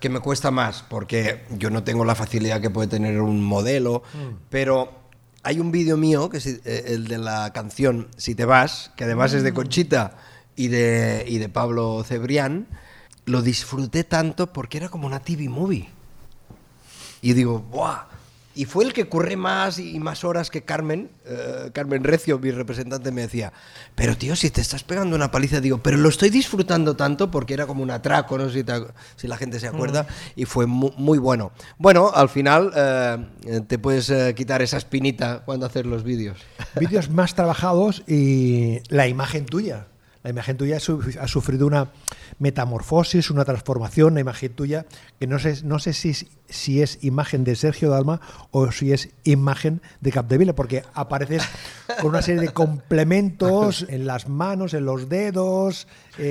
que 0.00 0.08
me 0.08 0.18
cuesta 0.20 0.50
más, 0.50 0.82
porque 0.82 1.44
yo 1.50 1.70
no 1.70 1.84
tengo 1.84 2.04
la 2.04 2.14
facilidad 2.16 2.60
que 2.60 2.70
puede 2.70 2.88
tener 2.88 3.20
un 3.20 3.40
modelo, 3.42 4.02
pero 4.50 4.92
hay 5.44 5.60
un 5.60 5.70
vídeo 5.70 5.96
mío, 5.96 6.28
que 6.28 6.38
es 6.38 6.46
eh, 6.46 6.60
el 6.88 7.06
de 7.06 7.18
la 7.18 7.52
canción 7.52 8.08
Si 8.16 8.34
te 8.34 8.44
vas, 8.44 8.90
que 8.96 9.04
además 9.04 9.32
es 9.32 9.44
de 9.44 9.54
Conchita 9.54 10.16
y 10.56 10.68
de, 10.68 11.24
y 11.28 11.38
de 11.38 11.48
Pablo 11.48 12.04
Cebrián. 12.04 12.66
Lo 13.26 13.42
disfruté 13.42 14.02
tanto 14.02 14.52
porque 14.52 14.78
era 14.78 14.88
como 14.88 15.06
una 15.06 15.20
TV 15.20 15.48
movie. 15.48 15.88
Y 17.20 17.34
digo, 17.34 17.60
¡buah! 17.60 18.06
Y 18.54 18.66
fue 18.66 18.84
el 18.84 18.92
que 18.92 19.06
curré 19.08 19.36
más 19.36 19.78
y 19.78 19.98
más 19.98 20.24
horas 20.24 20.50
que 20.50 20.62
Carmen. 20.62 21.10
eh, 21.24 21.70
Carmen 21.72 22.04
Recio, 22.04 22.38
mi 22.38 22.50
representante, 22.50 23.10
me 23.10 23.22
decía, 23.22 23.52
pero 23.94 24.16
tío, 24.16 24.36
si 24.36 24.50
te 24.50 24.60
estás 24.60 24.84
pegando 24.84 25.16
una 25.16 25.30
paliza, 25.30 25.60
digo, 25.60 25.78
pero 25.82 25.96
lo 25.96 26.08
estoy 26.10 26.28
disfrutando 26.30 26.94
tanto 26.94 27.30
porque 27.30 27.54
era 27.54 27.66
como 27.66 27.82
un 27.82 27.90
atraco, 27.90 28.36
no 28.36 28.48
sé 28.48 28.58
si, 28.58 28.64
te- 28.64 28.72
si 29.16 29.26
la 29.28 29.36
gente 29.36 29.58
se 29.58 29.68
acuerda, 29.68 30.06
y 30.36 30.44
fue 30.44 30.66
mu- 30.66 30.92
muy, 30.96 31.18
bueno. 31.18 31.52
Bueno, 31.78 32.10
al 32.14 32.28
final 32.28 32.72
eh, 32.76 33.60
te 33.66 33.78
puedes 33.78 34.10
eh, 34.10 34.34
quitar 34.36 34.60
esa 34.62 34.76
espinita 34.76 35.42
cuando 35.44 35.64
haces 35.66 35.86
los 35.86 36.02
vídeos. 36.04 36.38
Vídeos 36.78 37.08
más 37.10 37.34
trabajados 37.34 38.02
y 38.06 38.80
la 38.88 39.08
imagen 39.08 39.46
tuya. 39.46 39.86
La 40.22 40.30
imagen 40.30 40.56
tuya 40.56 40.76
ha 40.76 40.80
su- 40.80 41.02
ha 41.20 41.26
sufrido 41.28 41.66
una 41.66 41.90
metamorfosis, 42.38 43.30
una 43.30 43.44
transformación, 43.44 44.14
la 44.14 44.20
imagen 44.20 44.52
tuya, 44.52 44.86
que 45.18 45.26
no 45.26 45.38
sé, 45.38 45.62
no 45.64 45.78
sé 45.78 45.92
si, 45.92 46.10
es- 46.10 46.26
si 46.48 46.82
es 46.82 46.98
imagen 47.02 47.44
de 47.44 47.56
Sergio 47.56 47.90
Dalma 47.90 48.20
o 48.50 48.70
si 48.72 48.92
es 48.92 49.10
imagen 49.24 49.80
de 50.00 50.12
Capdevila, 50.12 50.54
porque 50.54 50.82
apareces 50.94 51.42
con 52.00 52.10
una 52.10 52.22
serie 52.22 52.40
de 52.40 52.52
complementos 52.52 53.84
en 53.88 54.06
las 54.06 54.28
manos, 54.28 54.74
en 54.74 54.84
los 54.84 55.08
dedos. 55.08 55.86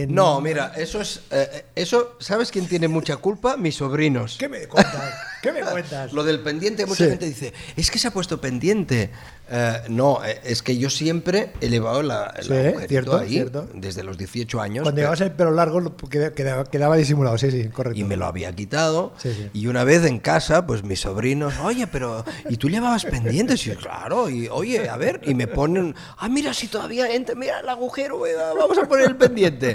No, 0.08 0.40
mira, 0.42 0.74
eso 0.78 1.02
es. 1.02 1.22
eh, 1.32 1.66
eso, 1.76 2.16
¿sabes 2.20 2.52
quién 2.52 2.68
tiene 2.68 2.88
mucha 2.88 3.18
culpa? 3.18 3.58
Mis 3.58 3.76
sobrinos. 3.76 4.38
¿Qué 4.38 4.48
me 4.48 4.68
cuentas? 4.68 5.14
¿Qué 5.42 5.52
me 5.52 5.62
cuentas? 5.72 6.14
Lo 6.14 6.24
del 6.24 6.40
pendiente, 6.40 6.86
mucha 6.86 7.04
Sí. 7.06 7.10
gente 7.10 7.26
dice, 7.26 7.54
es 7.76 7.90
que 7.90 7.98
se 7.98 8.08
ha 8.08 8.12
puesto 8.12 8.40
pendiente. 8.40 9.10
Eh, 9.54 9.82
no, 9.90 10.24
eh, 10.24 10.40
es 10.46 10.64
que 10.64 10.78
yo 10.78 10.90
siempre 10.90 11.52
he 11.60 11.68
llevado 11.68 12.02
la, 12.04 12.34
Sí, 12.42 12.54
cierto, 12.88 13.18
ahí, 13.18 13.30
cierto. 13.32 13.68
desde 13.74 14.02
los 14.02 14.18
18 14.18 14.62
años. 14.62 14.84
Cuando 14.84 15.00
llevabas 15.02 15.20
el 15.22 15.32
pelo 15.34 15.52
largo 15.52 15.94
quedaba, 16.34 16.64
quedaba 16.64 16.96
disimulado, 16.96 17.38
sí, 17.38 17.52
sí, 17.52 17.68
correcto. 17.68 18.00
y 18.00 18.06
me 18.06 18.16
lo 18.16 18.28
había 18.28 18.54
quitado. 18.56 19.14
Sí. 19.18 19.50
Y 19.52 19.68
una 19.68 19.84
vez 19.84 20.06
en 20.06 20.20
casa, 20.20 20.66
pues 20.66 20.84
mis 20.84 21.02
sobrinos, 21.02 21.56
oye, 21.64 21.86
pero. 21.88 22.24
¿Y 22.50 22.56
tú 22.58 22.70
llevabas 22.70 23.04
pendientes? 23.04 23.66
Y 23.68 23.72
claro, 23.72 24.30
y 24.30 24.48
oye, 24.48 24.88
a 24.88 24.96
ver, 24.96 25.20
y 25.26 25.34
me 25.34 25.48
ponen, 25.48 25.96
ah, 26.18 26.30
mira, 26.30 26.54
si 26.54 26.68
todavía 26.68 27.12
entra, 27.14 27.36
mira 27.36 27.60
el 27.60 27.68
agujero, 27.68 28.22
vamos 28.58 28.78
a 28.78 28.88
poner 28.88 29.08
el 29.10 29.18
pendiente. 29.18 29.71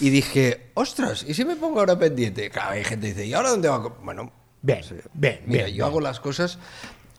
Y 0.00 0.10
dije, 0.10 0.70
ostras, 0.74 1.24
¿y 1.26 1.34
si 1.34 1.44
me 1.44 1.56
pongo 1.56 1.80
ahora 1.80 1.98
pendiente? 1.98 2.50
Claro, 2.50 2.70
hay 2.72 2.84
gente 2.84 3.08
que 3.08 3.14
dice, 3.14 3.26
¿y 3.26 3.34
ahora 3.34 3.50
dónde 3.50 3.68
va? 3.68 3.76
a 3.76 3.82
co-?" 3.82 3.96
Bueno, 4.04 4.32
Bien, 4.60 4.80
bien, 5.14 5.40
Mira, 5.46 5.64
bien, 5.64 5.66
yo 5.68 5.72
bien. 5.74 5.82
hago 5.84 6.00
las 6.00 6.18
cosas 6.18 6.58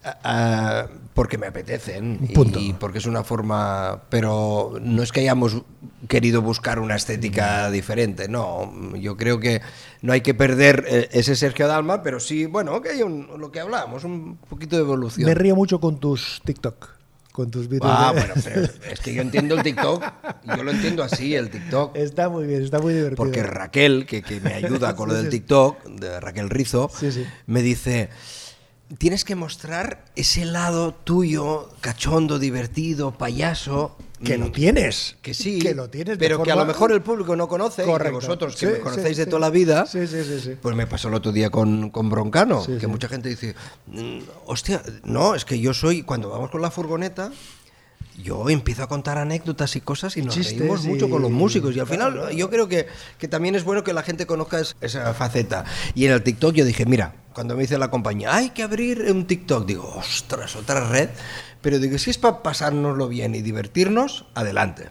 ah, 0.03 0.17
ah, 0.25 0.87
porque 1.13 1.37
me 1.37 1.47
apetecen 1.47 2.19
y- 2.29 2.33
Punto. 2.33 2.59
y 2.59 2.73
porque 2.73 2.97
es 2.97 3.05
una 3.05 3.23
forma, 3.23 4.03
pero 4.09 4.73
no 4.81 5.03
es 5.03 5.11
que 5.13 5.21
hayamos 5.21 5.61
querido 6.09 6.41
buscar 6.41 6.79
una 6.79 6.95
estética 6.97 7.71
diferente, 7.71 8.27
no, 8.27 8.93
yo 8.97 9.15
creo 9.15 9.39
que 9.39 9.61
no 10.01 10.11
hay 10.13 10.19
que 10.21 10.33
perder 10.33 10.85
eh, 10.87 11.09
ese 11.13 11.35
Sergio 11.37 11.67
Dalma, 11.67 12.03
pero 12.03 12.19
sí, 12.19 12.45
bueno, 12.45 12.81
que 12.81 12.89
hay 12.89 12.99
lo 12.99 13.51
que 13.51 13.59
hablábamos, 13.61 14.03
un 14.03 14.37
poquito 14.49 14.75
de 14.75 14.81
evolución. 14.81 15.25
Me 15.25 15.33
río 15.35 15.55
mucho 15.55 15.79
con 15.79 15.97
tus 15.99 16.41
TikTok, 16.43 16.89
con 17.31 17.51
tus 17.51 17.67
vídeos. 17.69 17.91
Ah, 17.93 18.11
de- 18.13 18.19
bueno, 18.19 18.33
pero 18.43 18.61
es 18.91 18.99
que 18.99 19.13
yo 19.13 19.21
entiendo 19.21 19.55
el 19.55 19.63
TikTok, 19.63 20.03
yo 20.57 20.63
lo 20.63 20.71
entiendo 20.71 21.03
así, 21.03 21.35
el 21.35 21.49
TikTok. 21.49 21.95
Está 21.95 22.27
muy 22.29 22.45
bien, 22.47 22.63
está 22.63 22.79
muy 22.79 22.93
divertido. 22.93 23.17
Porque 23.17 23.43
Raquel, 23.43 24.05
que, 24.05 24.21
que 24.21 24.39
me 24.41 24.53
ayuda 24.53 24.95
con 24.97 25.09
lo 25.09 25.15
del. 25.15 25.29
TikTok, 25.29 25.83
de 25.85 26.19
Raquel 26.19 26.49
Rizo, 26.49 26.89
Sí, 26.97 27.11
sí. 27.11 27.25
me 27.45 27.61
dice, 27.61 28.09
tienes 28.97 29.23
que 29.23 29.35
mostrar 29.35 30.03
ese 30.15 30.45
lado 30.45 30.93
tuyo, 30.93 31.69
cachondo, 31.81 32.39
divertido, 32.39 33.11
payaso. 33.17 33.95
Que 34.23 34.37
mm, 34.37 34.41
lo 34.41 34.51
tienes. 34.51 35.15
Que 35.21 35.33
sí, 35.33 35.59
Que 35.59 35.73
lo 35.73 35.89
tienes 35.89 36.17
pero 36.17 36.43
que 36.43 36.51
a 36.51 36.55
lo 36.55 36.65
mejor 36.65 36.91
el 36.91 37.01
público 37.01 37.35
no 37.35 37.47
conoce, 37.47 37.83
y 37.83 37.85
que 37.85 37.91
Correcto. 37.91 38.15
vosotros 38.15 38.53
que 38.55 38.59
Sí, 38.59 38.65
me 38.67 38.75
sí, 38.77 38.81
conocéis 38.81 39.17
de 39.17 39.25
toda 39.25 39.39
la 39.39 39.49
vida, 39.49 39.85
Sí, 39.85 40.05
sí, 40.07 40.23
sí, 40.23 40.39
sí. 40.41 40.55
pues 40.61 40.75
me 40.75 40.87
pasó 40.87 41.07
el 41.07 41.13
otro 41.13 41.31
día 41.31 41.49
con, 41.49 41.89
con 41.89 42.09
Broncano, 42.09 42.65
que 42.79 42.87
mucha 42.87 43.07
gente 43.07 43.29
dice, 43.29 43.55
"Mm, 43.87 44.19
hostia, 44.45 44.81
no, 45.03 45.35
es 45.35 45.45
que 45.45 45.59
yo 45.59 45.73
soy, 45.73 46.03
cuando 46.03 46.29
vamos 46.29 46.51
con 46.51 46.61
la 46.61 46.69
furgoneta, 46.71 47.31
yo 48.21 48.49
empiezo 48.49 48.83
a 48.83 48.87
contar 48.87 49.17
anécdotas 49.17 49.75
y 49.75 49.81
cosas 49.81 50.17
y 50.17 50.21
nos 50.21 50.35
Chistes 50.35 50.59
reímos 50.59 50.83
mucho 50.85 51.09
con 51.09 51.21
los 51.21 51.31
músicos. 51.31 51.75
Y 51.75 51.79
al 51.79 51.87
final 51.87 52.13
claro. 52.13 52.31
yo 52.31 52.49
creo 52.49 52.67
que, 52.67 52.87
que 53.17 53.27
también 53.27 53.55
es 53.55 53.63
bueno 53.63 53.83
que 53.83 53.93
la 53.93 54.03
gente 54.03 54.25
conozca 54.25 54.59
es- 54.59 54.75
esa 54.81 55.13
faceta. 55.13 55.65
Y 55.95 56.05
en 56.05 56.11
el 56.13 56.23
TikTok 56.23 56.53
yo 56.53 56.65
dije, 56.65 56.85
mira, 56.85 57.15
cuando 57.33 57.55
me 57.55 57.61
dice 57.61 57.77
la 57.77 57.89
compañía, 57.89 58.35
hay 58.35 58.49
que 58.49 58.63
abrir 58.63 59.01
un 59.11 59.25
TikTok, 59.25 59.65
digo, 59.65 59.87
ostras, 59.95 60.55
otra 60.55 60.87
red. 60.89 61.09
Pero 61.61 61.79
digo, 61.79 61.97
si 61.97 62.09
es 62.09 62.17
para 62.17 62.41
pasárnoslo 62.43 63.07
bien 63.07 63.35
y 63.35 63.41
divertirnos, 63.41 64.25
adelante. 64.33 64.89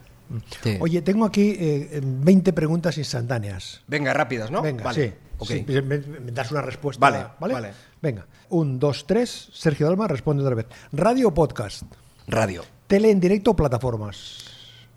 Sí. 0.62 0.76
Oye, 0.80 1.00
tengo 1.02 1.24
aquí 1.24 1.56
eh, 1.58 2.00
20 2.02 2.52
preguntas 2.52 2.98
instantáneas. 2.98 3.80
Venga, 3.86 4.12
rápidas, 4.12 4.50
¿no? 4.50 4.60
Venga, 4.60 4.84
Vale, 4.84 5.08
sí. 5.08 5.14
ok. 5.38 5.48
Sí, 5.48 5.64
me, 5.82 5.98
me 5.98 6.32
das 6.32 6.50
una 6.52 6.60
respuesta. 6.60 7.00
Vale, 7.00 7.26
¿vale? 7.40 7.54
vale. 7.54 7.70
Venga. 8.02 8.26
Un, 8.50 8.78
dos, 8.78 9.06
tres. 9.06 9.48
Sergio 9.54 9.86
Dalma 9.86 10.06
responde 10.06 10.42
otra 10.42 10.54
vez. 10.54 10.66
¿Radio 10.92 11.28
o 11.28 11.34
podcast? 11.34 11.84
Radio, 12.26 12.62
¿Tele 12.88 13.10
en 13.10 13.20
directo 13.20 13.52
o 13.52 13.56
plataformas? 13.56 14.44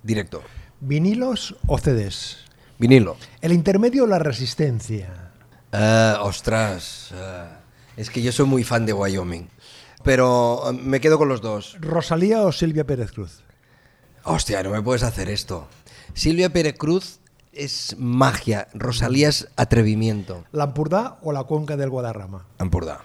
directo, 0.03 0.41
¿Vinilos 0.79 1.55
o 1.67 1.77
CDs? 1.77 2.37
vinilo. 2.79 3.17
¿El 3.41 3.53
intermedio 3.53 4.05
o 4.05 4.07
la 4.07 4.17
resistencia? 4.17 5.31
Eh, 5.71 6.15
ostras, 6.21 7.11
eh, 7.13 7.45
es 7.97 8.09
que 8.09 8.21
yo 8.23 8.31
soy 8.31 8.47
muy 8.47 8.63
fan 8.63 8.85
de 8.87 8.93
Wyoming. 8.93 9.47
Pero 10.03 10.71
eh, 10.71 10.73
me 10.73 10.99
quedo 10.99 11.19
con 11.19 11.27
los 11.29 11.41
dos. 11.41 11.77
¿Rosalía 11.79 12.41
o 12.41 12.51
Silvia 12.51 12.85
Pérez 12.87 13.11
Cruz? 13.11 13.43
Hostia, 14.23 14.63
no 14.63 14.71
me 14.71 14.81
puedes 14.81 15.03
hacer 15.03 15.29
esto. 15.29 15.67
Silvia 16.15 16.51
Pérez 16.51 16.75
Cruz 16.77 17.19
es 17.53 17.95
magia, 17.99 18.67
Rosalía 18.73 19.29
es 19.29 19.49
atrevimiento. 19.57 20.45
¿Lampurdá 20.51 21.19
o 21.21 21.31
la 21.33 21.43
cuenca 21.43 21.77
del 21.77 21.89
Guadarrama? 21.91 22.47
Ampurdá. 22.57 23.01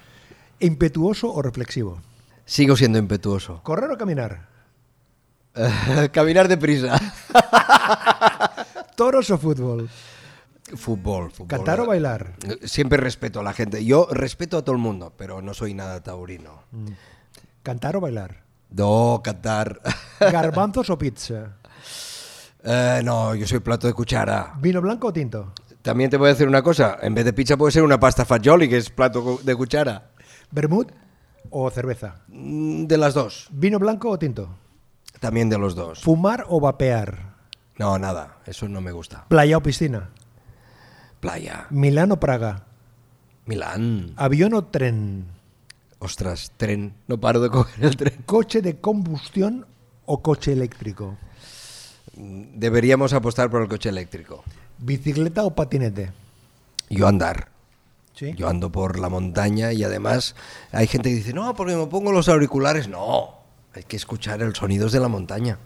¿Impetuoso 0.61 1.31
o 1.35 1.43
reflexivo? 1.43 2.01
Sigo 2.47 2.77
siendo 2.77 2.99
impetuoso. 2.99 3.61
¿Correr 3.63 3.91
o 3.91 3.99
caminar? 3.99 4.49
Caminar 6.13 6.49
deprisa. 6.49 6.99
¿Toros 8.97 9.31
o 9.31 9.39
fútbol? 9.39 9.89
Fútbol, 10.75 11.31
fútbol. 11.31 11.49
¿Cantar 11.49 11.81
o 11.81 11.87
bailar? 11.87 12.35
Siempre 12.65 12.99
respeto 12.99 13.41
a 13.41 13.43
la 13.43 13.53
gente. 13.53 13.85
Yo 13.85 14.09
respeto 14.11 14.59
a 14.59 14.63
todo 14.63 14.75
el 14.75 14.83
mundo, 14.83 15.13
pero 15.17 15.41
no 15.41 15.55
soy 15.55 15.75
nada 15.75 16.03
taurino. 16.03 16.63
¿Cantar 17.63 17.97
o 17.97 18.01
bailar? 18.01 18.43
No, 18.71 19.21
cantar. 19.23 19.81
¿Garbanzos 20.21 20.91
o 20.91 20.99
pizza? 20.99 21.57
Eh, 22.65 23.01
no, 23.05 23.35
yo 23.35 23.47
soy 23.47 23.61
plato 23.61 23.87
de 23.87 23.93
cuchara. 23.93 24.55
¿Vino 24.59 24.81
blanco 24.81 25.09
o 25.09 25.13
tinto? 25.13 25.53
También 25.83 26.11
te 26.11 26.17
voy 26.17 26.27
a 26.27 26.33
decir 26.33 26.49
una 26.49 26.63
cosa. 26.63 26.99
En 27.01 27.15
vez 27.15 27.25
de 27.25 27.33
pizza 27.33 27.57
puede 27.57 27.71
ser 27.71 27.85
una 27.85 28.01
pasta 28.01 28.25
fagioli, 28.25 28.69
que 28.69 28.79
es 28.79 28.91
plato 28.91 29.39
de 29.45 29.55
cuchara. 29.55 30.11
¿Bermud 30.51 30.87
o 31.51 31.71
cerveza? 31.71 32.23
Mm, 32.27 32.87
De 32.87 32.97
las 32.99 33.15
dos. 33.15 33.47
¿Vino 33.53 33.79
blanco 33.79 34.11
o 34.11 34.19
tinto? 34.19 34.49
También 35.21 35.49
de 35.49 35.59
los 35.59 35.75
dos. 35.75 36.01
¿Fumar 36.01 36.45
o 36.49 36.61
vapear? 36.61 37.35
No, 37.79 37.99
nada. 37.99 38.39
Eso 38.47 38.69
no 38.69 38.81
me 38.81 38.93
gusta. 38.93 39.25
¿Playa 39.29 39.59
o 39.59 39.63
piscina? 39.63 40.11
Playa. 41.21 41.67
¿Milán 41.71 42.13
o 42.13 42.21
Praga? 42.21 42.65
Milán. 43.47 44.13
¿Avión 44.17 44.55
o 44.55 44.65
tren? 44.65 45.27
Ostras, 45.99 46.53
tren. 46.57 46.95
No 47.07 47.19
paro 47.19 47.41
de 47.41 47.51
coger 47.51 47.85
el 47.85 47.97
tren. 47.97 48.23
¿Coche 48.27 48.61
de 48.61 48.81
combustión 48.81 49.67
o 50.05 50.23
coche 50.23 50.53
eléctrico? 50.53 51.17
Deberíamos 52.15 53.13
apostar 53.13 53.51
por 53.51 53.63
el 53.63 53.69
coche 53.69 53.89
eléctrico. 53.89 54.43
¿Bicicleta 54.79 55.45
o 55.45 55.55
patinete? 55.55 56.13
Yo 56.89 57.07
andar. 57.07 57.49
¿Sí? 58.15 58.33
Yo 58.35 58.49
ando 58.49 58.73
por 58.73 58.99
la 58.99 59.11
montaña 59.11 59.73
y 59.73 59.85
además 59.85 60.35
hay 60.73 60.87
gente 60.87 61.11
que 61.11 61.17
dice, 61.17 61.35
no, 61.35 61.55
porque 61.55 61.77
me 61.77 61.87
pongo 61.87 62.13
los 62.13 62.29
auriculares. 62.29 62.89
No, 62.89 63.35
hay 63.77 63.85
que 63.85 63.97
escuchar 63.97 64.43
el 64.43 64.55
sonidos 64.55 64.93
de 64.93 65.01
la 65.01 65.09
montaña. 65.09 65.59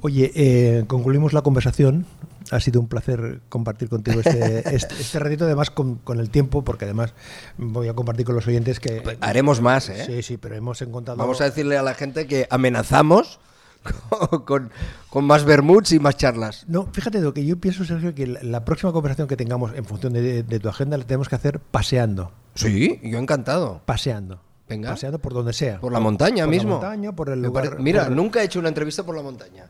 Oye, 0.00 0.30
eh, 0.34 0.84
concluimos 0.86 1.32
la 1.32 1.42
conversación. 1.42 2.06
Ha 2.50 2.60
sido 2.60 2.80
un 2.80 2.88
placer 2.88 3.40
compartir 3.48 3.88
contigo 3.88 4.20
este, 4.20 4.58
este, 4.74 4.94
este 5.00 5.18
ratito, 5.18 5.44
además 5.44 5.70
con, 5.70 5.96
con 5.96 6.20
el 6.20 6.30
tiempo, 6.30 6.62
porque 6.64 6.84
además 6.84 7.12
voy 7.58 7.88
a 7.88 7.94
compartir 7.94 8.24
con 8.24 8.34
los 8.36 8.46
oyentes 8.46 8.80
que... 8.80 9.02
Haremos 9.20 9.60
más, 9.60 9.88
¿eh? 9.88 10.04
Sí, 10.06 10.22
sí, 10.22 10.36
pero 10.36 10.54
hemos 10.54 10.80
encontrado... 10.80 11.18
Vamos 11.18 11.40
a 11.40 11.44
decirle 11.44 11.76
a 11.76 11.82
la 11.82 11.94
gente 11.94 12.26
que 12.26 12.46
amenazamos 12.50 13.40
con, 14.46 14.70
con- 15.10 15.24
más 15.24 15.44
vermuts 15.44 15.92
y 15.92 15.98
más 15.98 16.16
charlas. 16.16 16.64
No, 16.68 16.86
fíjate 16.92 17.20
lo 17.20 17.34
que 17.34 17.44
yo 17.44 17.58
pienso, 17.58 17.84
Sergio, 17.84 18.14
que 18.14 18.26
la, 18.28 18.40
la 18.42 18.64
próxima 18.64 18.92
conversación 18.92 19.26
que 19.28 19.36
tengamos 19.36 19.74
en 19.74 19.84
función 19.84 20.12
de, 20.12 20.42
de 20.44 20.60
tu 20.60 20.68
agenda 20.68 20.96
la 20.96 21.04
tenemos 21.04 21.28
que 21.28 21.34
hacer 21.34 21.58
paseando. 21.58 22.32
Sí, 22.54 23.00
yo 23.02 23.18
encantado. 23.18 23.82
Paseando. 23.84 24.40
Venga. 24.68 24.90
Paseando 24.90 25.18
por 25.18 25.32
donde 25.32 25.52
sea. 25.52 25.80
Por 25.80 25.92
la 25.92 26.00
montaña 26.00 26.44
Por 26.44 26.50
mismo. 26.50 26.68
La 26.74 26.74
montaña, 26.80 27.12
por 27.12 27.30
el 27.30 27.40
lugar. 27.42 27.70
pare- 27.70 27.82
Mira, 27.82 28.04
por- 28.06 28.16
nunca 28.16 28.42
he 28.42 28.44
hecho 28.44 28.58
una 28.58 28.68
entrevista 28.68 29.02
por 29.04 29.16
la 29.16 29.22
montaña. 29.22 29.66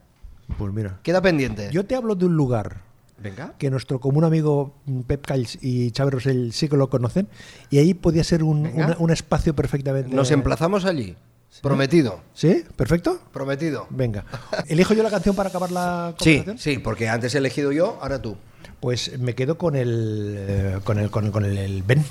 Pues 0.56 0.72
mira. 0.72 0.98
Queda 1.02 1.20
pendiente. 1.22 1.68
Yo 1.72 1.84
te 1.86 1.94
hablo 1.94 2.14
de 2.14 2.24
un 2.26 2.34
lugar 2.36 2.78
Venga. 3.22 3.54
que 3.58 3.70
nuestro 3.70 4.00
común 4.00 4.24
amigo 4.24 4.74
Pep 5.06 5.24
Calls 5.26 5.58
y 5.62 5.92
Xavi 5.96 6.10
Rosell 6.10 6.52
sí 6.52 6.68
que 6.68 6.76
lo 6.76 6.88
conocen 6.90 7.28
y 7.70 7.78
ahí 7.78 7.94
podía 7.94 8.24
ser 8.24 8.42
un, 8.42 8.66
una- 8.66 8.96
un 8.98 9.10
espacio 9.10 9.54
perfectamente... 9.54 10.14
Nos 10.14 10.30
emplazamos 10.30 10.84
allí. 10.84 11.16
Prometido. 11.62 12.20
¿Sí? 12.34 12.64
¿Perfecto? 12.76 13.20
Prometido. 13.32 13.86
Venga. 13.90 14.24
¿Elijo 14.68 14.94
yo 14.94 15.02
la 15.02 15.10
canción 15.10 15.34
para 15.34 15.48
acabar 15.48 15.70
la 15.70 16.14
Sí, 16.18 16.38
conversación? 16.38 16.58
sí, 16.58 16.78
porque 16.78 17.08
antes 17.08 17.34
he 17.34 17.38
elegido 17.38 17.72
yo, 17.72 17.98
ahora 18.00 18.20
tú. 18.20 18.36
Pues 18.80 19.18
me 19.18 19.34
quedo 19.34 19.58
con 19.58 19.74
el. 19.74 20.34
eh, 20.38 20.78
con 20.84 20.98
el. 20.98 21.10
con 21.10 21.24
el. 21.24 21.30
con 21.32 21.44
el, 21.44 21.56
el 21.58 21.82
Ben. 21.82 22.04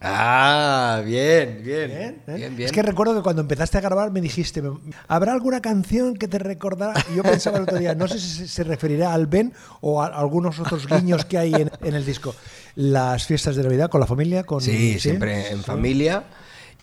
Ah, 0.00 1.02
bien, 1.04 1.60
bien. 1.64 1.88
Bien, 1.88 1.90
¿eh? 1.90 2.16
Bien, 2.36 2.56
bien. 2.56 2.66
Es 2.66 2.72
que 2.72 2.82
recuerdo 2.82 3.16
que 3.16 3.22
cuando 3.22 3.42
empezaste 3.42 3.78
a 3.78 3.80
grabar 3.80 4.10
me 4.12 4.20
dijiste, 4.20 4.62
¿habrá 5.08 5.32
alguna 5.32 5.60
canción 5.60 6.14
que 6.16 6.28
te 6.28 6.38
recordará? 6.38 6.94
Y 7.12 7.16
yo 7.16 7.22
pensaba 7.24 7.56
el 7.58 7.64
otro 7.64 7.78
día, 7.78 7.94
no 7.94 8.06
sé 8.06 8.18
si 8.20 8.46
se- 8.46 8.64
referirá 8.64 9.12
al 9.12 9.26
Ben 9.26 9.52
o 9.80 10.00
a 10.02 10.06
algunos 10.06 10.60
otros 10.60 10.86
guiños 10.86 11.24
que 11.24 11.38
hay 11.38 11.54
en, 11.54 11.70
en 11.82 11.94
el 11.94 12.04
disco. 12.06 12.34
Las 12.76 13.26
fiestas 13.26 13.56
de 13.56 13.64
Navidad 13.64 13.90
con 13.90 14.00
la 14.00 14.06
familia, 14.06 14.44
con 14.44 14.60
Sí, 14.60 15.00
siempre 15.00 15.50
en 15.50 15.58
Sí. 15.58 15.64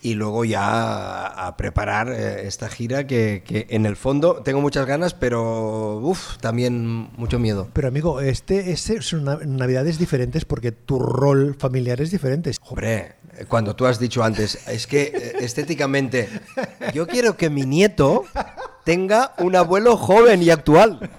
Y 0.06 0.14
luego 0.14 0.46
ya 0.46 0.62
a, 0.62 1.48
a 1.48 1.58
preparar 1.58 2.10
eh, 2.12 2.46
esta 2.46 2.70
gira 2.70 3.08
que, 3.08 3.42
que 3.44 3.66
en 3.72 3.88
el 3.88 3.96
fondo 3.96 4.36
tengo 4.44 4.62
muchas 4.62 4.86
ganas, 4.86 5.16
pero 5.16 5.98
uf, 5.98 6.38
también 6.38 7.10
mucho 7.18 7.40
miedo. 7.40 7.70
Pero 7.74 7.88
amigo, 7.88 8.22
este, 8.22 8.72
este 8.72 9.02
son 9.02 9.24
na- 9.24 9.40
navidades 9.44 9.98
diferentes 9.98 10.46
porque 10.46 10.72
tu 10.72 11.00
rol 11.00 11.56
familiar 11.58 12.02
es 12.02 12.12
diferente. 12.12 12.52
Hombre, 12.70 13.16
cuando 13.48 13.76
tú 13.76 13.88
has 13.88 13.98
dicho 13.98 14.24
antes, 14.24 14.68
es 14.68 14.86
que 14.86 15.02
eh, 15.04 15.34
estéticamente, 15.40 16.30
yo 16.94 17.08
quiero 17.08 17.36
que 17.36 17.50
mi 17.50 17.64
nieto 17.64 18.26
tenga 18.84 19.34
un 19.40 19.56
abuelo 19.56 19.98
joven 19.98 20.44
y 20.44 20.52
actual. 20.52 21.10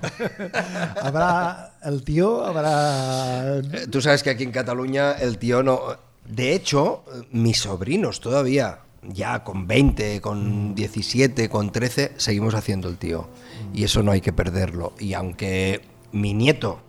Habrá 1.03 1.73
el 1.85 2.05
tío, 2.05 2.45
habrá... 2.45 3.61
Tú 3.91 4.01
sabes 4.01 4.23
que 4.23 4.31
aquí 4.31 4.45
en 4.45 4.53
Cataluña 4.53 5.13
el 5.13 5.39
tío 5.39 5.65
no... 5.65 6.06
De 6.29 6.55
hecho, 6.55 7.05
mis 7.31 7.61
sobrinos 7.61 8.21
todavía, 8.21 8.81
ya 9.03 9.45
con 9.45 9.67
20, 9.67 10.21
con 10.21 10.75
17, 10.75 11.49
con 11.49 11.73
13, 11.73 12.13
seguimos 12.17 12.55
haciendo 12.55 12.89
el 12.89 12.97
tío. 12.97 13.29
Y 13.73 13.85
eso 13.85 14.03
no 14.03 14.13
hay 14.13 14.21
que 14.21 14.33
perderlo. 14.33 14.93
Y 14.99 15.15
aunque 15.15 15.83
mi 16.13 16.35
nieto 16.35 16.81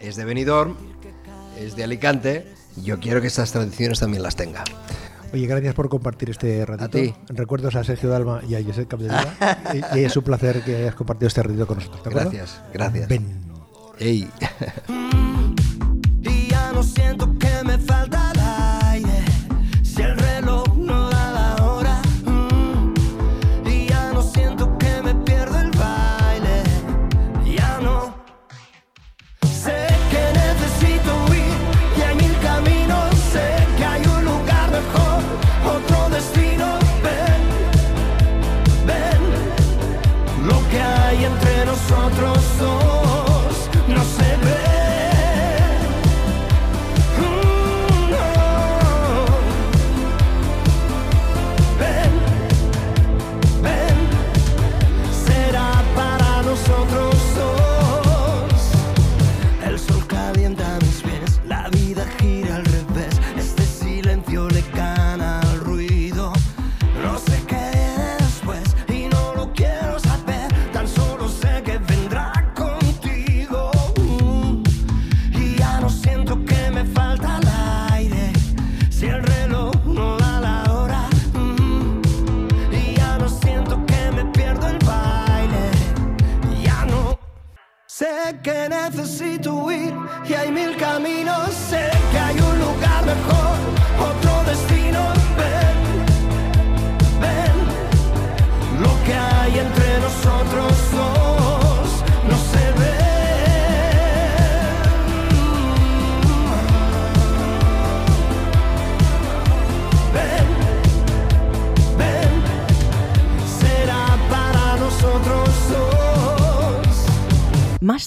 es 0.00 0.16
de 0.16 0.24
Benidorm, 0.24 0.76
es 1.58 1.76
de 1.76 1.84
Alicante, 1.84 2.46
yo 2.82 2.98
quiero 2.98 3.20
que 3.20 3.28
estas 3.28 3.52
tradiciones 3.52 4.00
también 4.00 4.22
las 4.22 4.36
tenga. 4.36 4.64
Oye, 5.32 5.46
gracias 5.46 5.74
por 5.74 5.88
compartir 5.88 6.30
este 6.30 6.64
ratito. 6.64 6.90
ti. 6.90 7.12
Recuerdos 7.28 7.74
a 7.74 7.82
Sergio 7.82 8.08
Dalma 8.08 8.40
y 8.48 8.54
a 8.54 8.62
Josep 8.62 8.86
Capdevila. 8.86 9.62
y, 9.94 9.98
y 9.98 10.04
es 10.04 10.16
un 10.16 10.22
placer 10.22 10.62
que 10.62 10.76
hayas 10.76 10.94
compartido 10.94 11.26
este 11.26 11.42
ratito 11.42 11.66
con 11.66 11.78
nosotros. 11.78 12.14
Gracias, 12.14 12.60
gracias. 12.72 13.08
Ben. 13.08 13.26
Ey. 13.98 14.28
Y 16.20 16.48
ya 16.48 16.72
no 16.72 16.82
siento 16.82 17.38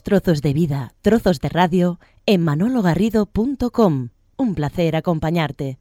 trozos 0.08 0.42
de 0.42 0.54
vida, 0.54 0.94
trozos 1.02 1.42
de 1.42 1.50
radio 1.50 2.00
en 2.26 2.42
manologarrido.com. 2.42 4.12
Un 4.38 4.56
placer 4.56 4.96
acompañarte. 4.96 5.80